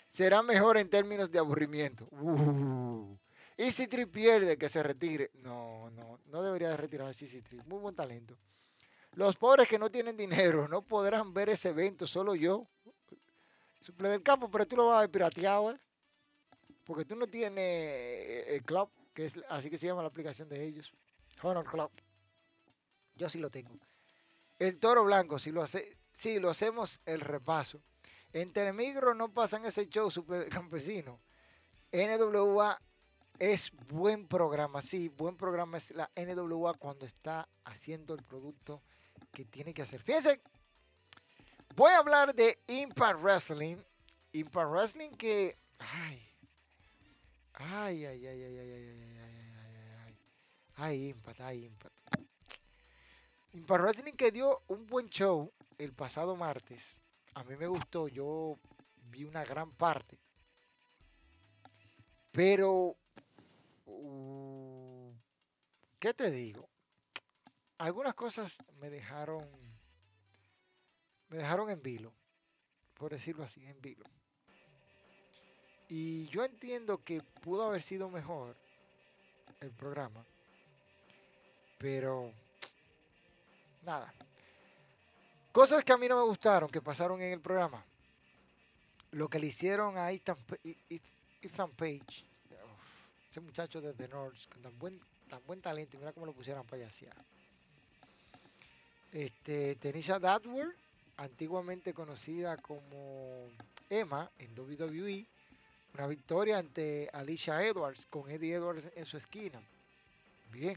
Será 0.09 0.43
mejor 0.43 0.77
en 0.77 0.89
términos 0.89 1.31
de 1.31 1.39
aburrimiento. 1.39 2.07
Uh. 2.11 3.17
Y 3.59 3.71
si 3.71 3.87
Tri 3.87 4.07
pierde, 4.07 4.57
que 4.57 4.69
se 4.69 4.83
retire. 4.83 5.31
No, 5.35 5.91
no, 5.91 6.21
no 6.27 6.43
debería 6.43 6.69
de 6.69 6.77
retirarse 6.77 7.27
si 7.27 7.43
Tri. 7.43 7.61
Muy 7.67 7.79
buen 7.79 7.95
talento. 7.95 8.37
Los 9.13 9.37
pobres 9.37 9.67
que 9.69 9.79
no 9.79 9.91
tienen 9.91 10.17
dinero 10.17 10.69
no 10.69 10.83
podrán 10.83 11.33
ver 11.33 11.49
ese 11.49 11.71
evento, 11.71 12.07
solo 12.07 12.35
yo. 12.35 12.67
Suple 13.81 14.09
del 14.09 14.23
campo, 14.23 14.51
pero 14.51 14.67
tú 14.67 14.77
lo 14.77 14.87
vas 14.87 14.99
a 14.99 15.01
ver 15.03 15.11
pirateado, 15.11 15.71
¿eh? 15.71 15.81
Porque 16.85 17.05
tú 17.05 17.17
no 17.17 17.27
tienes 17.27 17.65
eh, 17.65 18.55
el 18.55 18.63
club, 18.63 18.91
que 19.15 19.27
es 19.27 19.35
así 19.49 19.71
que 19.71 19.79
se 19.79 19.87
llama 19.87 20.03
la 20.03 20.09
aplicación 20.09 20.49
de 20.49 20.63
ellos. 20.65 20.93
Honor 21.43 21.65
Club. 21.65 21.91
Yo 23.15 23.29
sí 23.29 23.39
lo 23.39 23.51
tengo. 23.51 23.79
El 24.59 24.79
toro 24.79 25.05
blanco, 25.05 25.39
si 25.39 25.51
lo 25.51 25.63
hace, 25.63 25.99
sí, 26.11 26.39
lo 26.39 26.51
hacemos 26.51 27.01
el 27.05 27.21
repaso. 27.21 27.83
En 28.37 28.53
Telemigro 28.53 29.15
no 29.15 29.33
pasan 29.33 29.65
ese 29.65 29.89
show 29.89 30.11
super 30.11 30.47
campesino. 30.51 31.19
NWA 31.91 32.79
es 33.39 33.73
buen 33.89 34.29
programa, 34.29 34.83
sí, 34.83 35.09
buen 35.09 35.39
programa 35.39 35.79
es 35.79 35.91
la 35.93 36.11
NWA 36.15 36.75
cuando 36.75 37.07
está 37.07 37.49
haciendo 37.65 38.13
el 38.13 38.23
producto 38.23 38.83
que 39.33 39.47
tiene 39.47 39.73
que 39.73 39.81
hacer. 39.81 40.03
Fíjense, 40.03 40.43
voy 41.75 41.93
a 41.93 41.99
hablar 42.01 42.35
de 42.35 42.59
Impact 42.67 43.23
Wrestling. 43.23 43.79
Impact 44.33 44.71
Wrestling 44.71 45.11
que, 45.13 45.57
ay, 45.79 46.21
ay, 47.55 48.05
ay, 48.05 48.27
ay, 48.27 48.43
ay, 48.43 48.43
ay, 48.43 48.71
ay, 48.71 48.71
ay, 48.71 49.19
ay, 49.19 49.47
ay, 50.05 50.19
ay, 50.75 51.09
Impact, 51.09 51.41
ay, 51.41 51.65
Impact. 51.65 51.97
Impact 53.55 53.83
Wrestling 53.83 54.13
que 54.13 54.31
dio 54.31 54.63
un 54.67 54.87
buen 54.87 55.09
show 55.09 55.51
el 55.79 55.95
pasado 55.95 56.37
martes. 56.37 57.01
A 57.37 57.45
mí 57.45 57.55
me 57.55 57.67
gustó, 57.67 58.09
yo 58.09 58.59
vi 59.11 59.25
una 59.25 59.45
gran 59.45 59.71
parte. 59.71 60.19
Pero, 62.33 62.97
uh, 63.85 65.13
¿qué 66.01 66.15
te 66.15 66.31
digo? 66.31 66.67
Algunas 67.77 68.15
cosas 68.15 68.57
me 68.81 68.89
dejaron, 68.89 69.47
me 71.29 71.37
dejaron 71.37 71.69
en 71.69 71.83
vilo, 71.83 72.11
por 72.95 73.13
decirlo 73.13 73.45
así, 73.45 73.67
en 73.67 73.83
vilo. 73.83 74.07
Y 75.91 76.29
yo 76.29 76.43
entiendo 76.43 77.05
que 77.05 77.21
pudo 77.21 77.67
haber 77.67 77.83
sido 77.83 78.09
mejor 78.09 78.57
el 79.61 79.73
programa, 79.73 80.25
pero 81.77 82.33
nada. 83.83 84.11
Cosas 85.57 85.83
que 85.85 85.93
a 85.95 85.97
mí 85.97 86.07
no 86.07 86.17
me 86.19 86.25
gustaron, 86.25 86.69
que 86.69 86.83
pasaron 86.83 87.23
en 87.23 87.33
el 87.33 87.41
programa. 87.41 87.83
Lo 89.13 89.27
que 89.27 89.39
le 89.39 89.47
hicieron 89.47 89.97
a 89.97 90.11
Ethan, 90.13 90.37
Pa- 90.47 90.59
Ethan 91.41 91.71
Page, 91.71 92.27
uf, 92.51 93.31
ese 93.31 93.41
muchacho 93.41 93.81
de 93.81 93.95
The 93.95 94.07
North, 94.09 94.37
con 94.53 94.61
tan 94.61 94.79
buen, 94.79 95.01
tan 95.31 95.41
buen 95.47 95.63
talento, 95.63 95.97
y 95.97 96.01
mira 96.01 96.13
cómo 96.13 96.27
lo 96.27 96.35
pusieron 96.35 96.63
para 96.67 96.83
payasear. 96.83 97.17
Este, 99.15 99.77
Tenisha 99.77 100.19
Dadward, 100.19 100.75
antiguamente 101.17 101.95
conocida 101.95 102.59
como 102.59 103.49
Emma 103.89 104.31
en 104.39 104.53
WWE, 104.59 105.25
una 105.95 106.07
victoria 106.07 106.59
ante 106.59 107.09
Alicia 107.15 107.63
Edwards, 107.65 108.05
con 108.05 108.31
Eddie 108.31 108.57
Edwards 108.57 108.89
en 108.95 109.07
su 109.07 109.17
esquina. 109.17 109.59
Bien. 110.53 110.77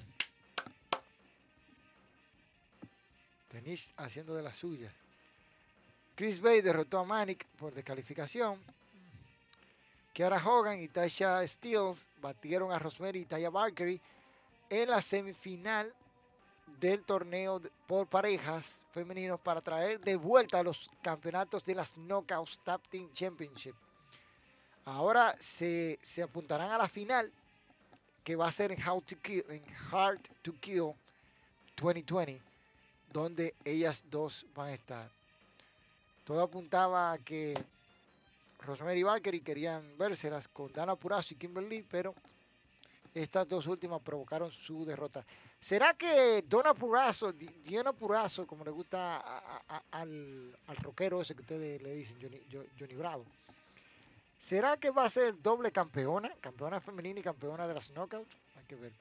Tenish 3.50 3.94
haciendo 3.98 4.36
de 4.36 4.44
las 4.44 4.58
suyas. 4.58 4.94
Chris 6.16 6.40
Bay 6.42 6.62
derrotó 6.62 7.00
a 7.00 7.04
Manic 7.04 7.46
por 7.58 7.74
descalificación. 7.74 8.60
Kiara 10.14 10.38
Hogan 10.38 10.82
y 10.82 10.88
Tasha 10.88 11.48
Steels 11.48 12.10
batieron 12.22 12.72
a 12.72 12.80
Rosemary 12.80 13.20
y 13.20 13.26
Taya 13.26 13.50
Valkyrie 13.50 14.02
en 14.70 14.90
la 14.90 15.02
semifinal 15.02 15.94
del 16.80 17.04
torneo 17.04 17.62
por 17.88 18.08
parejas 18.08 18.86
femeninos 18.92 19.40
para 19.40 19.62
traer 19.62 20.00
de 20.00 20.16
vuelta 20.16 20.62
los 20.62 20.90
campeonatos 21.02 21.64
de 21.66 21.76
las 21.76 21.96
Knockouts 21.96 22.60
Tag 22.64 22.82
Team 22.90 23.12
Championship. 23.12 23.76
Ahora 24.86 25.36
se, 25.40 26.00
se 26.02 26.22
apuntarán 26.22 26.72
a 26.72 26.78
la 26.78 26.88
final 26.88 27.32
que 28.24 28.36
va 28.36 28.48
a 28.48 28.52
ser 28.52 28.72
en, 28.72 28.88
How 28.88 29.02
to 29.02 29.16
Kill, 29.22 29.44
en 29.50 29.64
Hard 29.92 30.22
to 30.42 30.54
Kill 30.60 30.94
2020 31.78 32.49
donde 33.12 33.54
ellas 33.66 34.04
dos 34.10 34.46
van 34.56 34.70
a 34.70 34.74
estar. 34.74 35.10
Todo 36.26 36.42
apuntaba 36.42 37.12
a 37.12 37.18
que 37.18 37.54
Rosemary 38.62 39.00
y 39.00 39.04
Valkyrie 39.04 39.42
querían 39.42 39.98
vérselas 39.98 40.48
con 40.48 40.72
Dana 40.72 40.96
Purazo 40.96 41.34
y 41.34 41.38
Kimberly, 41.38 41.84
pero 41.90 42.14
estas 43.16 43.48
dos 43.48 43.66
últimas 43.68 44.02
provocaron 44.02 44.52
su 44.52 44.86
derrota. 44.86 45.24
¿Será 45.60 45.94
que 45.94 46.44
Donna 46.48 46.74
Purazo, 46.74 47.34
Di- 47.34 47.48
Diana 47.66 47.92
Purazo, 47.92 48.46
como 48.46 48.64
le 48.64 48.72
gusta 48.72 49.18
al, 49.92 50.56
al 50.68 50.78
rockero 50.78 51.22
ese 51.22 51.36
que 51.36 51.42
ustedes 51.42 51.82
le 51.82 51.96
dicen, 51.96 52.18
Johnny, 52.22 52.42
Jo- 52.52 52.66
Johnny 52.80 52.94
Bravo, 52.96 53.26
¿será 54.38 54.78
que 54.78 54.92
va 54.92 55.06
a 55.06 55.10
ser 55.10 55.42
doble 55.42 55.72
campeona, 55.72 56.32
campeona 56.40 56.80
femenina 56.80 57.20
y 57.20 57.24
campeona 57.24 57.68
de 57.68 57.74
las 57.74 57.90
knockouts? 57.92 58.30
Hay 58.58 58.66
que 58.68 58.76
ver. 58.76 58.92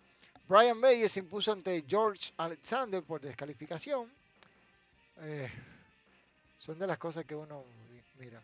Brian 0.46 0.78
May 0.78 1.08
se 1.08 1.20
impuso 1.20 1.52
ante 1.52 1.84
George 1.86 2.32
Alexander 2.36 3.02
por 3.02 3.20
descalificación. 3.20 4.10
Eh, 5.20 5.50
son 6.58 6.78
de 6.78 6.86
las 6.86 6.98
cosas 6.98 7.24
que 7.24 7.34
uno 7.34 7.64
mi- 7.90 8.24
mira. 8.24 8.40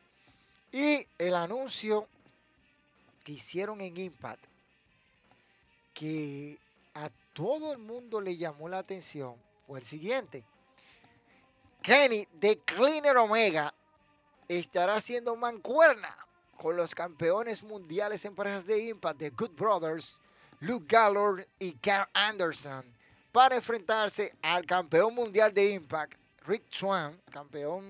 Y 0.73 1.07
el 1.19 1.35
anuncio 1.35 2.09
que 3.23 3.33
hicieron 3.33 3.81
en 3.81 3.97
Impact, 3.97 4.45
que 5.95 6.59
a 6.95 7.09
todo 7.33 7.73
el 7.73 7.79
mundo 7.79 8.21
le 8.21 8.37
llamó 8.37 8.69
la 8.69 8.79
atención, 8.79 9.37
fue 9.67 9.79
el 9.79 9.85
siguiente. 9.85 10.45
Kenny 11.83 12.27
de 12.35 12.59
Cleaner 12.59 13.17
Omega 13.17 13.73
estará 14.49 14.97
haciendo 14.97 15.37
mancuerna 15.37 16.15
con 16.57 16.77
los 16.77 16.95
campeones 16.95 17.63
mundiales 17.63 18.25
en 18.25 18.35
parejas 18.35 18.67
de 18.67 18.85
Impact 18.89 19.19
de 19.19 19.31
Good 19.31 19.51
Brothers, 19.53 20.21
Luke 20.65 20.87
Gallor 20.89 21.47
y 21.59 21.75
Carl 21.75 22.09
Anderson 22.15 22.85
para 23.31 23.57
enfrentarse 23.57 24.35
al 24.41 24.65
campeón 24.65 25.15
mundial 25.15 25.53
de 25.53 25.73
Impact, 25.73 26.15
Rick 26.47 26.65
Swan, 26.71 27.21
campeón 27.31 27.85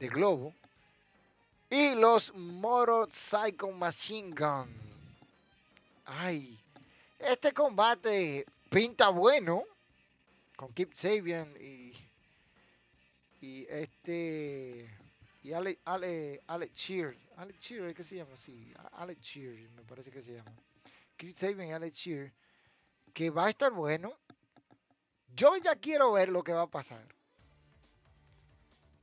de 0.00 0.08
Globo, 0.08 0.52
y 1.70 1.94
los 1.94 2.34
Motorcycle 2.34 3.72
Machine 3.72 4.34
Guns. 4.34 4.82
Ay, 6.04 6.58
este 7.20 7.52
combate 7.52 8.44
pinta 8.68 9.10
bueno 9.10 9.62
con 10.56 10.72
Kip 10.72 10.94
Sabian 10.94 11.54
y, 11.60 11.92
y 13.40 13.66
este 13.68 14.90
y 15.44 15.52
Ale, 15.52 15.78
Ale, 15.84 16.42
Alex 16.48 16.72
Cheer. 16.74 17.16
Alex 17.36 17.60
Cheer, 17.60 17.94
¿qué 17.94 18.02
se 18.02 18.16
llama? 18.16 18.36
Sí, 18.36 18.74
Alex 18.94 19.20
Cheer, 19.20 19.70
me 19.76 19.82
parece 19.82 20.10
que 20.10 20.20
se 20.22 20.32
llama. 20.32 20.50
Chris 21.16 21.38
Sabin 21.38 21.68
y 21.68 21.72
Alex 21.72 22.08
que 23.12 23.30
va 23.30 23.46
a 23.46 23.50
estar 23.50 23.72
bueno. 23.72 24.12
Yo 25.34 25.56
ya 25.56 25.76
quiero 25.76 26.12
ver 26.12 26.28
lo 26.28 26.42
que 26.42 26.52
va 26.52 26.62
a 26.62 26.70
pasar. 26.70 27.06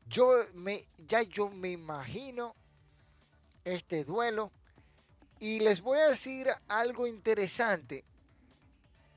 Yo 0.07 0.31
me, 0.53 0.87
ya 1.07 1.23
yo 1.23 1.49
me 1.49 1.71
imagino 1.71 2.55
este 3.63 4.03
duelo. 4.03 4.51
Y 5.39 5.59
les 5.59 5.81
voy 5.81 5.99
a 5.99 6.09
decir 6.09 6.47
algo 6.67 7.07
interesante. 7.07 8.03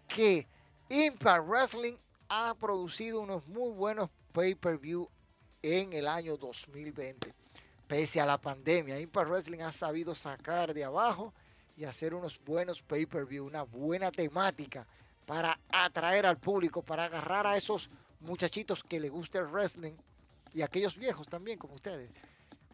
Que 0.09 0.47
Impact 0.89 1.47
Wrestling 1.47 1.97
ha 2.29 2.55
producido 2.55 3.21
unos 3.21 3.47
muy 3.47 3.73
buenos 3.73 4.11
pay-per-view 4.33 5.09
en 5.63 5.93
el 5.93 6.09
año 6.09 6.37
2020. 6.37 7.35
Pese 7.87 8.21
a 8.21 8.27
la 8.27 8.41
pandemia, 8.41 8.99
Impact 8.99 9.29
Wrestling 9.29 9.61
ha 9.61 9.73
sabido 9.73 10.15
sacar 10.15 10.73
de 10.75 10.85
abajo 10.85 11.33
y 11.77 11.85
hacer 11.85 12.15
unos 12.15 12.41
buenos 12.45 12.81
pay-per-view, 12.83 13.47
una 13.47 13.63
buena 13.63 14.11
temática 14.11 14.87
para 15.27 15.59
atraer 15.71 16.27
al 16.27 16.39
público, 16.39 16.83
para 16.83 17.05
agarrar 17.05 17.47
a 17.47 17.57
esos 17.57 17.91
muchachitos 18.21 18.83
que 18.83 18.99
les 18.99 19.11
gusta 19.11 19.39
el 19.39 19.47
wrestling 19.47 19.93
y 20.55 20.63
aquellos 20.63 20.97
viejos 20.97 21.29
también 21.29 21.59
como 21.59 21.75
ustedes, 21.75 22.11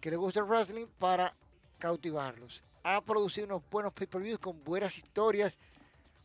que 0.01 0.11
les 0.11 0.19
gusta 0.19 0.41
el 0.41 0.47
wrestling 0.47 0.87
para 0.99 1.35
cautivarlos. 1.79 2.63
Ha 2.85 3.01
producido 3.01 3.47
unos 3.47 3.63
buenos 3.71 3.93
pay-per-views 3.93 4.39
con 4.39 4.63
buenas 4.63 4.97
historias, 4.97 5.59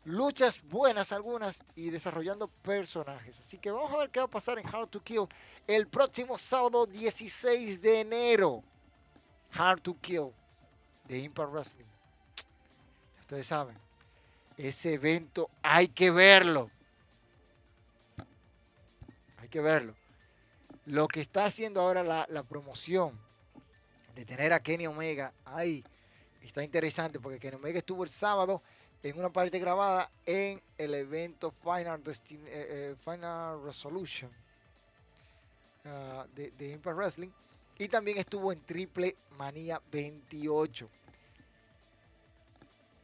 luchas 0.05 0.61
buenas 0.63 1.11
algunas 1.11 1.63
y 1.75 1.89
desarrollando 1.89 2.47
personajes. 2.47 3.39
Así 3.39 3.57
que 3.57 3.71
vamos 3.71 3.91
a 3.91 3.97
ver 3.97 4.09
qué 4.09 4.19
va 4.19 4.25
a 4.25 4.29
pasar 4.29 4.59
en 4.59 4.67
Hard 4.67 4.89
to 4.89 5.01
Kill 5.01 5.27
el 5.65 5.87
próximo 5.87 6.37
sábado 6.37 6.85
16 6.85 7.81
de 7.81 8.01
enero. 8.01 8.63
Hard 9.51 9.81
to 9.81 9.95
Kill 9.99 10.31
de 11.07 11.19
Impact 11.19 11.51
Wrestling. 11.51 11.96
Ustedes 13.27 13.47
saben, 13.47 13.77
ese 14.55 14.93
evento 14.93 15.49
hay 15.61 15.89
que 15.89 16.11
verlo. 16.11 16.71
Hay 19.39 19.49
que 19.49 19.59
verlo. 19.59 19.93
Lo 20.85 21.09
que 21.09 21.19
está 21.19 21.43
haciendo 21.43 21.81
ahora 21.81 22.03
la, 22.03 22.43
promoción 22.43 23.19
de 24.15 24.23
tener 24.23 24.53
a 24.53 24.61
Kenny 24.61 24.87
Omega 24.87 25.33
ahí 25.43 25.83
está 26.41 26.63
interesante 26.63 27.19
porque 27.19 27.37
Kenny 27.37 27.57
Omega 27.57 27.79
estuvo 27.79 28.05
el 28.05 28.09
sábado 28.09 28.61
en 29.03 29.19
una 29.19 29.29
parte 29.29 29.59
grabada 29.59 30.09
en 30.25 30.61
el 30.77 30.93
evento 30.93 31.51
Final, 31.51 32.01
eh, 32.07 32.15
eh, 32.31 32.95
Final 33.03 33.61
Resolution 33.61 34.31
ah, 35.83 36.25
de, 36.33 36.51
de 36.51 36.71
Impact 36.71 36.95
Wrestling 36.95 37.31
y 37.77 37.89
también 37.89 38.19
estuvo 38.19 38.53
en 38.53 38.61
Triple 38.61 39.17
Manía 39.31 39.81
28. 39.91 40.89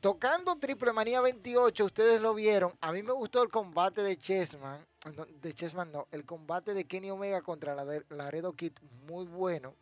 Tocando 0.03 0.57
Triple 0.57 0.91
Manía 0.91 1.21
28, 1.21 1.85
ustedes 1.85 2.21
lo 2.21 2.33
vieron. 2.33 2.73
A 2.81 2.91
mí 2.91 3.01
me 3.01 3.13
gustó 3.13 3.41
el 3.41 3.47
combate 3.47 4.03
de 4.03 4.17
Chessman 4.17 4.85
no, 5.15 5.25
de 5.25 5.53
Chessman 5.53 5.93
no, 5.93 6.09
el 6.11 6.25
combate 6.25 6.73
de 6.73 6.83
Kenny 6.83 7.09
Omega 7.09 7.41
contra 7.41 7.73
la 7.73 7.85
Laredo 8.09 8.51
Kid, 8.51 8.73
muy 9.07 9.25
bueno, 9.25 9.73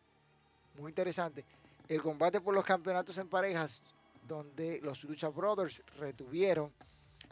muy 0.78 0.92
interesante. 0.92 1.44
El 1.88 2.00
combate 2.00 2.40
por 2.40 2.54
los 2.54 2.64
campeonatos 2.64 3.18
en 3.18 3.28
parejas, 3.28 3.82
donde 4.28 4.78
los 4.80 5.02
Lucha 5.02 5.28
Brothers 5.28 5.82
retuvieron 5.98 6.72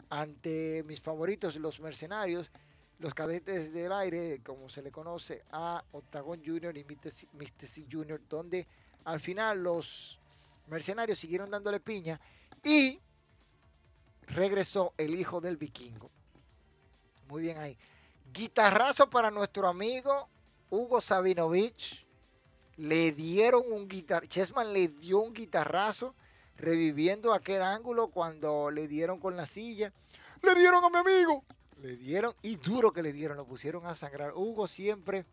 ante 0.09 0.83
mis 0.83 0.99
favoritos, 0.99 1.55
los 1.55 1.79
mercenarios, 1.79 2.51
los 2.99 3.13
cadetes 3.13 3.71
del 3.71 3.93
aire, 3.93 4.41
como 4.43 4.67
se 4.67 4.81
le 4.81 4.91
conoce 4.91 5.45
a 5.53 5.81
Octagon 5.93 6.41
Jr. 6.45 6.75
y 6.75 6.83
Mr. 6.83 7.67
C 7.67 7.85
Jr., 7.89 8.19
donde 8.27 8.67
al 9.05 9.21
final 9.21 9.63
los 9.63 10.19
mercenarios 10.67 11.19
siguieron 11.19 11.49
dándole 11.49 11.79
piña 11.79 12.19
y 12.63 12.99
regresó 14.27 14.93
el 14.97 15.15
hijo 15.15 15.41
del 15.41 15.57
vikingo. 15.57 16.09
Muy 17.27 17.41
bien 17.43 17.57
ahí. 17.57 17.77
Guitarrazo 18.33 19.09
para 19.09 19.31
nuestro 19.31 19.67
amigo 19.67 20.27
Hugo 20.69 21.01
Sabinovich. 21.01 22.05
Le 22.77 23.11
dieron 23.11 23.63
un 23.71 23.87
guitar, 23.87 24.27
Chessman 24.27 24.73
le 24.73 24.87
dio 24.87 25.19
un 25.19 25.33
guitarrazo 25.33 26.15
reviviendo 26.57 27.33
aquel 27.33 27.61
ángulo 27.61 28.07
cuando 28.07 28.71
le 28.71 28.87
dieron 28.87 29.19
con 29.19 29.35
la 29.35 29.45
silla. 29.45 29.93
Le 30.41 30.55
dieron 30.55 30.83
a 30.83 30.89
mi 30.89 30.97
amigo. 30.97 31.43
Le 31.81 31.97
dieron, 31.97 32.33
y 32.41 32.55
duro 32.55 32.93
que 32.93 33.03
le 33.03 33.11
dieron, 33.11 33.37
lo 33.37 33.45
pusieron 33.45 33.85
a 33.85 33.95
sangrar. 33.95 34.33
Hugo 34.35 34.67
siempre, 34.67 35.25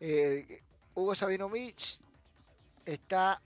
eh, 0.00 0.62
Hugo 0.94 1.14
Sabinovich 1.14 2.00
está 2.84 3.40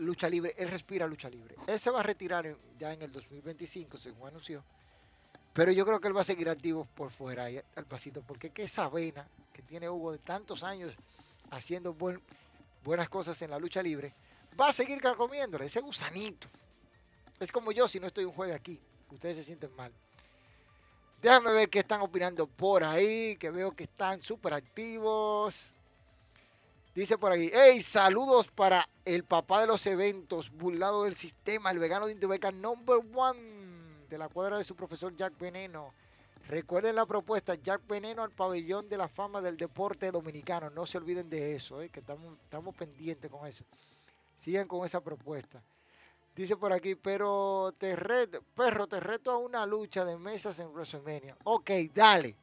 lucha 0.00 0.28
libre, 0.28 0.54
él 0.56 0.68
respira 0.68 1.06
lucha 1.06 1.28
libre. 1.28 1.56
Él 1.66 1.78
se 1.78 1.90
va 1.90 2.00
a 2.00 2.02
retirar 2.02 2.56
ya 2.78 2.92
en 2.92 3.02
el 3.02 3.12
2025, 3.12 3.98
según 3.98 4.28
anunció. 4.28 4.62
Pero 5.52 5.72
yo 5.72 5.84
creo 5.84 6.00
que 6.00 6.08
él 6.08 6.16
va 6.16 6.22
a 6.22 6.24
seguir 6.24 6.48
activo 6.48 6.86
por 6.94 7.10
fuera, 7.10 7.44
ahí, 7.44 7.60
al 7.76 7.84
pasito, 7.84 8.22
porque 8.22 8.50
que 8.50 8.64
esa 8.64 8.88
vena 8.88 9.26
que 9.52 9.62
tiene 9.62 9.88
Hugo 9.88 10.12
de 10.12 10.18
tantos 10.18 10.62
años 10.62 10.94
haciendo 11.50 11.94
buenas 12.84 13.08
cosas 13.08 13.40
en 13.42 13.50
la 13.50 13.58
lucha 13.58 13.82
libre, 13.82 14.12
va 14.58 14.68
a 14.68 14.72
seguir 14.72 15.00
comiéndole 15.16 15.66
ese 15.66 15.80
gusanito. 15.80 16.46
Es 17.38 17.50
como 17.50 17.72
yo 17.72 17.88
si 17.88 17.98
no 17.98 18.06
estoy 18.06 18.24
un 18.24 18.32
jueves 18.32 18.54
aquí, 18.54 18.80
ustedes 19.10 19.38
se 19.38 19.44
sienten 19.44 19.74
mal. 19.74 19.92
Déjame 21.20 21.52
ver 21.52 21.68
qué 21.68 21.80
están 21.80 22.00
opinando 22.00 22.46
por 22.46 22.84
ahí, 22.84 23.36
que 23.36 23.50
veo 23.50 23.72
que 23.72 23.84
están 23.84 24.22
súper 24.22 24.54
activos. 24.54 25.76
Dice 26.94 27.16
por 27.18 27.30
ahí, 27.30 27.52
hey, 27.54 27.80
saludos 27.80 28.48
para 28.48 28.84
el 29.04 29.22
papá 29.22 29.60
de 29.60 29.68
los 29.68 29.86
eventos, 29.86 30.50
burlado 30.50 31.04
del 31.04 31.14
sistema, 31.14 31.70
el 31.70 31.78
vegano 31.78 32.06
de 32.06 32.12
Intubeca 32.12 32.50
number 32.50 32.98
one 33.14 33.40
de 34.08 34.18
la 34.18 34.28
cuadra 34.28 34.58
de 34.58 34.64
su 34.64 34.74
profesor 34.74 35.14
Jack 35.14 35.38
Veneno. 35.38 35.94
Recuerden 36.48 36.96
la 36.96 37.06
propuesta, 37.06 37.54
Jack 37.54 37.86
Veneno 37.86 38.24
al 38.24 38.32
pabellón 38.32 38.88
de 38.88 38.96
la 38.96 39.06
fama 39.06 39.40
del 39.40 39.56
deporte 39.56 40.10
dominicano. 40.10 40.68
No 40.70 40.84
se 40.84 40.98
olviden 40.98 41.30
de 41.30 41.54
eso, 41.54 41.80
eh, 41.80 41.90
que 41.90 42.00
estamos, 42.00 42.36
estamos 42.42 42.74
pendientes 42.74 43.30
con 43.30 43.46
eso. 43.46 43.64
Sigan 44.40 44.66
con 44.66 44.84
esa 44.84 45.00
propuesta. 45.00 45.62
Dice 46.34 46.56
por 46.56 46.72
aquí, 46.72 46.96
pero 46.96 47.72
te 47.78 47.94
reto, 47.94 48.42
perro, 48.56 48.88
te 48.88 48.98
reto 48.98 49.30
a 49.30 49.38
una 49.38 49.64
lucha 49.64 50.04
de 50.04 50.16
mesas 50.16 50.58
en 50.58 50.72
WrestleMania. 50.72 51.36
Ok, 51.44 51.70
dale. 51.94 52.34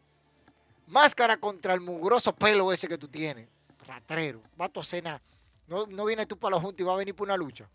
Máscara 0.88 1.36
contra 1.36 1.74
el 1.74 1.82
mugroso 1.82 2.34
pelo 2.34 2.72
ese 2.72 2.88
que 2.88 2.98
tú 2.98 3.10
tienes 3.10 3.50
ratrero, 3.88 4.44
va 4.60 4.70
a 4.74 4.84
cena. 4.84 5.22
No, 5.68 5.86
no 5.88 6.06
vienes 6.06 6.28
tú 6.28 6.38
para 6.38 6.56
los 6.56 6.62
juntos 6.62 6.82
y 6.82 6.84
va 6.84 6.94
a 6.94 6.98
venir 6.98 7.16
por 7.16 7.28
una 7.28 7.38
lucha. 7.38 7.70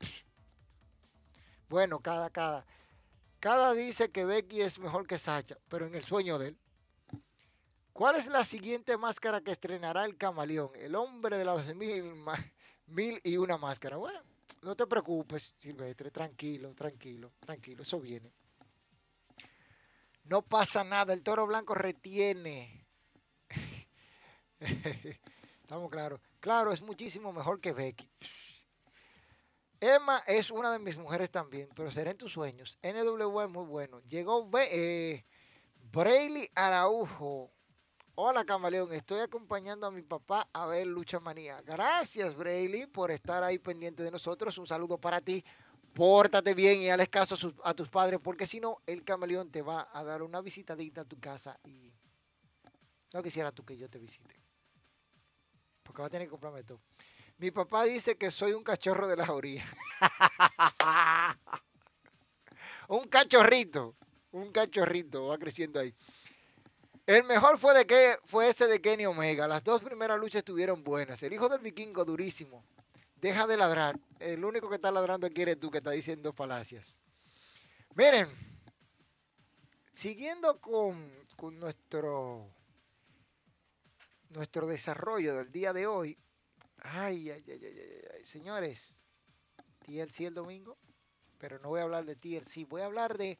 Bueno, 1.68 2.00
cada, 2.00 2.28
cada. 2.28 2.66
Cada 3.40 3.72
dice 3.72 4.10
que 4.10 4.26
Becky 4.26 4.60
es 4.60 4.78
mejor 4.78 5.06
que 5.06 5.18
Sacha, 5.18 5.56
pero 5.70 5.86
en 5.86 5.94
el 5.94 6.04
sueño 6.04 6.38
de 6.38 6.48
él. 6.48 6.58
¿Cuál 7.94 8.16
es 8.16 8.26
la 8.26 8.44
siguiente 8.44 8.96
máscara 8.98 9.40
que 9.40 9.52
estrenará 9.52 10.04
el 10.04 10.18
camaleón? 10.18 10.70
El 10.74 10.94
hombre 10.94 11.38
de 11.38 11.44
las 11.46 11.74
mil, 11.74 12.14
mil 12.86 13.20
y 13.24 13.38
una 13.38 13.56
máscara. 13.56 13.96
Bueno, 13.96 14.20
no 14.62 14.76
te 14.76 14.86
preocupes, 14.86 15.54
Silvestre, 15.58 16.10
tranquilo, 16.10 16.74
tranquilo, 16.74 17.32
tranquilo, 17.40 17.82
eso 17.82 17.98
viene. 18.00 18.32
No 20.24 20.42
pasa 20.42 20.84
nada, 20.84 21.12
el 21.12 21.22
toro 21.22 21.46
blanco 21.46 21.74
retiene. 21.74 22.86
Estamos 25.72 25.90
claros. 25.90 26.20
Claro, 26.38 26.70
es 26.70 26.82
muchísimo 26.82 27.32
mejor 27.32 27.58
que 27.58 27.72
Becky. 27.72 28.06
Emma 29.80 30.22
es 30.26 30.50
una 30.50 30.70
de 30.70 30.78
mis 30.78 30.98
mujeres 30.98 31.30
también, 31.30 31.70
pero 31.74 31.90
será 31.90 32.10
en 32.10 32.18
tus 32.18 32.30
sueños. 32.30 32.78
NW 32.82 33.40
es 33.40 33.48
muy 33.48 33.64
bueno. 33.64 34.00
Llegó 34.00 34.50
eh, 34.58 35.24
Brayley 35.90 36.50
Araujo. 36.54 37.50
Hola 38.16 38.44
Camaleón, 38.44 38.92
estoy 38.92 39.20
acompañando 39.20 39.86
a 39.86 39.90
mi 39.90 40.02
papá 40.02 40.46
a 40.52 40.66
ver 40.66 40.86
Lucha 40.88 41.18
Manía. 41.20 41.62
Gracias 41.62 42.36
Brayley 42.36 42.84
por 42.84 43.10
estar 43.10 43.42
ahí 43.42 43.58
pendiente 43.58 44.02
de 44.02 44.10
nosotros. 44.10 44.58
Un 44.58 44.66
saludo 44.66 44.98
para 44.98 45.22
ti. 45.22 45.42
Pórtate 45.94 46.52
bien 46.52 46.82
y 46.82 46.90
haz 46.90 47.08
caso 47.08 47.54
a, 47.64 47.70
a 47.70 47.72
tus 47.72 47.88
padres, 47.88 48.20
porque 48.22 48.46
si 48.46 48.60
no, 48.60 48.82
el 48.84 49.04
Camaleón 49.04 49.50
te 49.50 49.62
va 49.62 49.88
a 49.90 50.04
dar 50.04 50.22
una 50.22 50.42
visitadita 50.42 51.00
a 51.00 51.04
tu 51.06 51.18
casa 51.18 51.58
y 51.64 51.94
no 53.14 53.22
quisiera 53.22 53.52
tú 53.52 53.64
que 53.64 53.78
yo 53.78 53.88
te 53.88 53.98
visite 53.98 54.41
porque 55.82 56.02
va 56.02 56.06
a 56.06 56.10
tener 56.10 56.26
que 56.26 56.30
comprarme 56.30 56.62
todo. 56.64 56.80
Mi 57.38 57.50
papá 57.50 57.84
dice 57.84 58.16
que 58.16 58.30
soy 58.30 58.52
un 58.52 58.62
cachorro 58.62 59.08
de 59.08 59.16
la 59.16 59.32
orilla. 59.32 59.64
un 62.88 63.08
cachorrito, 63.08 63.96
un 64.30 64.52
cachorrito, 64.52 65.26
va 65.26 65.38
creciendo 65.38 65.80
ahí. 65.80 65.94
El 67.06 67.24
mejor 67.24 67.58
fue, 67.58 67.74
de 67.74 67.84
que, 67.84 68.16
fue 68.26 68.48
ese 68.48 68.68
de 68.68 68.80
Kenny 68.80 69.06
Omega. 69.06 69.48
Las 69.48 69.64
dos 69.64 69.82
primeras 69.82 70.20
luchas 70.20 70.36
estuvieron 70.36 70.84
buenas. 70.84 71.22
El 71.22 71.32
hijo 71.32 71.48
del 71.48 71.60
vikingo, 71.60 72.04
durísimo. 72.04 72.64
Deja 73.16 73.46
de 73.46 73.56
ladrar. 73.56 73.98
El 74.20 74.44
único 74.44 74.68
que 74.68 74.76
está 74.76 74.92
ladrando 74.92 75.26
aquí 75.26 75.42
eres 75.42 75.58
tú 75.58 75.70
que 75.70 75.78
está 75.78 75.90
diciendo 75.90 76.32
falacias. 76.32 76.96
Miren, 77.94 78.28
siguiendo 79.92 80.60
con, 80.60 81.12
con 81.36 81.58
nuestro 81.58 82.48
nuestro 84.32 84.66
desarrollo 84.66 85.36
del 85.36 85.50
día 85.50 85.72
de 85.72 85.86
hoy. 85.86 86.18
Ay, 86.78 87.30
ay, 87.30 87.44
ay, 87.46 87.60
ay, 87.64 88.02
ay, 88.14 88.26
señores. 88.26 89.02
TLC 89.82 90.20
el 90.20 90.34
domingo, 90.34 90.78
pero 91.38 91.58
no 91.58 91.70
voy 91.70 91.80
a 91.80 91.84
hablar 91.84 92.04
de 92.04 92.16
TLC, 92.16 92.68
voy 92.68 92.82
a 92.82 92.86
hablar 92.86 93.18
de, 93.18 93.38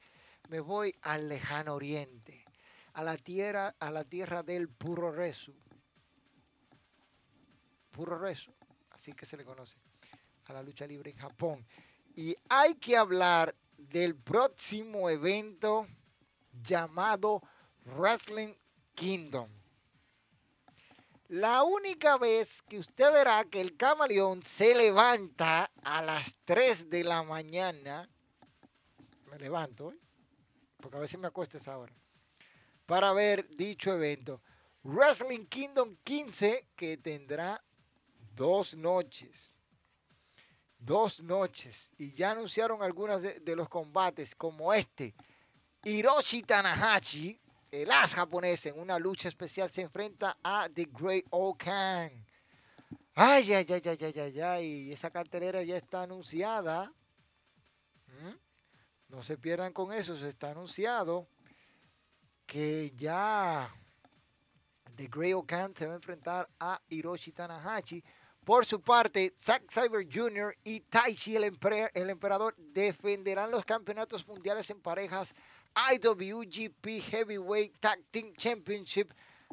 me 0.49 0.61
voy 0.61 0.95
al 1.03 1.29
lejano 1.29 1.75
oriente, 1.75 2.45
a 2.95 3.03
la 3.03 3.17
tierra, 3.17 3.75
a 3.79 3.91
la 3.91 4.05
tierra 4.05 4.43
del 4.43 4.69
puro 4.69 5.13
resu. 5.13 5.55
Puro 7.93 8.19
resu, 8.19 8.53
así 8.91 9.13
que 9.13 9.27
se 9.27 9.37
le 9.37 9.45
conoce, 9.45 9.79
a 10.47 10.53
la 10.53 10.63
lucha 10.63 10.87
libre 10.87 11.11
en 11.11 11.19
Japón. 11.19 11.67
Y 12.17 12.37
hay 12.49 12.75
que 12.75 12.97
hablar 12.97 13.55
del 13.77 14.17
próximo 14.17 15.09
evento 15.09 15.87
llamado 16.53 17.43
Wrestling 17.85 18.55
Kingdom. 18.95 19.62
La 21.33 21.63
única 21.63 22.19
vez 22.19 22.61
que 22.61 22.79
usted 22.79 23.11
verá 23.11 23.43
que 23.45 23.63
el 23.63 23.75
camaleón 23.75 24.43
se 24.43 24.75
levanta 24.75 25.73
a 25.83 26.03
las 26.03 26.37
3 26.45 26.91
de 26.91 27.05
la 27.05 27.23
mañana, 27.23 28.07
me 29.31 29.39
levanto, 29.39 29.93
¿eh? 29.93 29.99
porque 30.77 30.99
a 30.99 31.01
veces 31.01 31.19
me 31.19 31.29
acuesto 31.29 31.57
esa 31.57 31.79
hora, 31.79 31.95
para 32.85 33.15
ver 33.15 33.49
dicho 33.49 33.95
evento. 33.95 34.43
Wrestling 34.83 35.47
Kingdom 35.47 35.97
15, 36.05 36.69
que 36.77 36.99
tendrá 36.99 37.65
dos 38.35 38.75
noches. 38.75 39.55
Dos 40.77 41.23
noches. 41.23 41.93
Y 41.97 42.13
ya 42.13 42.33
anunciaron 42.33 42.83
algunas 42.83 43.23
de 43.23 43.57
los 43.57 43.71
combates, 43.71 44.35
como 44.35 44.75
este. 44.75 45.15
Hiroshi 45.83 46.43
Tanahashi 46.43 47.41
el 47.73 47.91
as 47.91 48.15
japonés 48.15 48.67
en 48.67 48.79
una 48.79 48.99
lucha 48.99 49.29
especial 49.29 49.71
se 49.71 49.81
enfrenta 49.81 50.37
a 50.45 50.69
The 50.69 50.89
Great 50.93 51.25
Okan. 51.31 52.27
Ay, 53.15 53.53
ay, 53.55 53.67
ay, 53.69 53.83
ay, 53.85 53.99
ay, 54.01 54.21
ay, 54.21 54.41
ay. 54.41 54.93
Esa 54.93 55.11
cartelera 55.11 55.63
ya 55.63 55.77
está 55.79 56.03
anunciada. 56.03 56.93
¿Mm? 58.07 58.37
No 59.09 59.23
se 59.23 59.39
pierdan 59.39 59.73
con 59.73 59.91
eso, 59.93 60.17
se 60.17 60.29
está 60.29 60.51
anunciado 60.51 61.27
que 62.45 62.93
ya 62.95 63.75
The 64.95 65.09
Great 65.09 65.35
Okan 65.35 65.75
se 65.75 65.87
va 65.87 65.95
a 65.95 65.97
enfrentar 65.97 66.51
a 66.61 66.81
Hiroshi 66.91 67.33
Tanahashi. 67.33 68.05
Por 68.45 68.67
su 68.67 68.83
parte, 68.83 69.33
Zack 69.39 69.71
Cyber 69.71 70.07
Jr. 70.13 70.55
y 70.63 70.81
Taichi 70.81 71.37
el, 71.37 71.59
el 71.95 72.11
emperador 72.11 72.55
defenderán 72.59 73.51
los 73.51 73.65
campeonatos 73.65 74.27
mundiales 74.27 74.69
en 74.69 74.83
parejas 74.83 75.35
IWGP 75.75 77.01
Heavyweight 77.01 77.79
Tag 77.81 78.05
Team 78.11 78.33
Championship 78.37 79.13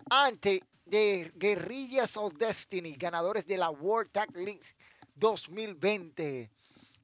ante 0.09 0.63
The 0.89 1.31
Guerrillas 1.35 2.17
of 2.17 2.33
Destiny, 2.33 2.95
ganadores 2.95 3.45
de 3.45 3.57
la 3.57 3.69
World 3.69 4.11
Tag 4.11 4.35
League 4.35 4.75
2020. 5.15 6.49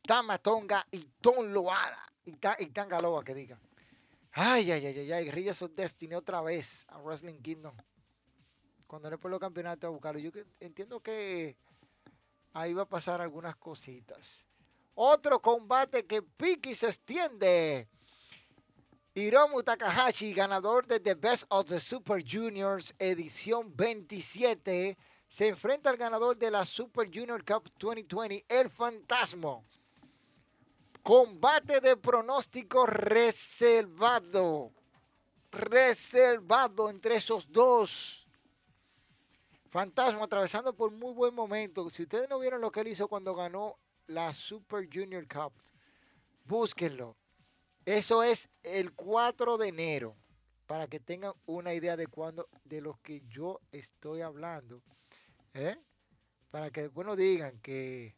Tamatonga 0.05 0.85
y 0.91 1.07
Ton 1.21 1.53
Loada. 1.53 2.11
Y, 2.25 2.33
Tangaloa, 2.67 3.23
que 3.23 3.35
diga. 3.35 3.59
Ay, 4.31 4.71
ay, 4.71 4.85
ay, 4.85 4.99
ay, 4.99 5.11
ay, 5.11 5.25
Guerrillas 5.25 5.61
of 5.61 5.71
Destiny 5.75 6.15
otra 6.15 6.41
vez 6.41 6.85
a 6.89 6.99
Wrestling 6.99 7.41
Kingdom. 7.41 7.75
Cuando 8.87 9.09
le 9.09 9.17
por 9.17 9.31
los 9.31 9.39
campeonatos 9.39 9.87
a 9.87 9.91
buscarlo. 9.91 10.19
Yo 10.19 10.31
entiendo 10.59 10.99
que 10.99 11.57
ahí 12.53 12.73
va 12.73 12.83
a 12.83 12.89
pasar 12.89 13.21
algunas 13.21 13.55
cositas. 13.55 14.45
Otro 14.95 15.41
combate 15.41 16.05
que 16.05 16.21
Piki 16.21 16.73
se 16.73 16.87
extiende. 16.87 17.87
Hiromu 19.17 19.63
Takahashi, 19.63 20.33
ganador 20.33 20.85
de 20.85 20.99
The 20.99 21.13
Best 21.13 21.45
of 21.47 21.67
the 21.67 21.79
Super 21.79 22.21
Juniors 22.21 22.93
edición 22.99 23.73
27, 23.73 24.97
se 25.29 25.47
enfrenta 25.47 25.89
al 25.89 25.95
ganador 25.95 26.37
de 26.37 26.51
la 26.51 26.65
Super 26.65 27.07
Junior 27.07 27.41
Cup 27.45 27.71
2020, 27.79 28.43
el 28.49 28.69
Fantasma. 28.69 29.61
Combate 31.01 31.79
de 31.79 31.95
pronóstico 31.95 32.85
reservado. 32.85 34.73
Reservado 35.49 36.89
entre 36.89 37.15
esos 37.15 37.49
dos. 37.49 38.27
Fantasma 39.69 40.25
atravesando 40.25 40.75
por 40.75 40.91
muy 40.91 41.13
buen 41.13 41.33
momento. 41.33 41.89
Si 41.89 42.03
ustedes 42.03 42.29
no 42.29 42.37
vieron 42.37 42.59
lo 42.59 42.69
que 42.69 42.81
él 42.81 42.89
hizo 42.89 43.07
cuando 43.07 43.33
ganó 43.33 43.77
la 44.07 44.33
Super 44.33 44.89
Junior 44.93 45.25
Cup, 45.25 45.53
búsquenlo. 46.43 47.15
Eso 47.85 48.23
es 48.23 48.49
el 48.63 48.93
4 48.93 49.57
de 49.57 49.67
enero. 49.67 50.15
Para 50.65 50.87
que 50.87 50.99
tengan 50.99 51.33
una 51.45 51.73
idea 51.75 51.95
de 51.95 52.07
cuándo, 52.07 52.49
de 52.63 52.81
lo 52.81 52.99
que 53.03 53.21
yo 53.27 53.61
estoy 53.71 54.21
hablando. 54.21 54.81
¿eh? 55.53 55.77
Para 56.49 56.71
que 56.71 56.83
después 56.83 57.05
no 57.05 57.15
digan 57.15 57.59
que. 57.59 58.15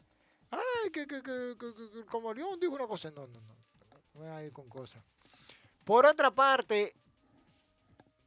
Ay, 0.50 0.90
que, 0.94 1.06
que, 1.06 1.22
que, 1.22 1.56
que- 1.60 2.00
el 2.00 2.06
camaleón 2.06 2.58
dijo 2.60 2.74
una 2.74 2.88
cosa. 2.88 3.12
No, 3.12 3.28
no, 3.28 3.42
no. 3.42 3.56
No, 3.92 4.02
voy 4.14 4.28
a 4.28 4.44
ir 4.44 4.54
con 4.54 4.70
cosas. 4.70 5.04
Por 5.84 6.06
otra 6.06 6.32
parte, 6.32 6.96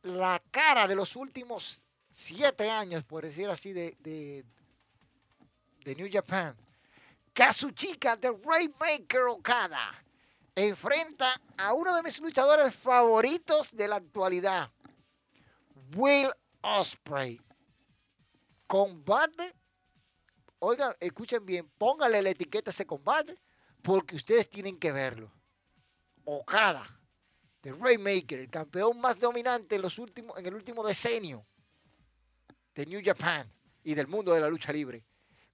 la 0.03 0.43
cara 0.51 0.87
de 0.87 0.95
los 0.95 1.17
últimos 1.17 1.83
siete 2.11 2.71
años, 2.71 3.05
por 3.05 3.25
decir 3.25 3.49
así, 3.49 3.73
de, 3.73 3.97
de, 4.01 5.95
New 5.95 6.09
Japan. 6.13 6.57
Kazuchika 7.33 8.17
de 8.17 8.31
Rainmaker 8.45 9.23
Okada 9.29 10.05
enfrenta 10.69 11.33
a 11.57 11.73
uno 11.73 11.95
de 11.95 12.03
mis 12.03 12.21
luchadores 12.21 12.75
favoritos 12.75 13.75
de 13.75 13.89
la 13.89 13.97
actualidad, 13.97 14.71
Will 15.95 16.29
Osprey. 16.61 17.41
Combate, 18.67 19.55
oigan, 20.59 20.95
escuchen 21.01 21.45
bien, 21.45 21.71
pónganle 21.77 22.23
la 22.23 22.31
etiqueta 22.31 22.71
a 22.71 22.73
ese 22.73 22.87
combate 22.87 23.37
porque 23.83 24.17
ustedes 24.17 24.49
tienen 24.49 24.79
que 24.79 24.93
verlo. 24.93 25.33
Okada, 26.25 26.87
de 27.63 27.73
Rainmaker, 27.73 28.41
el 28.41 28.51
campeón 28.51 29.01
más 29.01 29.19
dominante 29.19 29.77
en, 29.77 29.83
los 29.83 29.99
últimos, 29.99 30.39
en 30.39 30.47
el 30.47 30.55
último 30.55 30.87
decenio 30.87 31.45
de 32.75 32.87
New 32.87 33.01
Japan 33.05 33.51
y 33.83 33.95
del 33.95 34.07
mundo 34.07 34.33
de 34.33 34.41
la 34.41 34.49
lucha 34.49 34.73
libre, 34.73 35.05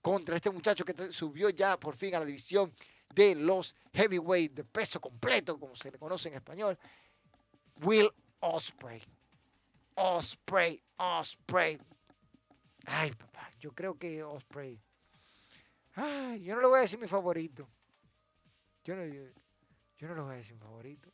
contra 0.02 0.36
este 0.36 0.50
muchacho 0.50 0.84
que 0.84 1.12
subió 1.12 1.48
ya 1.48 1.78
por 1.78 1.96
fin 1.96 2.14
a 2.14 2.20
la 2.20 2.26
división 2.26 2.74
de 3.16 3.34
los 3.34 3.74
heavyweight 3.94 4.52
de 4.52 4.62
peso 4.62 5.00
completo, 5.00 5.58
como 5.58 5.74
se 5.74 5.90
le 5.90 5.98
conoce 5.98 6.28
en 6.28 6.34
español, 6.34 6.78
Will 7.80 8.10
Osprey. 8.40 9.02
Osprey, 9.94 10.82
Osprey. 10.98 11.80
Ay, 12.84 13.12
papá, 13.12 13.50
yo 13.58 13.72
creo 13.72 13.98
que 13.98 14.22
Osprey. 14.22 14.78
Ay, 15.94 16.44
yo 16.44 16.54
no 16.54 16.60
le 16.60 16.66
voy 16.66 16.78
a 16.78 16.82
decir 16.82 16.98
mi 16.98 17.08
favorito. 17.08 17.66
Yo 18.84 18.94
no, 18.94 19.06
yo, 19.06 20.08
no 20.08 20.14
le 20.14 20.20
voy 20.20 20.34
a 20.34 20.36
decir 20.36 20.54
mi 20.54 20.60
favorito. 20.60 21.10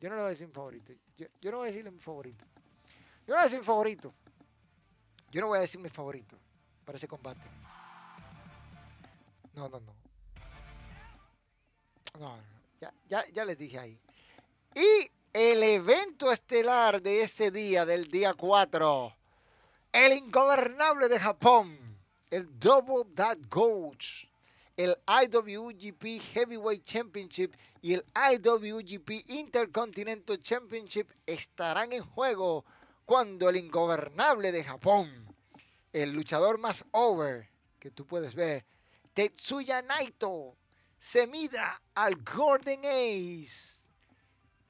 Yo 0.00 0.08
no 0.08 0.16
le 0.16 0.22
voy 0.22 0.26
a 0.26 0.30
decir 0.30 0.48
mi 0.48 0.52
favorito. 0.52 0.92
Yo, 1.16 1.26
yo 1.40 1.50
no 1.52 1.58
voy 1.58 1.68
a 1.68 1.70
decirle 1.70 1.90
mi 1.92 2.00
favorito. 2.00 2.44
Yo 3.24 3.28
no 3.28 3.34
voy 3.34 3.40
a 3.40 3.44
decir 3.44 3.58
mi 3.60 3.64
favorito. 3.64 4.14
Yo 5.30 5.40
no 5.40 5.46
voy 5.46 5.58
a 5.58 5.60
decir 5.60 5.80
mi 5.80 5.88
favorito 5.88 6.36
para 6.84 6.96
ese 6.96 7.06
combate. 7.06 7.48
No, 9.54 9.68
no, 9.68 9.78
no. 9.78 10.01
No, 12.18 12.38
ya, 13.10 13.44
les 13.44 13.56
dije 13.58 13.78
ahí. 13.78 13.98
Y 14.74 15.10
el 15.32 15.62
evento 15.62 16.30
estelar 16.30 17.00
de 17.00 17.22
ese 17.22 17.50
día, 17.50 17.86
del 17.86 18.10
día 18.10 18.34
4, 18.34 19.16
el 19.92 20.12
ingobernable 20.12 21.08
de 21.08 21.18
Japón, 21.18 21.78
el 22.30 22.58
Double 22.58 23.10
That 23.14 23.38
Goats, 23.48 24.28
el 24.76 24.96
IWGP 25.06 26.20
Heavyweight 26.34 26.84
Championship 26.84 27.54
y 27.80 27.94
el 27.94 28.04
IWGP 28.14 29.30
Intercontinental 29.30 30.38
Championship 30.40 31.10
estarán 31.26 31.92
en 31.92 32.04
juego 32.04 32.64
cuando 33.06 33.48
el 33.48 33.56
ingobernable 33.56 34.52
de 34.52 34.64
Japón, 34.64 35.10
el 35.92 36.12
luchador 36.12 36.58
más 36.58 36.84
over 36.90 37.48
que 37.78 37.90
tú 37.90 38.06
puedes 38.06 38.34
ver, 38.34 38.64
Tetsuya 39.14 39.82
Naito, 39.82 40.56
se 41.02 41.26
mida 41.26 41.82
al 41.96 42.14
Golden 42.22 42.84
Ace. 42.84 43.90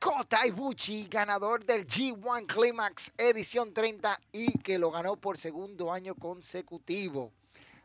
Kota 0.00 0.46
Ibuchi, 0.46 1.06
ganador 1.06 1.62
del 1.62 1.86
G1 1.86 2.46
Climax 2.46 3.12
edición 3.18 3.74
30 3.74 4.18
y 4.32 4.58
que 4.60 4.78
lo 4.78 4.90
ganó 4.90 5.16
por 5.16 5.36
segundo 5.36 5.92
año 5.92 6.14
consecutivo. 6.14 7.30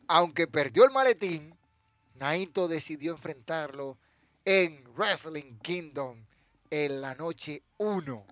Aunque 0.08 0.48
perdió 0.48 0.86
el 0.86 0.91
maletín, 0.91 1.54
Naito 2.16 2.70
decidió 2.70 3.12
enfrentarlo 3.12 3.98
en 4.45 4.82
Wrestling 4.95 5.60
Kingdom 5.62 6.18
en 6.70 7.02
la 7.02 7.16
noche 7.16 7.62
1. 7.80 8.26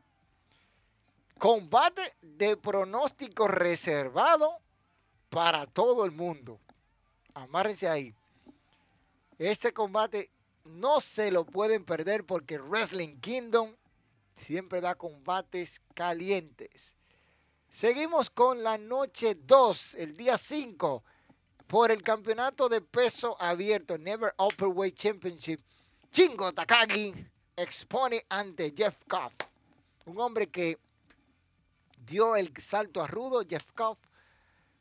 Combate 1.38 2.13
de 2.22 2.55
pronóstico 2.55 3.49
reservado 3.49 4.59
para 5.30 5.68
todo 5.68 6.05
el 6.05 6.11
mundo. 6.11 6.61
Amárrense 7.34 7.89
ahí. 7.89 8.16
Este 9.38 9.73
combate 9.73 10.29
no 10.63 11.01
se 11.01 11.31
lo 11.31 11.45
pueden 11.45 11.83
perder 11.83 12.25
porque 12.25 12.57
Wrestling 12.57 13.19
Kingdom 13.19 13.75
siempre 14.36 14.81
da 14.81 14.95
combates 14.95 15.81
calientes. 15.93 16.95
Seguimos 17.69 18.29
con 18.29 18.63
la 18.63 18.77
noche 18.77 19.36
2, 19.36 19.95
el 19.95 20.15
día 20.15 20.38
5, 20.38 21.03
por 21.67 21.91
el 21.91 22.01
campeonato 22.01 22.69
de 22.69 22.79
peso 22.79 23.36
abierto 23.41 23.97
Never 23.97 24.33
Upperweight 24.38 24.95
Championship. 24.95 25.59
Chingo 26.11 26.53
Takagi 26.53 27.13
expone 27.57 28.25
ante 28.29 28.73
Jeff 28.75 28.95
Koff, 29.09 29.33
un 30.05 30.19
hombre 30.21 30.47
que 30.47 30.77
dio 32.05 32.38
el 32.38 32.53
salto 32.57 33.03
a 33.03 33.07
rudo. 33.07 33.43
Jeff 33.45 33.65
Koff 33.75 33.97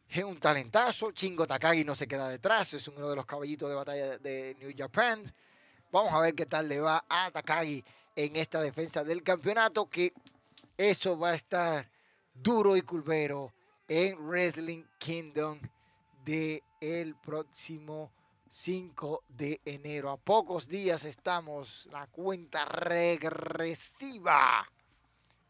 es 0.09 0.25
un 0.25 0.39
talentazo. 0.39 1.13
Chingo 1.13 1.47
Takagi 1.47 1.85
no 1.85 1.95
se 1.95 2.07
queda 2.07 2.29
detrás, 2.29 2.75
es 2.75 2.89
uno 2.89 3.09
de 3.09 3.17
los 3.17 3.27
caballitos 3.27 3.69
de 3.69 3.75
batalla 3.75 4.19
de 4.19 4.57
New 4.59 4.73
Japan. 4.77 5.23
Vamos 5.91 6.13
a 6.13 6.21
ver 6.21 6.35
qué 6.35 6.47
tal 6.47 6.69
le 6.69 6.81
va 6.81 7.05
a 7.09 7.31
Takagi 7.31 7.85
en 8.17 8.37
esta 8.37 8.61
defensa 8.61 9.05
del 9.05 9.23
campeonato, 9.23 9.89
que 9.89 10.13
eso 10.77 11.19
va 11.19 11.31
a 11.31 11.35
estar 11.35 11.91
duro 12.33 12.77
y 12.77 12.83
culvero 12.83 13.53
en 13.89 14.17
Wrestling 14.19 14.85
Kingdom 14.99 15.61
de 16.25 16.63
el 16.81 17.15
próximo 17.17 18.11
5 18.51 19.25
de 19.29 19.61
enero. 19.65 20.11
A 20.11 20.17
pocos 20.17 20.69
días 20.69 21.05
estamos, 21.05 21.89
la 21.91 22.07
cuenta 22.07 22.65
regresiva 22.65 24.25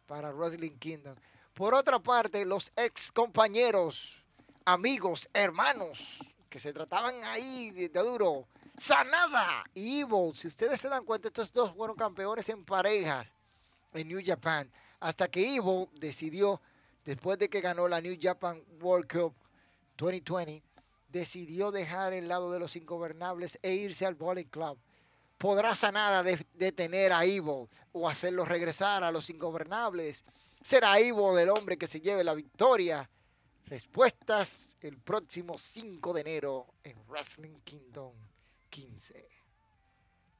para 0.06 0.32
Wrestling 0.32 0.78
Kingdom. 0.78 1.14
Por 1.52 1.74
otra 1.74 1.98
parte, 1.98 2.44
los 2.44 2.72
ex 2.76 3.12
compañeros, 3.12 4.23
amigos, 4.64 5.28
hermanos, 5.32 6.18
que 6.48 6.58
se 6.58 6.72
trataban 6.72 7.22
ahí 7.24 7.70
de, 7.70 7.88
duro, 7.88 8.46
Sanada 8.76 9.64
y 9.74 10.00
Evil, 10.00 10.34
si 10.34 10.48
ustedes 10.48 10.80
se 10.80 10.88
dan 10.88 11.04
cuenta, 11.04 11.28
estos 11.28 11.52
dos 11.52 11.74
fueron 11.74 11.96
campeones 11.96 12.48
en 12.48 12.64
parejas 12.64 13.28
en 13.92 14.08
New 14.08 14.20
Japan, 14.24 14.70
hasta 15.00 15.28
que 15.28 15.56
Evil 15.56 15.88
decidió, 16.00 16.60
después 17.04 17.38
de 17.38 17.48
que 17.48 17.60
ganó 17.60 17.86
la 17.86 18.00
New 18.00 18.16
Japan 18.20 18.60
World 18.80 19.06
Cup 19.10 19.34
2020, 19.96 20.62
decidió 21.08 21.70
dejar 21.70 22.12
el 22.12 22.26
lado 22.26 22.50
de 22.50 22.58
los 22.58 22.74
ingobernables 22.74 23.58
e 23.62 23.74
irse 23.74 24.04
al 24.06 24.16
Bowling 24.16 24.46
Club. 24.48 24.76
¿Podrá 25.38 25.76
Sanada 25.76 26.22
de- 26.24 26.44
detener 26.54 27.12
a 27.12 27.24
Evil 27.24 27.68
o 27.92 28.08
hacerlo 28.08 28.44
regresar 28.44 29.04
a 29.04 29.12
los 29.12 29.30
ingobernables? 29.30 30.24
¿Será 30.62 30.98
Evil 30.98 31.38
el 31.38 31.50
hombre 31.50 31.76
que 31.76 31.86
se 31.86 32.00
lleve 32.00 32.24
la 32.24 32.34
victoria? 32.34 33.08
Respuestas 33.66 34.76
el 34.82 34.98
próximo 34.98 35.56
5 35.56 36.12
de 36.12 36.20
enero 36.20 36.66
en 36.82 36.98
Wrestling 37.08 37.60
Kingdom 37.64 38.12
15. 38.68 39.26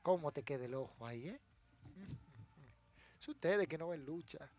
¿Cómo 0.02 0.30
te 0.30 0.42
queda 0.42 0.66
el 0.66 0.74
ojo 0.74 1.06
ahí, 1.06 1.28
eh? 1.28 1.40
Es 3.20 3.28
ustedes 3.28 3.66
que 3.66 3.78
no 3.78 3.88
ven 3.88 4.04
lucha. 4.04 4.50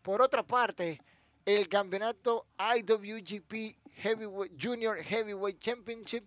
Por 0.00 0.22
otra 0.22 0.44
parte, 0.44 1.00
el 1.44 1.68
campeonato 1.68 2.46
IWGP 2.58 3.76
Junior 4.60 5.02
Heavyweight 5.02 5.58
Championship 5.58 6.24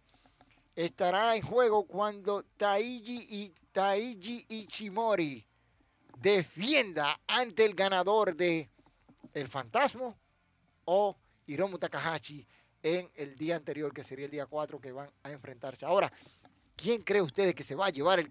estará 0.75 1.37
en 1.37 1.41
juego 1.41 1.85
cuando 1.85 2.43
Taiji, 2.57 3.25
y, 3.29 3.53
Taiji 3.71 4.45
Ichimori 4.49 5.45
defienda 6.17 7.21
ante 7.27 7.63
el 7.63 7.73
ganador 7.73 8.35
de 8.35 8.69
El 9.33 9.47
Fantasma 9.47 10.13
o 10.83 11.15
Hiromu 11.47 11.77
Takahashi 11.77 12.45
en 12.81 13.09
el 13.15 13.35
día 13.35 13.55
anterior, 13.55 13.93
que 13.93 14.03
sería 14.03 14.25
el 14.25 14.31
día 14.31 14.45
4, 14.45 14.79
que 14.79 14.91
van 14.91 15.09
a 15.23 15.31
enfrentarse. 15.31 15.85
Ahora, 15.85 16.11
¿quién 16.75 17.01
cree 17.01 17.21
ustedes 17.21 17.55
que 17.55 17.63
se 17.63 17.75
va 17.75 17.87
a 17.87 17.89
llevar 17.89 18.19
el 18.19 18.29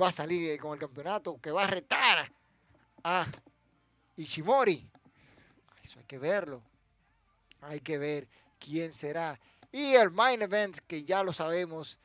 va 0.00 0.08
a 0.08 0.12
salir 0.12 0.50
eh, 0.50 0.58
con 0.58 0.72
el 0.72 0.78
campeonato, 0.78 1.38
que 1.40 1.50
va 1.52 1.64
a 1.64 1.68
retar 1.68 2.30
a 3.04 3.26
Ishimori? 4.16 4.88
Eso 5.82 5.98
hay 5.98 6.04
que 6.06 6.18
verlo. 6.18 6.62
Hay 7.60 7.80
que 7.80 7.98
ver 7.98 8.28
quién 8.58 8.92
será. 8.92 9.38
Y 9.70 9.94
el 9.94 10.10
main 10.10 10.42
event, 10.42 10.78
que 10.86 11.04
ya 11.04 11.22
lo 11.22 11.32
sabemos, 11.32 11.98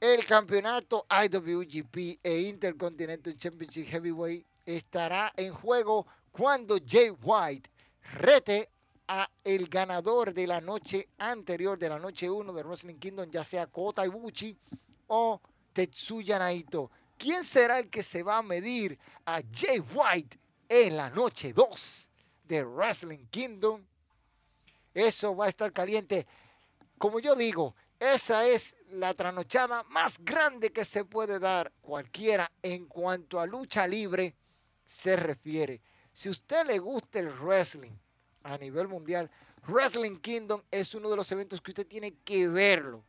el 0.00 0.26
campeonato 0.26 1.06
IWGP 1.08 2.20
e 2.22 2.40
Intercontinental 2.40 3.36
Championship 3.36 3.86
Heavyweight 3.86 4.46
estará 4.66 5.32
en 5.36 5.54
juego 5.54 6.06
cuando 6.30 6.76
Jay 6.86 7.10
White 7.10 7.70
rete 8.12 8.70
a 9.08 9.28
el 9.42 9.68
ganador 9.68 10.32
de 10.32 10.46
la 10.46 10.60
noche 10.60 11.08
anterior, 11.18 11.78
de 11.78 11.88
la 11.88 11.98
noche 11.98 12.30
1 12.30 12.52
de 12.52 12.62
Wrestling 12.62 12.96
Kingdom, 12.96 13.30
ya 13.30 13.44
sea 13.44 13.66
Kota 13.66 14.04
Ibuchi 14.04 14.56
o 15.08 15.40
Tetsuya 15.72 16.38
Naito. 16.38 16.90
¿Quién 17.18 17.44
será 17.44 17.78
el 17.78 17.90
que 17.90 18.02
se 18.02 18.22
va 18.22 18.38
a 18.38 18.42
medir 18.42 18.98
a 19.26 19.40
Jay 19.52 19.80
White 19.80 20.38
en 20.68 20.96
la 20.96 21.10
noche 21.10 21.52
2 21.52 22.08
de 22.44 22.64
Wrestling 22.64 23.26
Kingdom? 23.30 23.84
Eso 24.92 25.36
va 25.36 25.46
a 25.46 25.48
estar 25.48 25.72
caliente. 25.72 26.26
Como 26.98 27.20
yo 27.20 27.34
digo, 27.34 27.74
esa 27.98 28.46
es 28.46 28.76
la 28.90 29.14
tranochada 29.14 29.84
más 29.84 30.18
grande 30.18 30.72
que 30.72 30.84
se 30.84 31.04
puede 31.04 31.38
dar 31.38 31.72
cualquiera 31.80 32.50
en 32.62 32.86
cuanto 32.86 33.40
a 33.40 33.46
lucha 33.46 33.86
libre 33.86 34.34
se 34.84 35.16
refiere. 35.16 35.80
Si 36.12 36.28
usted 36.28 36.66
le 36.66 36.78
gusta 36.78 37.18
el 37.18 37.28
wrestling, 37.28 37.96
a 38.44 38.56
nivel 38.58 38.86
mundial. 38.86 39.28
Wrestling 39.66 40.16
Kingdom 40.18 40.62
es 40.70 40.94
uno 40.94 41.10
de 41.10 41.16
los 41.16 41.30
eventos 41.32 41.60
que 41.60 41.72
usted 41.72 41.86
tiene 41.86 42.14
que 42.24 42.46
verlo. 42.46 43.02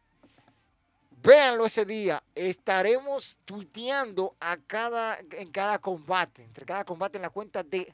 Véanlo 1.21 1.65
ese 1.65 1.85
día. 1.85 2.23
Estaremos 2.33 3.39
tuiteando 3.45 4.35
a 4.39 4.57
cada, 4.57 5.19
en 5.31 5.51
cada 5.51 5.79
combate, 5.79 6.43
entre 6.43 6.65
cada 6.65 6.85
combate 6.85 7.17
en 7.17 7.23
la 7.23 7.29
cuenta 7.29 7.63
de 7.63 7.93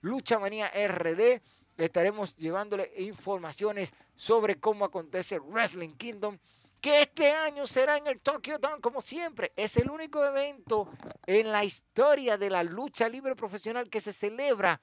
Lucha 0.00 0.38
Manía 0.38 0.68
RD. 0.68 1.40
Estaremos 1.76 2.36
llevándole 2.36 2.92
informaciones 2.98 3.92
sobre 4.16 4.56
cómo 4.56 4.84
acontece 4.84 5.38
Wrestling 5.38 5.94
Kingdom, 5.94 6.38
que 6.80 7.02
este 7.02 7.32
año 7.32 7.66
será 7.66 7.96
en 7.96 8.06
el 8.06 8.20
Tokyo 8.20 8.58
Dome, 8.58 8.80
como 8.80 9.00
siempre. 9.00 9.52
Es 9.56 9.76
el 9.76 9.90
único 9.90 10.24
evento 10.24 10.88
en 11.26 11.52
la 11.52 11.64
historia 11.64 12.38
de 12.38 12.50
la 12.50 12.62
lucha 12.62 13.08
libre 13.08 13.34
profesional 13.34 13.90
que 13.90 14.00
se 14.00 14.12
celebra 14.12 14.80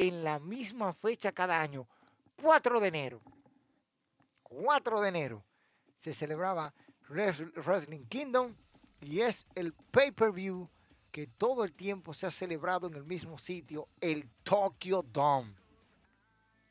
en 0.00 0.24
la 0.24 0.38
misma 0.38 0.94
fecha 0.94 1.30
cada 1.30 1.60
año, 1.60 1.86
4 2.40 2.80
de 2.80 2.88
enero. 2.88 3.20
4 4.44 5.00
de 5.02 5.08
enero 5.10 5.44
se 5.98 6.14
celebraba 6.14 6.72
Wrestling 7.10 8.06
Kingdom 8.06 8.54
y 9.02 9.20
es 9.20 9.46
el 9.54 9.74
pay-per-view 9.74 10.66
que 11.12 11.26
todo 11.26 11.64
el 11.64 11.74
tiempo 11.74 12.14
se 12.14 12.26
ha 12.26 12.30
celebrado 12.30 12.86
en 12.86 12.94
el 12.94 13.04
mismo 13.04 13.38
sitio, 13.38 13.88
el 14.00 14.26
Tokyo 14.42 15.02
Dome. 15.02 15.52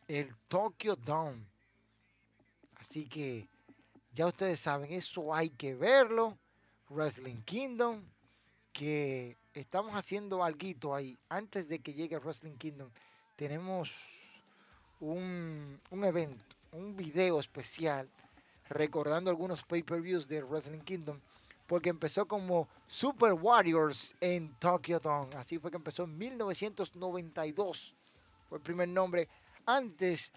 El 0.07 0.35
Tokyo 0.47 0.95
Dome. 0.95 1.45
Así 2.77 3.05
que 3.05 3.47
ya 4.11 4.25
ustedes 4.25 4.59
saben, 4.59 4.91
eso 4.91 5.35
hay 5.35 5.51
que 5.51 5.75
verlo. 5.75 6.35
Wrestling 6.89 7.43
Kingdom, 7.43 8.01
que 8.73 9.37
estamos 9.53 9.93
haciendo 9.93 10.43
algo 10.43 10.95
ahí 10.95 11.15
antes 11.29 11.67
de 11.67 11.77
que 11.77 11.93
llegue 11.93 12.17
Wrestling 12.17 12.57
Kingdom 12.57 12.89
tenemos 13.39 13.95
un, 14.99 15.79
evento, 15.91 16.57
un 16.73 16.93
video 16.93 17.39
especial 17.39 18.09
recordando 18.67 19.29
algunos 19.31 19.63
pay-per-views 19.63 20.27
de 20.27 20.43
Wrestling 20.43 20.81
Kingdom, 20.81 21.21
porque 21.65 21.87
empezó 21.87 22.27
como 22.27 22.67
Super 22.85 23.31
Warriors 23.31 24.13
en 24.19 24.53
Tokyo 24.55 24.99
Dome. 24.99 25.29
Así 25.37 25.57
fue 25.57 25.71
que 25.71 25.77
empezó 25.77 26.03
en 26.03 26.17
1992. 26.17 27.95
Fue 28.49 28.57
el 28.57 28.61
primer 28.61 28.89
nombre 28.89 29.29
antes 29.65 30.33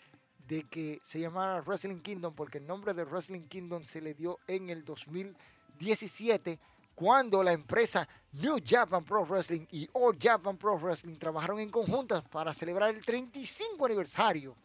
de 0.47 0.63
que 0.63 1.01
se 1.03 1.19
llamara 1.19 1.61
Wrestling 1.61 2.03
Kingdom, 2.03 2.33
porque 2.37 2.59
el 2.59 2.69
nombre 2.69 2.95
de 2.95 3.03
Wrestling 3.03 3.49
Kingdom 3.49 3.83
se 3.83 4.01
le 4.01 4.15
dio 4.15 4.39
en 4.47 4.71
el 4.71 4.85
2017 4.85 6.57
cuando 6.95 7.43
la 7.43 7.51
empresa 7.51 8.09
New 8.33 8.59
Japan 8.65 9.05
Pro 9.05 9.27
Wrestling 9.27 9.67
y 9.71 9.89
All 9.93 10.17
Japan 10.19 10.57
Pro 10.57 10.79
Wrestling 10.79 11.17
trabajaron 11.17 11.61
en 11.61 11.71
conjuntas 11.71 12.23
para 12.23 12.55
celebrar 12.55 12.95
el 12.95 13.05
35 13.05 13.85
aniversario 13.85 14.57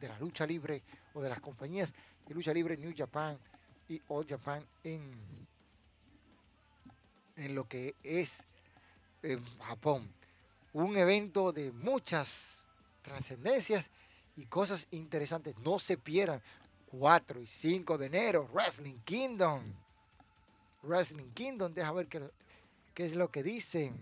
de 0.00 0.08
la 0.08 0.18
lucha 0.20 0.46
libre 0.46 0.82
o 1.12 1.20
de 1.20 1.28
las 1.28 1.40
compañías 1.40 1.92
de 2.26 2.34
lucha 2.34 2.54
libre 2.54 2.76
New 2.76 2.94
Japan 2.96 3.36
y 3.88 4.00
All 4.06 4.24
Japan 4.28 4.64
en, 4.84 5.10
en 7.36 7.54
lo 7.54 7.66
que 7.66 7.96
es 8.04 8.44
Japón. 9.60 10.08
Un 10.72 10.96
evento 10.96 11.52
de 11.52 11.72
muchas 11.72 12.68
trascendencias 13.02 13.90
y 14.36 14.46
cosas 14.46 14.86
interesantes. 14.92 15.58
No 15.58 15.80
se 15.80 15.98
pierdan 15.98 16.40
4 16.86 17.40
y 17.40 17.46
5 17.46 17.98
de 17.98 18.06
enero, 18.06 18.48
Wrestling 18.52 18.98
Kingdom. 19.04 19.62
Wrestling 20.82 21.30
Kingdom, 21.32 21.74
deja 21.74 21.92
ver 21.92 22.06
qué, 22.06 22.30
qué 23.00 23.06
es 23.06 23.16
lo 23.16 23.30
que 23.30 23.42
dicen. 23.42 23.98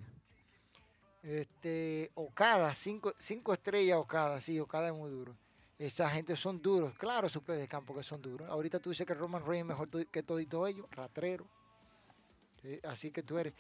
Este, 1.23 2.11
Okada, 2.17 2.75
cinco, 2.75 3.15
cinco 3.17 3.53
estrellas 3.53 3.97
Okada, 3.97 4.41
sí, 4.41 4.59
Okada 4.59 4.89
es 4.89 4.93
muy 4.93 5.09
duro. 5.09 5.37
Esa 5.79 6.11
gente 6.11 6.35
son 6.35 6.61
duros, 6.61 6.99
claro, 6.99 7.29
sus 7.29 7.47
de 7.47 7.69
campo 7.69 7.95
que 7.95 8.03
son 8.03 8.21
duros. 8.21 8.51
Ahorita 8.51 8.81
tú 8.81 8.91
dices 8.91 9.07
que 9.07 9.15
Roman 9.15 9.47
Reigns 9.47 9.61
es 9.61 9.69
mejor 9.69 10.09
que 10.09 10.23
todito 10.25 10.67
ellos, 10.67 10.85
ratrero. 10.91 11.47
así 12.83 13.13
que 13.13 13.23
tú 13.23 13.39
eres. 13.39 13.55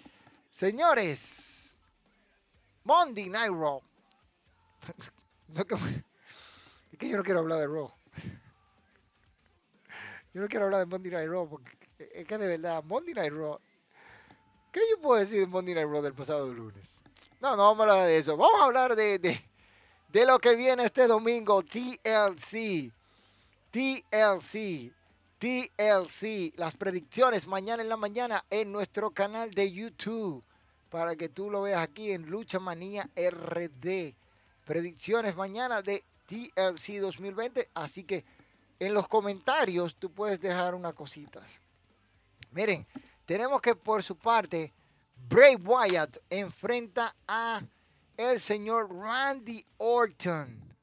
Señores, 0.51 1.79
Monday 2.83 3.29
Night 3.29 3.53
Raw. 3.53 3.81
es 6.91 6.99
que 6.99 7.11
yo 7.11 7.17
no 7.17 7.23
quiero 7.23 7.39
hablar 7.39 7.61
de 7.61 7.69
Raw. 7.69 7.95
Yo 10.35 10.43
no 10.43 10.49
quiero 10.49 10.65
hablar 10.65 10.81
de 10.81 10.87
Monday 10.87 11.13
Night 11.13 11.29
Raw 11.29 11.49
porque 11.49 11.79
es 11.97 12.27
que 12.27 12.39
de 12.39 12.49
verdad, 12.49 12.83
Monday 12.83 13.15
Night 13.15 13.33
Raw. 13.33 13.61
¿Qué 14.73 14.81
yo 14.91 15.01
puedo 15.01 15.19
decir 15.19 15.41
de 15.41 15.47
Monday 15.47 15.75
Night 15.75 15.89
Raw 15.89 16.03
del 16.03 16.13
pasado 16.13 16.53
lunes? 16.53 17.01
No, 17.41 17.57
no 17.57 17.63
vamos 17.75 17.81
a 17.81 17.83
hablar 17.93 18.07
de 18.07 18.19
eso. 18.19 18.37
Vamos 18.37 18.61
a 18.61 18.65
hablar 18.65 18.97
de, 18.97 19.19
de, 19.19 19.43
de 20.13 20.27
lo 20.27 20.39
que 20.39 20.55
viene 20.57 20.85
este 20.85 21.07
domingo. 21.07 21.63
TLC. 21.63 22.93
TLC. 23.71 24.93
TLC. 25.39 26.53
Las 26.57 26.77
predicciones 26.77 27.47
mañana 27.47 27.83
en 27.83 27.89
la 27.89 27.97
mañana 27.97 28.45
en 28.51 28.71
nuestro 28.71 29.11
canal 29.11 29.53
de 29.53 29.73
YouTube. 29.73 30.45
Para 30.91 31.17
que 31.17 31.29
tú 31.29 31.51
lo 31.51 31.63
veas 31.63 31.83
aquí 31.83 32.13
en 32.13 32.29
Lucha 32.29 32.59
Manía 32.59 33.09
RD. 33.17 34.15
Predicciones 34.67 35.35
mañana 35.35 35.81
de 35.81 36.05
TLC 36.27 37.01
2020. 37.01 37.71
Así 37.73 38.05
que 38.05 38.25
en 38.79 38.93
los 38.93 39.09
comentarios 39.09 39.97
tú 39.97 40.11
puedes 40.11 40.41
dejar 40.41 40.75
unas 40.75 40.93
cositas. 40.93 41.51
Miren, 42.51 42.87
tenemos 43.29 43.61
que 43.61 43.77
por 43.77 44.03
su 44.03 44.17
parte, 44.17 44.73
Bray 45.15 45.57
Wyatt 45.57 46.17
enfrenta 46.31 47.15
a 47.27 47.61
el 48.17 48.41
señor 48.41 48.91
Randy 48.91 49.67
Orton. 49.77 50.75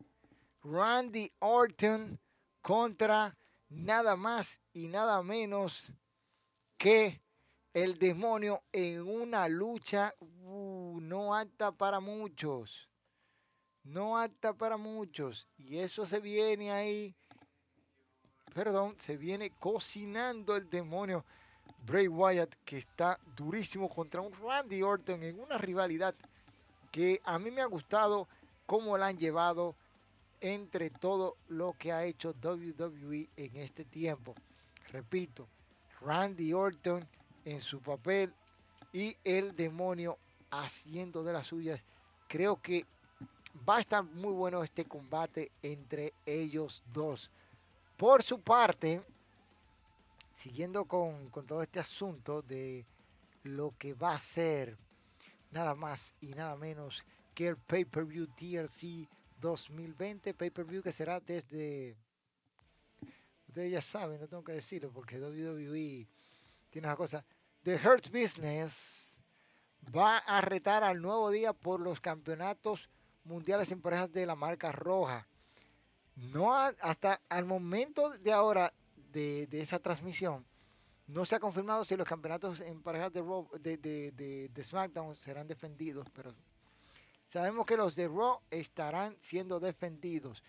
Randy 0.62 1.32
Orton 1.40 2.20
contra 2.62 3.36
nada 3.70 4.16
más 4.16 4.62
y 4.74 4.86
nada 4.86 5.24
menos 5.24 5.92
que 6.78 7.20
el 7.74 7.98
demonio 7.98 8.62
en 8.72 9.02
una 9.02 9.48
lucha 9.48 10.14
uh, 10.20 11.00
no 11.02 11.34
alta 11.34 11.72
para 11.72 12.00
muchos. 12.00 12.88
No 13.82 14.20
alta 14.20 14.54
para 14.54 14.78
muchos. 14.78 15.48
Y 15.58 15.80
eso 15.80 16.06
se 16.06 16.20
viene 16.20 16.72
ahí. 16.72 17.16
Perdón, 18.54 18.96
se 19.00 19.18
viene 19.18 19.50
cocinando 19.50 20.56
el 20.56 20.70
demonio 20.70 21.26
Bray 21.86 22.08
Wyatt, 22.08 22.56
que 22.66 22.78
está 22.78 23.20
durísimo 23.36 23.90
contra 23.90 24.22
un 24.22 24.34
Randy 24.34 24.82
Orton 24.82 25.22
en 25.24 25.40
una 25.40 25.58
rivalidad 25.58 26.16
que 26.92 27.22
a 27.24 27.38
mí 27.38 27.52
me 27.52 27.62
ha 27.62 27.66
gustado 27.66 28.28
cómo 28.66 28.98
la 28.98 29.08
han 29.08 29.18
llevado 29.18 29.76
entre 30.42 30.90
todo 30.90 31.38
lo 31.50 31.74
que 31.74 31.92
ha 31.92 32.04
hecho 32.06 32.34
WWE 32.42 33.30
en 33.36 33.56
este 33.58 33.86
tiempo. 33.86 34.36
Repito, 34.92 35.48
Randy 36.02 36.54
Orton 36.54 37.08
en 37.44 37.62
su 37.62 37.82
papel 37.82 38.34
y 38.94 39.16
el 39.24 39.56
demonio 39.56 40.18
haciendo 40.52 41.24
de 41.24 41.34
las 41.34 41.48
suyas. 41.48 41.82
Creo 42.28 42.62
que 42.62 42.86
va 43.68 43.78
a 43.78 43.82
estar 43.82 44.04
muy 44.04 44.34
bueno 44.34 44.64
este 44.64 44.86
combate 44.86 45.52
entre 45.62 46.14
ellos 46.26 46.84
dos. 46.94 47.32
Por 47.98 48.24
su 48.24 48.40
parte, 48.40 49.02
siguiendo 50.36 50.86
con, 50.86 51.32
todo 51.32 51.64
este 51.64 51.80
asunto 51.80 52.42
de 52.42 52.86
lo 53.44 53.74
que 53.78 53.94
va 53.94 54.14
a 54.14 54.20
ser 54.20 54.78
nada 55.52 55.74
más 55.76 56.14
y 56.20 56.34
nada 56.34 56.56
menos 56.58 57.04
que 57.34 57.48
el 57.48 57.58
Pay-Per-View 57.58 58.28
TRC 58.28 59.08
2020, 59.40 60.34
Pay-Per-View 60.34 60.84
que 60.84 60.92
será 60.92 61.20
desde... 61.22 61.96
Ustedes 63.48 63.72
ya 63.72 63.82
saben, 63.82 64.20
no 64.20 64.28
tengo 64.28 64.44
que 64.44 64.52
decirlo 64.52 64.92
porque 64.92 65.18
WWE 65.18 66.06
tiene 66.70 66.88
una 66.88 66.98
cosa. 66.98 67.24
The 67.64 67.76
Hurt 67.76 68.10
Business 68.12 69.18
va 69.96 70.18
a 70.18 70.42
retar 70.42 70.84
al 70.84 71.02
nuevo 71.02 71.32
día 71.32 71.54
por 71.54 71.80
los 71.80 72.02
campeonatos 72.02 72.90
mundiales 73.24 73.72
en 73.72 73.82
parejas 73.82 74.12
de 74.12 74.26
la 74.26 74.36
marca 74.36 74.74
roja. 74.74 75.28
No 76.16 76.54
hasta 76.54 77.22
al 77.30 77.46
momento 77.46 78.10
de 78.18 78.34
ahora 78.34 78.74
de, 79.16 79.62
esa 79.62 79.80
transmisión, 79.80 80.46
no 81.08 81.24
se 81.24 81.36
ha 81.36 81.40
confirmado 81.40 81.86
si 81.86 81.96
los 81.96 82.08
campeonatos 82.08 82.60
en 82.60 82.82
parejas 82.82 83.14
de, 83.14 83.22
Raw, 83.22 83.48
de, 83.60 83.78
de, 83.78 84.64
SmackDown 84.64 85.16
serán 85.16 85.48
defendidos, 85.48 86.08
pero 86.14 86.34
sabemos 87.26 87.66
que 87.66 87.78
los 87.78 87.96
de 87.96 88.08
Raw 88.08 88.42
estarán 88.52 89.16
siendo 89.20 89.60
defendidos. 89.60 90.44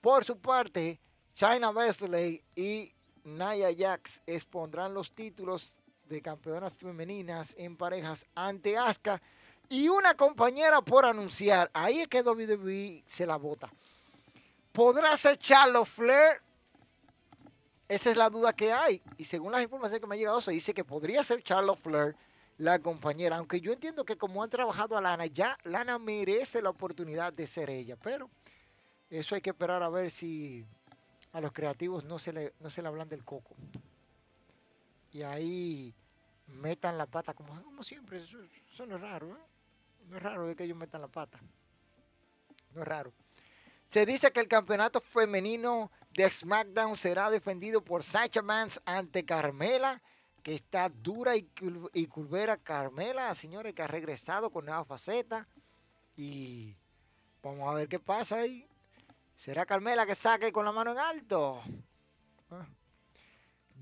Por 0.00 0.24
su 0.24 0.38
parte, 0.38 1.00
China 1.34 1.70
Wesley 1.70 2.42
y 2.54 2.92
Nia 3.24 3.68
Jax 3.76 4.22
expondrán 4.26 4.92
los 4.92 5.12
títulos 5.12 5.78
de 6.06 6.20
campeonas 6.20 6.74
femeninas 6.74 7.54
en 7.56 7.76
parejas 7.76 8.26
ante 8.34 8.76
Asuka 8.76 9.22
y 9.68 9.88
una 9.88 10.14
compañera 10.14 10.82
por 10.82 11.06
anunciar. 11.06 11.70
Ahí 11.72 12.00
es 12.00 12.08
que 12.08 12.22
WWE 12.22 13.04
se 13.08 13.26
la 13.26 13.36
bota. 13.36 13.72
¿Podrá 14.72 15.16
ser 15.16 15.38
Charlotte 15.38 15.86
Flair? 15.86 16.49
Esa 17.90 18.10
es 18.12 18.16
la 18.16 18.30
duda 18.30 18.52
que 18.52 18.72
hay. 18.72 19.02
Y 19.18 19.24
según 19.24 19.50
las 19.50 19.62
informaciones 19.62 20.00
que 20.00 20.06
me 20.06 20.14
ha 20.14 20.18
llegado, 20.18 20.40
se 20.40 20.52
dice 20.52 20.72
que 20.72 20.84
podría 20.84 21.24
ser 21.24 21.42
Charlotte 21.42 21.80
Flair 21.80 22.14
la 22.56 22.78
compañera. 22.78 23.36
Aunque 23.36 23.60
yo 23.60 23.72
entiendo 23.72 24.04
que 24.04 24.16
como 24.16 24.44
han 24.44 24.48
trabajado 24.48 24.96
a 24.96 25.00
Lana, 25.00 25.26
ya 25.26 25.58
Lana 25.64 25.98
merece 25.98 26.62
la 26.62 26.70
oportunidad 26.70 27.32
de 27.32 27.48
ser 27.48 27.68
ella. 27.68 27.96
Pero 28.00 28.30
eso 29.10 29.34
hay 29.34 29.40
que 29.40 29.50
esperar 29.50 29.82
a 29.82 29.88
ver 29.88 30.12
si 30.12 30.64
a 31.32 31.40
los 31.40 31.50
creativos 31.50 32.04
no 32.04 32.20
se 32.20 32.32
le, 32.32 32.52
no 32.60 32.70
se 32.70 32.80
le 32.80 32.86
hablan 32.86 33.08
del 33.08 33.24
coco. 33.24 33.56
Y 35.12 35.22
ahí 35.22 35.92
metan 36.46 36.96
la 36.96 37.06
pata 37.06 37.34
como, 37.34 37.60
como 37.60 37.82
siempre. 37.82 38.22
Eso, 38.22 38.38
eso 38.72 38.86
no 38.86 38.94
es 38.94 39.02
raro, 39.02 39.30
¿eh? 39.30 39.40
No 40.08 40.16
es 40.16 40.22
raro 40.22 40.46
de 40.46 40.54
que 40.54 40.62
ellos 40.62 40.78
metan 40.78 41.00
la 41.00 41.08
pata. 41.08 41.40
No 42.72 42.82
es 42.82 42.86
raro. 42.86 43.12
Se 43.88 44.06
dice 44.06 44.30
que 44.30 44.38
el 44.38 44.46
campeonato 44.46 45.00
femenino 45.00 45.90
de 46.20 46.30
SmackDown 46.30 46.96
será 46.96 47.30
defendido 47.30 47.82
por 47.82 48.02
Sacha 48.02 48.42
Mans 48.42 48.78
ante 48.84 49.24
Carmela, 49.24 50.02
que 50.42 50.54
está 50.54 50.90
dura 50.90 51.34
y, 51.34 51.48
y 51.94 52.06
curvera 52.08 52.58
Carmela, 52.58 53.34
señores, 53.34 53.74
que 53.74 53.80
ha 53.80 53.86
regresado 53.86 54.50
con 54.50 54.66
nueva 54.66 54.84
faceta. 54.84 55.48
Y 56.18 56.76
vamos 57.42 57.70
a 57.70 57.74
ver 57.74 57.88
qué 57.88 57.98
pasa 57.98 58.36
ahí. 58.36 58.68
¿Será 59.38 59.64
Carmela 59.64 60.04
que 60.04 60.14
saque 60.14 60.52
con 60.52 60.66
la 60.66 60.72
mano 60.72 60.92
en 60.92 60.98
alto? 60.98 61.62
Ah. 62.50 62.66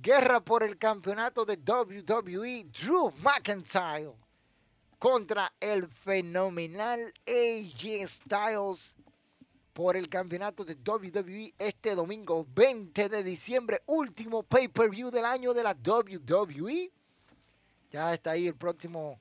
Guerra 0.01 0.39
por 0.39 0.63
el 0.63 0.79
campeonato 0.79 1.45
de 1.45 1.57
WWE, 1.57 2.67
Drew 2.67 3.13
McIntyre 3.19 4.15
contra 5.01 5.53
el 5.59 5.89
fenomenal 5.89 7.13
AJ 7.27 8.07
Styles 8.07 8.95
por 9.79 9.97
el 9.97 10.09
campeonato 10.09 10.65
de 10.65 10.75
WWE 10.75 11.55
este 11.57 11.95
domingo 11.95 12.45
20 12.53 13.09
de 13.09 13.23
diciembre, 13.23 13.81
último 13.87 14.43
pay-per-view 14.43 15.13
del 15.13 15.25
año 15.25 15.55
de 15.55 15.63
la 15.63 15.71
WWE. 15.73 16.91
Ya 17.93 18.13
está 18.13 18.33
ahí 18.33 18.49
el 18.49 18.57
próximo 18.57 19.21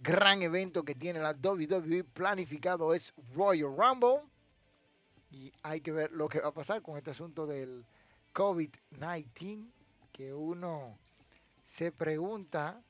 gran 0.00 0.42
evento 0.42 0.82
que 0.82 0.96
tiene 0.96 1.20
la 1.20 1.36
WWE 1.40 2.02
planificado 2.02 2.92
es 2.92 3.14
Royal 3.32 3.76
Rumble. 3.76 4.28
Y 5.30 5.52
hay 5.62 5.80
que 5.80 5.92
ver 5.92 6.10
lo 6.10 6.28
que 6.28 6.40
va 6.40 6.48
a 6.48 6.52
pasar 6.52 6.82
con 6.82 6.96
este 6.96 7.12
asunto 7.12 7.46
del 7.46 7.86
COVID-19, 8.34 9.70
que 10.10 10.34
uno 10.34 10.98
se 11.64 11.92
pregunta 11.92 12.82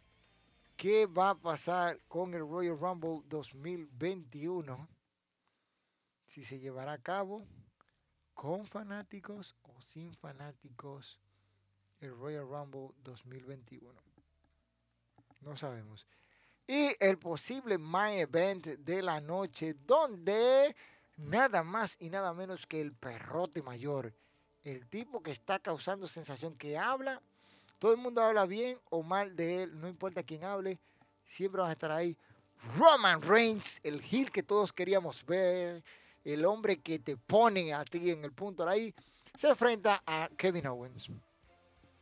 qué 0.78 1.04
va 1.04 1.28
a 1.28 1.34
pasar 1.34 1.98
con 2.08 2.32
el 2.32 2.40
Royal 2.40 2.78
Rumble 2.78 3.20
2021, 3.28 4.88
si 6.32 6.44
se 6.44 6.58
llevará 6.58 6.92
a 6.92 7.02
cabo 7.02 7.46
con 8.32 8.66
fanáticos 8.66 9.54
o 9.64 9.82
sin 9.82 10.14
fanáticos 10.14 11.20
el 12.00 12.16
Royal 12.16 12.48
Rumble 12.48 12.88
2021. 13.04 13.92
No 15.42 15.56
sabemos. 15.58 16.06
Y 16.66 16.96
el 16.98 17.18
posible 17.18 17.76
main 17.76 18.18
event 18.18 18.64
de 18.64 19.02
la 19.02 19.20
noche, 19.20 19.74
donde 19.74 20.74
nada 21.18 21.62
más 21.62 21.98
y 22.00 22.08
nada 22.08 22.32
menos 22.32 22.64
que 22.64 22.80
el 22.80 22.94
perrote 22.94 23.60
mayor, 23.60 24.14
el 24.64 24.88
tipo 24.88 25.22
que 25.22 25.32
está 25.32 25.58
causando 25.58 26.08
sensación, 26.08 26.56
que 26.56 26.78
habla 26.78 27.20
todo 27.78 27.92
el 27.92 27.98
mundo 27.98 28.22
habla 28.22 28.46
bien 28.46 28.78
o 28.88 29.02
mal 29.02 29.36
de 29.36 29.64
él, 29.64 29.78
no 29.78 29.86
importa 29.86 30.22
quién 30.22 30.44
hable, 30.44 30.78
siempre 31.26 31.60
van 31.60 31.70
a 31.70 31.72
estar 31.74 31.90
ahí. 31.90 32.16
Roman 32.78 33.20
Reigns, 33.20 33.80
el 33.82 34.00
heel 34.00 34.30
que 34.30 34.42
todos 34.42 34.72
queríamos 34.72 35.26
ver, 35.26 35.82
el 36.24 36.44
hombre 36.44 36.78
que 36.78 36.98
te 36.98 37.16
pone 37.16 37.74
a 37.74 37.84
ti 37.84 38.10
en 38.10 38.24
el 38.24 38.32
punto 38.32 38.64
de 38.64 38.70
ahí, 38.72 38.94
se 39.36 39.48
enfrenta 39.48 40.02
a 40.06 40.28
Kevin 40.36 40.66
Owens. 40.66 41.10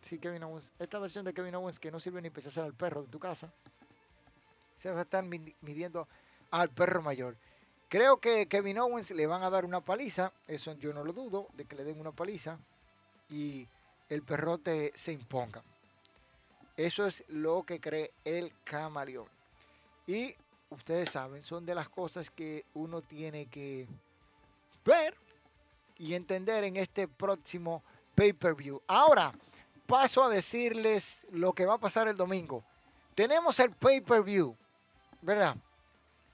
Sí, 0.02 0.18
Kevin 0.18 0.42
Owens. 0.42 0.72
Esta 0.78 0.98
versión 0.98 1.24
de 1.24 1.34
Kevin 1.34 1.54
Owens 1.54 1.78
que 1.78 1.90
no 1.90 2.00
sirve 2.00 2.22
ni 2.22 2.30
para 2.30 2.48
hacer 2.48 2.64
al 2.64 2.74
perro 2.74 3.02
de 3.02 3.08
tu 3.08 3.18
casa. 3.18 3.52
Se 4.76 4.90
va 4.90 5.00
a 5.00 5.02
estar 5.02 5.24
midiendo 5.24 6.08
al 6.50 6.70
perro 6.70 7.02
mayor. 7.02 7.36
Creo 7.88 8.18
que 8.18 8.46
Kevin 8.46 8.78
Owens 8.78 9.10
le 9.10 9.26
van 9.26 9.42
a 9.42 9.50
dar 9.50 9.64
una 9.64 9.80
paliza. 9.80 10.32
Eso 10.46 10.72
yo 10.74 10.92
no 10.92 11.04
lo 11.04 11.12
dudo, 11.12 11.48
de 11.54 11.64
que 11.64 11.76
le 11.76 11.84
den 11.84 12.00
una 12.00 12.12
paliza. 12.12 12.58
Y 13.28 13.66
el 14.08 14.22
perrote 14.22 14.92
se 14.94 15.12
imponga. 15.12 15.62
Eso 16.76 17.06
es 17.06 17.24
lo 17.28 17.62
que 17.64 17.80
cree 17.80 18.12
el 18.24 18.52
camaleón. 18.64 19.26
Y 20.06 20.34
ustedes 20.70 21.10
saben, 21.10 21.44
son 21.44 21.66
de 21.66 21.74
las 21.74 21.88
cosas 21.88 22.30
que 22.30 22.64
uno 22.74 23.02
tiene 23.02 23.46
que 23.46 23.86
ver 24.84 25.14
y 25.96 26.14
entender 26.14 26.64
en 26.64 26.76
este 26.76 27.06
próximo 27.08 27.82
pay-per-view. 28.14 28.82
Ahora, 28.86 29.32
paso 29.86 30.24
a 30.24 30.28
decirles 30.28 31.26
lo 31.30 31.52
que 31.52 31.66
va 31.66 31.74
a 31.74 31.78
pasar 31.78 32.08
el 32.08 32.16
domingo. 32.16 32.64
Tenemos 33.14 33.58
el 33.60 33.70
pay-per-view, 33.72 34.56
¿verdad? 35.20 35.56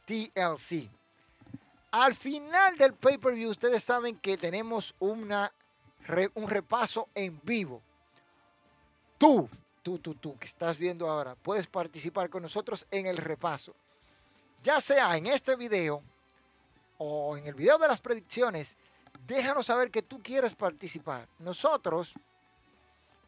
TLC. 0.05 0.89
Al 1.91 2.15
final 2.15 2.77
del 2.77 2.95
pay-per-view, 2.95 3.51
ustedes 3.51 3.83
saben 3.83 4.17
que 4.19 4.37
tenemos 4.37 4.95
una 4.99 5.53
un 6.35 6.49
repaso 6.49 7.09
en 7.15 7.41
vivo. 7.43 7.83
Tú, 9.19 9.49
tú, 9.83 9.99
tú, 9.99 10.15
tú, 10.15 10.39
que 10.39 10.47
estás 10.47 10.77
viendo 10.77 11.11
ahora, 11.11 11.35
puedes 11.35 11.67
participar 11.67 12.31
con 12.31 12.43
nosotros 12.43 12.87
en 12.91 13.07
el 13.07 13.17
repaso. 13.17 13.75
Ya 14.63 14.81
sea 14.81 15.17
en 15.17 15.27
este 15.27 15.57
video 15.57 16.03
o 16.99 17.37
en 17.37 17.47
el 17.47 17.55
video 17.55 17.79
de 17.79 17.89
las 17.89 18.01
predicciones, 18.01 18.77
déjanos 19.27 19.67
saber 19.67 19.91
que 19.91 20.03
tú 20.03 20.21
quieres 20.23 20.55
participar. 20.55 21.29
Nosotros 21.39 22.15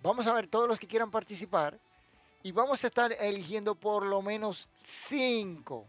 vamos 0.02 0.26
a 0.26 0.32
ver 0.32 0.46
todos 0.46 0.68
los 0.68 0.78
que 0.78 0.86
quieran 0.86 1.10
participar 1.10 1.78
y 2.42 2.52
vamos 2.52 2.82
a 2.84 2.86
estar 2.86 3.12
eligiendo 3.12 3.74
por 3.74 4.04
lo 4.04 4.22
menos 4.22 4.68
cinco, 4.82 5.86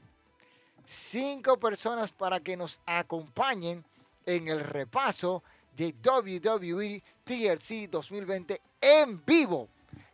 cinco 0.88 1.58
personas 1.58 2.12
para 2.12 2.40
que 2.40 2.58
nos 2.58 2.82
acompañen 2.86 3.86
en 4.26 4.48
el 4.48 4.62
repaso 4.62 5.44
de 5.76 5.96
WWE 6.04 7.04
TLC 7.24 7.90
2020 7.90 8.62
en 8.82 9.24
vivo. 9.26 9.70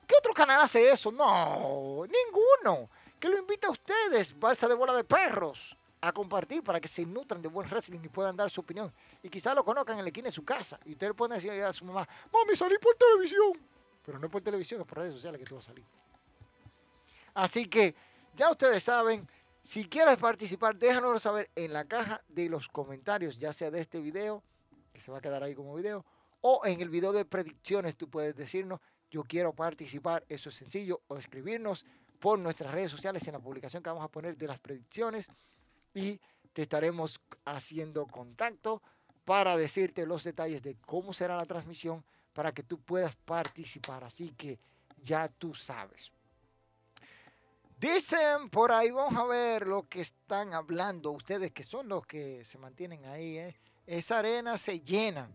¿Qué 0.05 0.15
otro 0.17 0.33
canal 0.33 0.61
hace 0.61 0.89
eso? 0.89 1.11
No, 1.11 2.03
ninguno. 2.05 2.89
Que 3.19 3.29
lo 3.29 3.37
invita 3.37 3.67
a 3.67 3.71
ustedes, 3.71 4.37
balsa 4.39 4.67
de 4.67 4.75
bola 4.75 4.93
de 4.93 5.03
perros, 5.03 5.75
a 6.07 6.11
compartir 6.11 6.63
para 6.63 6.79
que 6.79 6.87
se 6.87 7.05
nutran 7.05 7.41
de 7.41 7.47
buen 7.47 7.67
wrestling 7.67 7.99
y 8.03 8.09
puedan 8.09 8.35
dar 8.35 8.49
su 8.49 8.61
opinión. 8.61 8.91
Y 9.23 9.29
quizás 9.29 9.55
lo 9.55 9.63
conozcan 9.63 9.95
en 9.95 10.01
el 10.01 10.07
esquina 10.07 10.27
de 10.27 10.31
su 10.31 10.43
casa. 10.43 10.79
Y 10.85 10.91
ustedes 10.91 11.13
pueden 11.13 11.35
decir 11.35 11.51
a 11.51 11.73
su 11.73 11.85
mamá, 11.85 12.07
mami, 12.31 12.55
salí 12.55 12.75
por 12.79 12.95
televisión. 12.95 13.53
Pero 14.05 14.19
no 14.19 14.29
por 14.29 14.41
televisión, 14.41 14.81
es 14.81 14.87
por 14.87 14.99
redes 14.99 15.13
sociales 15.13 15.39
que 15.39 15.45
tú 15.45 15.55
vas 15.55 15.65
a 15.65 15.69
salir. 15.69 15.85
Así 17.33 17.67
que 17.67 17.95
ya 18.35 18.51
ustedes 18.51 18.83
saben, 18.83 19.27
si 19.63 19.85
quieres 19.85 20.17
participar, 20.17 20.75
déjanoslo 20.75 21.19
saber 21.19 21.49
en 21.55 21.73
la 21.73 21.85
caja 21.85 22.21
de 22.27 22.49
los 22.49 22.67
comentarios, 22.67 23.37
ya 23.39 23.51
sea 23.51 23.71
de 23.71 23.81
este 23.81 23.99
video 23.99 24.43
que 24.93 25.01
se 25.01 25.11
va 25.11 25.17
a 25.17 25.21
quedar 25.21 25.43
ahí 25.43 25.53
como 25.53 25.75
video, 25.75 26.05
o 26.39 26.61
en 26.63 26.79
el 26.79 26.89
video 26.89 27.11
de 27.11 27.25
predicciones 27.25 27.97
tú 27.97 28.09
puedes 28.09 28.35
decirnos, 28.35 28.79
yo 29.11 29.23
quiero 29.23 29.53
participar, 29.53 30.23
eso 30.29 30.49
es 30.49 30.55
sencillo, 30.55 31.01
o 31.07 31.17
escribirnos 31.17 31.85
por 32.19 32.39
nuestras 32.39 32.73
redes 32.73 32.91
sociales 32.91 33.27
en 33.27 33.33
la 33.33 33.39
publicación 33.39 33.83
que 33.83 33.89
vamos 33.89 34.05
a 34.05 34.07
poner 34.07 34.37
de 34.37 34.47
las 34.47 34.59
predicciones 34.59 35.29
y 35.95 36.19
te 36.53 36.61
estaremos 36.61 37.19
haciendo 37.45 38.05
contacto 38.05 38.81
para 39.23 39.57
decirte 39.57 40.05
los 40.05 40.23
detalles 40.23 40.61
de 40.61 40.75
cómo 40.85 41.13
será 41.13 41.35
la 41.35 41.45
transmisión 41.45 42.03
para 42.33 42.53
que 42.53 42.61
tú 42.61 42.79
puedas 42.79 43.15
participar. 43.15 44.03
Así 44.03 44.29
que 44.37 44.59
ya 45.03 45.27
tú 45.27 45.55
sabes. 45.55 46.11
Dicen 47.79 48.49
por 48.49 48.71
ahí, 48.71 48.91
vamos 48.91 49.19
a 49.19 49.25
ver 49.25 49.67
lo 49.67 49.87
que 49.87 50.01
están 50.01 50.53
hablando 50.53 51.11
ustedes, 51.11 51.51
que 51.51 51.63
son 51.63 51.89
los 51.89 52.05
que 52.05 52.45
se 52.45 52.57
mantienen 52.57 53.05
ahí. 53.05 53.37
¿eh? 53.37 53.55
Esa 53.87 54.19
arena 54.19 54.57
se 54.57 54.79
llena. 54.79 55.29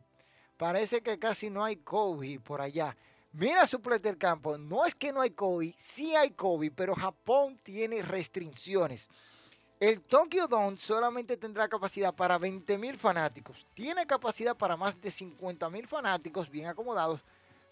Parece 0.57 1.03
que 1.03 1.19
casi 1.19 1.51
no 1.51 1.65
hay 1.65 1.77
COVID 1.77 2.41
por 2.41 2.61
allá. 2.61 2.97
Mira 3.33 3.67
suplete 3.67 4.09
del 4.09 4.19
campo. 4.19 4.59
No 4.59 4.85
es 4.85 4.95
que 4.95 5.13
no 5.13 5.21
hay 5.21 5.31
COVID, 5.31 5.75
sí 5.79 6.15
hay 6.17 6.31
COVID, 6.31 6.73
pero 6.75 6.95
Japón 6.95 7.59
tiene 7.63 8.03
restricciones. 8.03 9.09
El 9.81 10.03
Tokyo 10.03 10.47
Dome 10.47 10.77
solamente 10.77 11.39
tendrá 11.39 11.67
capacidad 11.67 12.15
para 12.15 12.37
20 12.37 12.77
mil 12.77 12.99
fanáticos. 12.99 13.67
Tiene 13.73 14.07
capacidad 14.07 14.55
para 14.55 14.77
más 14.77 15.01
de 15.01 15.11
50 15.11 15.71
mil 15.71 15.87
fanáticos 15.87 16.51
bien 16.51 16.67
acomodados, 16.67 17.23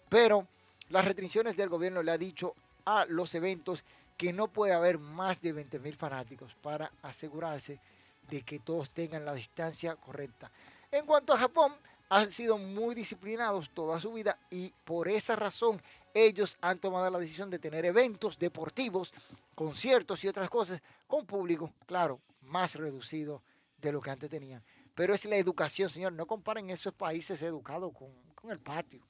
pero 0.09 0.47
las 0.89 1.05
restricciones 1.05 1.55
del 1.55 1.69
gobierno 1.69 2.01
le 2.01 2.09
ha 2.09 2.17
dicho 2.17 2.55
a 2.83 3.05
los 3.05 3.35
eventos 3.35 3.83
que 4.17 4.33
no 4.33 4.47
puede 4.47 4.73
haber 4.73 4.97
más 4.97 5.39
de 5.39 5.53
20 5.53 5.77
mil 5.77 5.95
fanáticos 5.95 6.55
para 6.63 6.91
asegurarse 7.03 7.79
de 8.27 8.41
que 8.41 8.57
todos 8.57 8.89
tengan 8.89 9.23
la 9.23 9.35
distancia 9.35 9.95
correcta. 9.95 10.49
En 10.91 11.05
cuanto 11.05 11.31
a 11.31 11.37
Japón, 11.37 11.75
han 12.09 12.31
sido 12.31 12.57
muy 12.57 12.95
disciplinados 12.95 13.69
toda 13.69 13.99
su 13.99 14.11
vida 14.13 14.39
y 14.49 14.73
por 14.83 15.07
esa 15.09 15.35
razón 15.35 15.79
ellos 16.13 16.57
han 16.61 16.79
tomado 16.79 17.09
la 17.09 17.19
decisión 17.19 17.49
de 17.49 17.59
tener 17.59 17.85
eventos 17.85 18.37
deportivos, 18.37 19.13
conciertos 19.55 20.23
y 20.23 20.27
otras 20.27 20.49
cosas 20.49 20.81
con 21.07 21.25
público, 21.25 21.73
claro, 21.85 22.19
más 22.41 22.75
reducido 22.75 23.41
de 23.77 23.91
lo 23.91 24.01
que 24.01 24.11
antes 24.11 24.29
tenían. 24.29 24.63
Pero 24.95 25.13
es 25.13 25.23
la 25.25 25.37
educación, 25.37 25.89
señor. 25.89 26.13
No 26.13 26.25
comparen 26.25 26.69
esos 26.69 26.93
países 26.93 27.41
educados 27.41 27.93
con, 27.93 28.51
el 28.51 28.59
patio. 28.59 29.01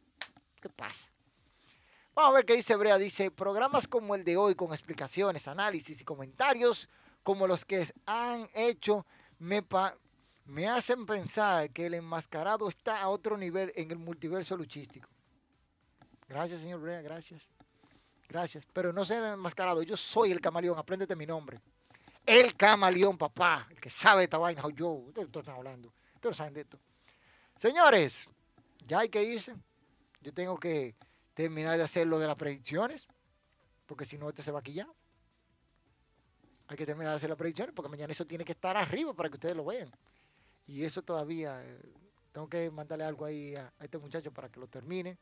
¿Qué 0.61 0.69
pasa? 0.69 1.09
Vamos 2.13 2.31
a 2.31 2.35
ver 2.35 2.45
qué 2.45 2.55
dice 2.55 2.75
Brea. 2.75 2.97
Dice, 2.97 3.31
programas 3.31 3.87
como 3.87 4.13
el 4.13 4.23
de 4.23 4.37
hoy 4.37 4.53
con 4.53 4.71
explicaciones, 4.71 5.47
análisis 5.47 6.01
y 6.01 6.03
comentarios 6.03 6.87
como 7.23 7.47
los 7.47 7.65
que 7.65 7.87
han 8.05 8.49
hecho 8.53 9.05
me, 9.39 9.65
me 10.45 10.67
hacen 10.67 11.05
pensar 11.05 11.69
que 11.71 11.87
el 11.87 11.95
enmascarado 11.95 12.69
está 12.69 13.01
a 13.01 13.09
otro 13.09 13.37
nivel 13.37 13.71
en 13.75 13.91
el 13.91 13.97
multiverso 13.97 14.55
luchístico. 14.55 15.09
Gracias, 16.30 16.61
señor 16.61 16.80
Brea, 16.80 17.01
gracias. 17.01 17.49
Gracias. 18.30 18.63
Pero 18.71 18.93
no 18.93 19.03
sé 19.03 19.17
el 19.17 19.25
enmascarado, 19.25 19.82
yo 19.82 19.97
soy 19.97 20.32
el 20.32 20.39
camaleón, 20.39 20.77
apréndete 20.77 21.15
mi 21.15 21.25
nombre. 21.25 21.59
El 22.23 22.55
camaleón, 22.55 23.17
papá, 23.17 23.67
el 23.71 23.80
que 23.80 23.89
sabe 23.89 24.23
esta 24.23 24.38
vaina, 24.38 24.61
yo. 24.75 24.89
Ustedes 24.89 25.27
están 25.27 25.55
hablando, 25.55 25.91
ustedes 26.13 26.38
saben 26.38 26.53
de 26.53 26.61
esto. 26.61 26.80
Señores, 27.55 28.30
ya 28.86 28.99
hay 28.99 29.09
que 29.09 29.23
irse. 29.23 29.55
Yo 30.21 30.32
tengo 30.32 30.59
que 30.59 30.95
terminar 31.34 31.75
de 31.77 31.84
hacer 31.84 32.05
lo 32.05 32.19
de 32.19 32.27
las 32.27 32.36
predicciones, 32.36 33.07
porque 33.88 34.05
si 34.05 34.19
no, 34.19 34.30
este 34.30 34.43
se 34.43 34.51
va 34.51 34.59
aquí 34.59 34.73
ya. 34.73 34.88
Hay 36.67 36.77
que 36.77 36.86
terminar 36.86 37.13
de 37.13 37.17
hacer 37.17 37.30
las 37.30 37.39
predicciones, 37.39 37.73
porque 37.73 37.89
mañana 37.89 38.11
eso 38.11 38.25
tiene 38.25 38.45
que 38.45 38.51
estar 38.51 38.77
arriba 38.77 39.15
para 39.15 39.30
que 39.30 39.36
ustedes 39.36 39.55
lo 39.55 39.65
vean. 39.65 39.91
Y 40.67 40.84
eso 40.84 41.01
todavía, 41.01 41.59
eh, 41.65 41.82
tengo 42.32 42.47
que 42.47 42.69
mandarle 42.69 43.05
algo 43.05 43.25
ahí 43.25 43.55
a 43.55 43.73
este 43.80 43.97
muchacho 43.97 44.32
para 44.32 44.49
que 44.49 44.59
lo 44.59 44.67
termine 44.67 45.17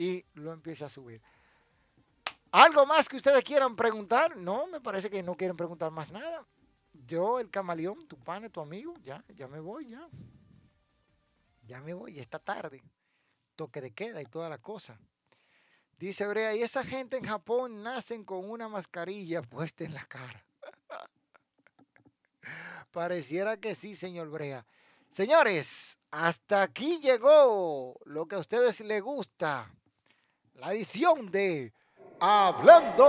y 0.00 0.24
lo 0.32 0.54
empiece 0.54 0.82
a 0.82 0.88
subir. 0.88 1.20
¿Algo 2.52 2.86
más 2.86 3.06
que 3.06 3.18
ustedes 3.18 3.44
quieran 3.44 3.76
preguntar? 3.76 4.34
No, 4.34 4.66
me 4.66 4.80
parece 4.80 5.10
que 5.10 5.22
no 5.22 5.36
quieren 5.36 5.58
preguntar 5.58 5.90
más 5.90 6.10
nada. 6.10 6.46
Yo, 7.06 7.38
el 7.38 7.50
camaleón, 7.50 8.08
tu 8.08 8.16
pana, 8.16 8.48
tu 8.48 8.62
amigo, 8.62 8.94
ya, 9.02 9.22
ya 9.28 9.46
me 9.46 9.60
voy, 9.60 9.90
ya. 9.90 10.08
Ya 11.66 11.82
me 11.82 11.92
voy, 11.92 12.18
esta 12.18 12.38
tarde. 12.38 12.82
Toque 13.56 13.82
de 13.82 13.90
queda 13.90 14.22
y 14.22 14.24
toda 14.24 14.48
la 14.48 14.56
cosa. 14.56 14.98
Dice 15.98 16.26
Brea, 16.26 16.56
y 16.56 16.62
esa 16.62 16.82
gente 16.82 17.18
en 17.18 17.24
Japón 17.24 17.82
nacen 17.82 18.24
con 18.24 18.48
una 18.48 18.70
mascarilla 18.70 19.42
puesta 19.42 19.84
en 19.84 19.92
la 19.92 20.06
cara. 20.06 20.46
Pareciera 22.90 23.58
que 23.58 23.74
sí, 23.74 23.94
señor 23.94 24.30
Brea. 24.30 24.64
Señores, 25.10 25.98
hasta 26.10 26.62
aquí 26.62 27.00
llegó 27.00 28.00
lo 28.06 28.26
que 28.26 28.36
a 28.36 28.38
ustedes 28.38 28.80
les 28.80 29.02
gusta. 29.02 29.70
La 30.60 30.74
edición 30.74 31.30
de 31.30 31.72
Hablando 32.20 33.06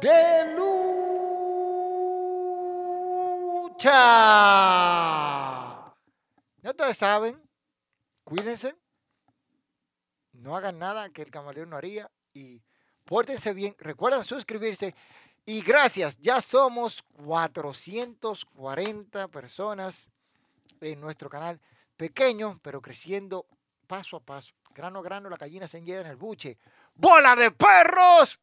de 0.00 0.54
lucha. 3.62 3.92
Ya 6.62 6.70
ustedes 6.70 6.98
saben, 6.98 7.40
cuídense, 8.24 8.74
no 10.32 10.56
hagan 10.56 10.80
nada 10.80 11.10
que 11.10 11.22
el 11.22 11.30
camaleón 11.30 11.70
no 11.70 11.76
haría 11.76 12.10
y 12.32 12.60
pórtense 13.04 13.54
bien. 13.54 13.76
Recuerden 13.78 14.24
suscribirse 14.24 14.96
y 15.46 15.62
gracias, 15.62 16.18
ya 16.18 16.40
somos 16.40 17.04
440 17.24 19.28
personas 19.28 20.08
en 20.80 21.00
nuestro 21.00 21.30
canal, 21.30 21.60
pequeño, 21.96 22.58
pero 22.64 22.82
creciendo 22.82 23.46
paso 23.84 24.16
a 24.16 24.20
paso. 24.20 24.54
Grano 24.74 24.98
a 24.98 25.02
grano, 25.02 25.28
la 25.28 25.36
gallina 25.36 25.68
se 25.68 25.78
enlleda 25.78 26.00
en 26.00 26.08
el 26.08 26.16
buche. 26.16 26.58
¡Bola 26.94 27.36
de 27.36 27.50
perros! 27.52 28.40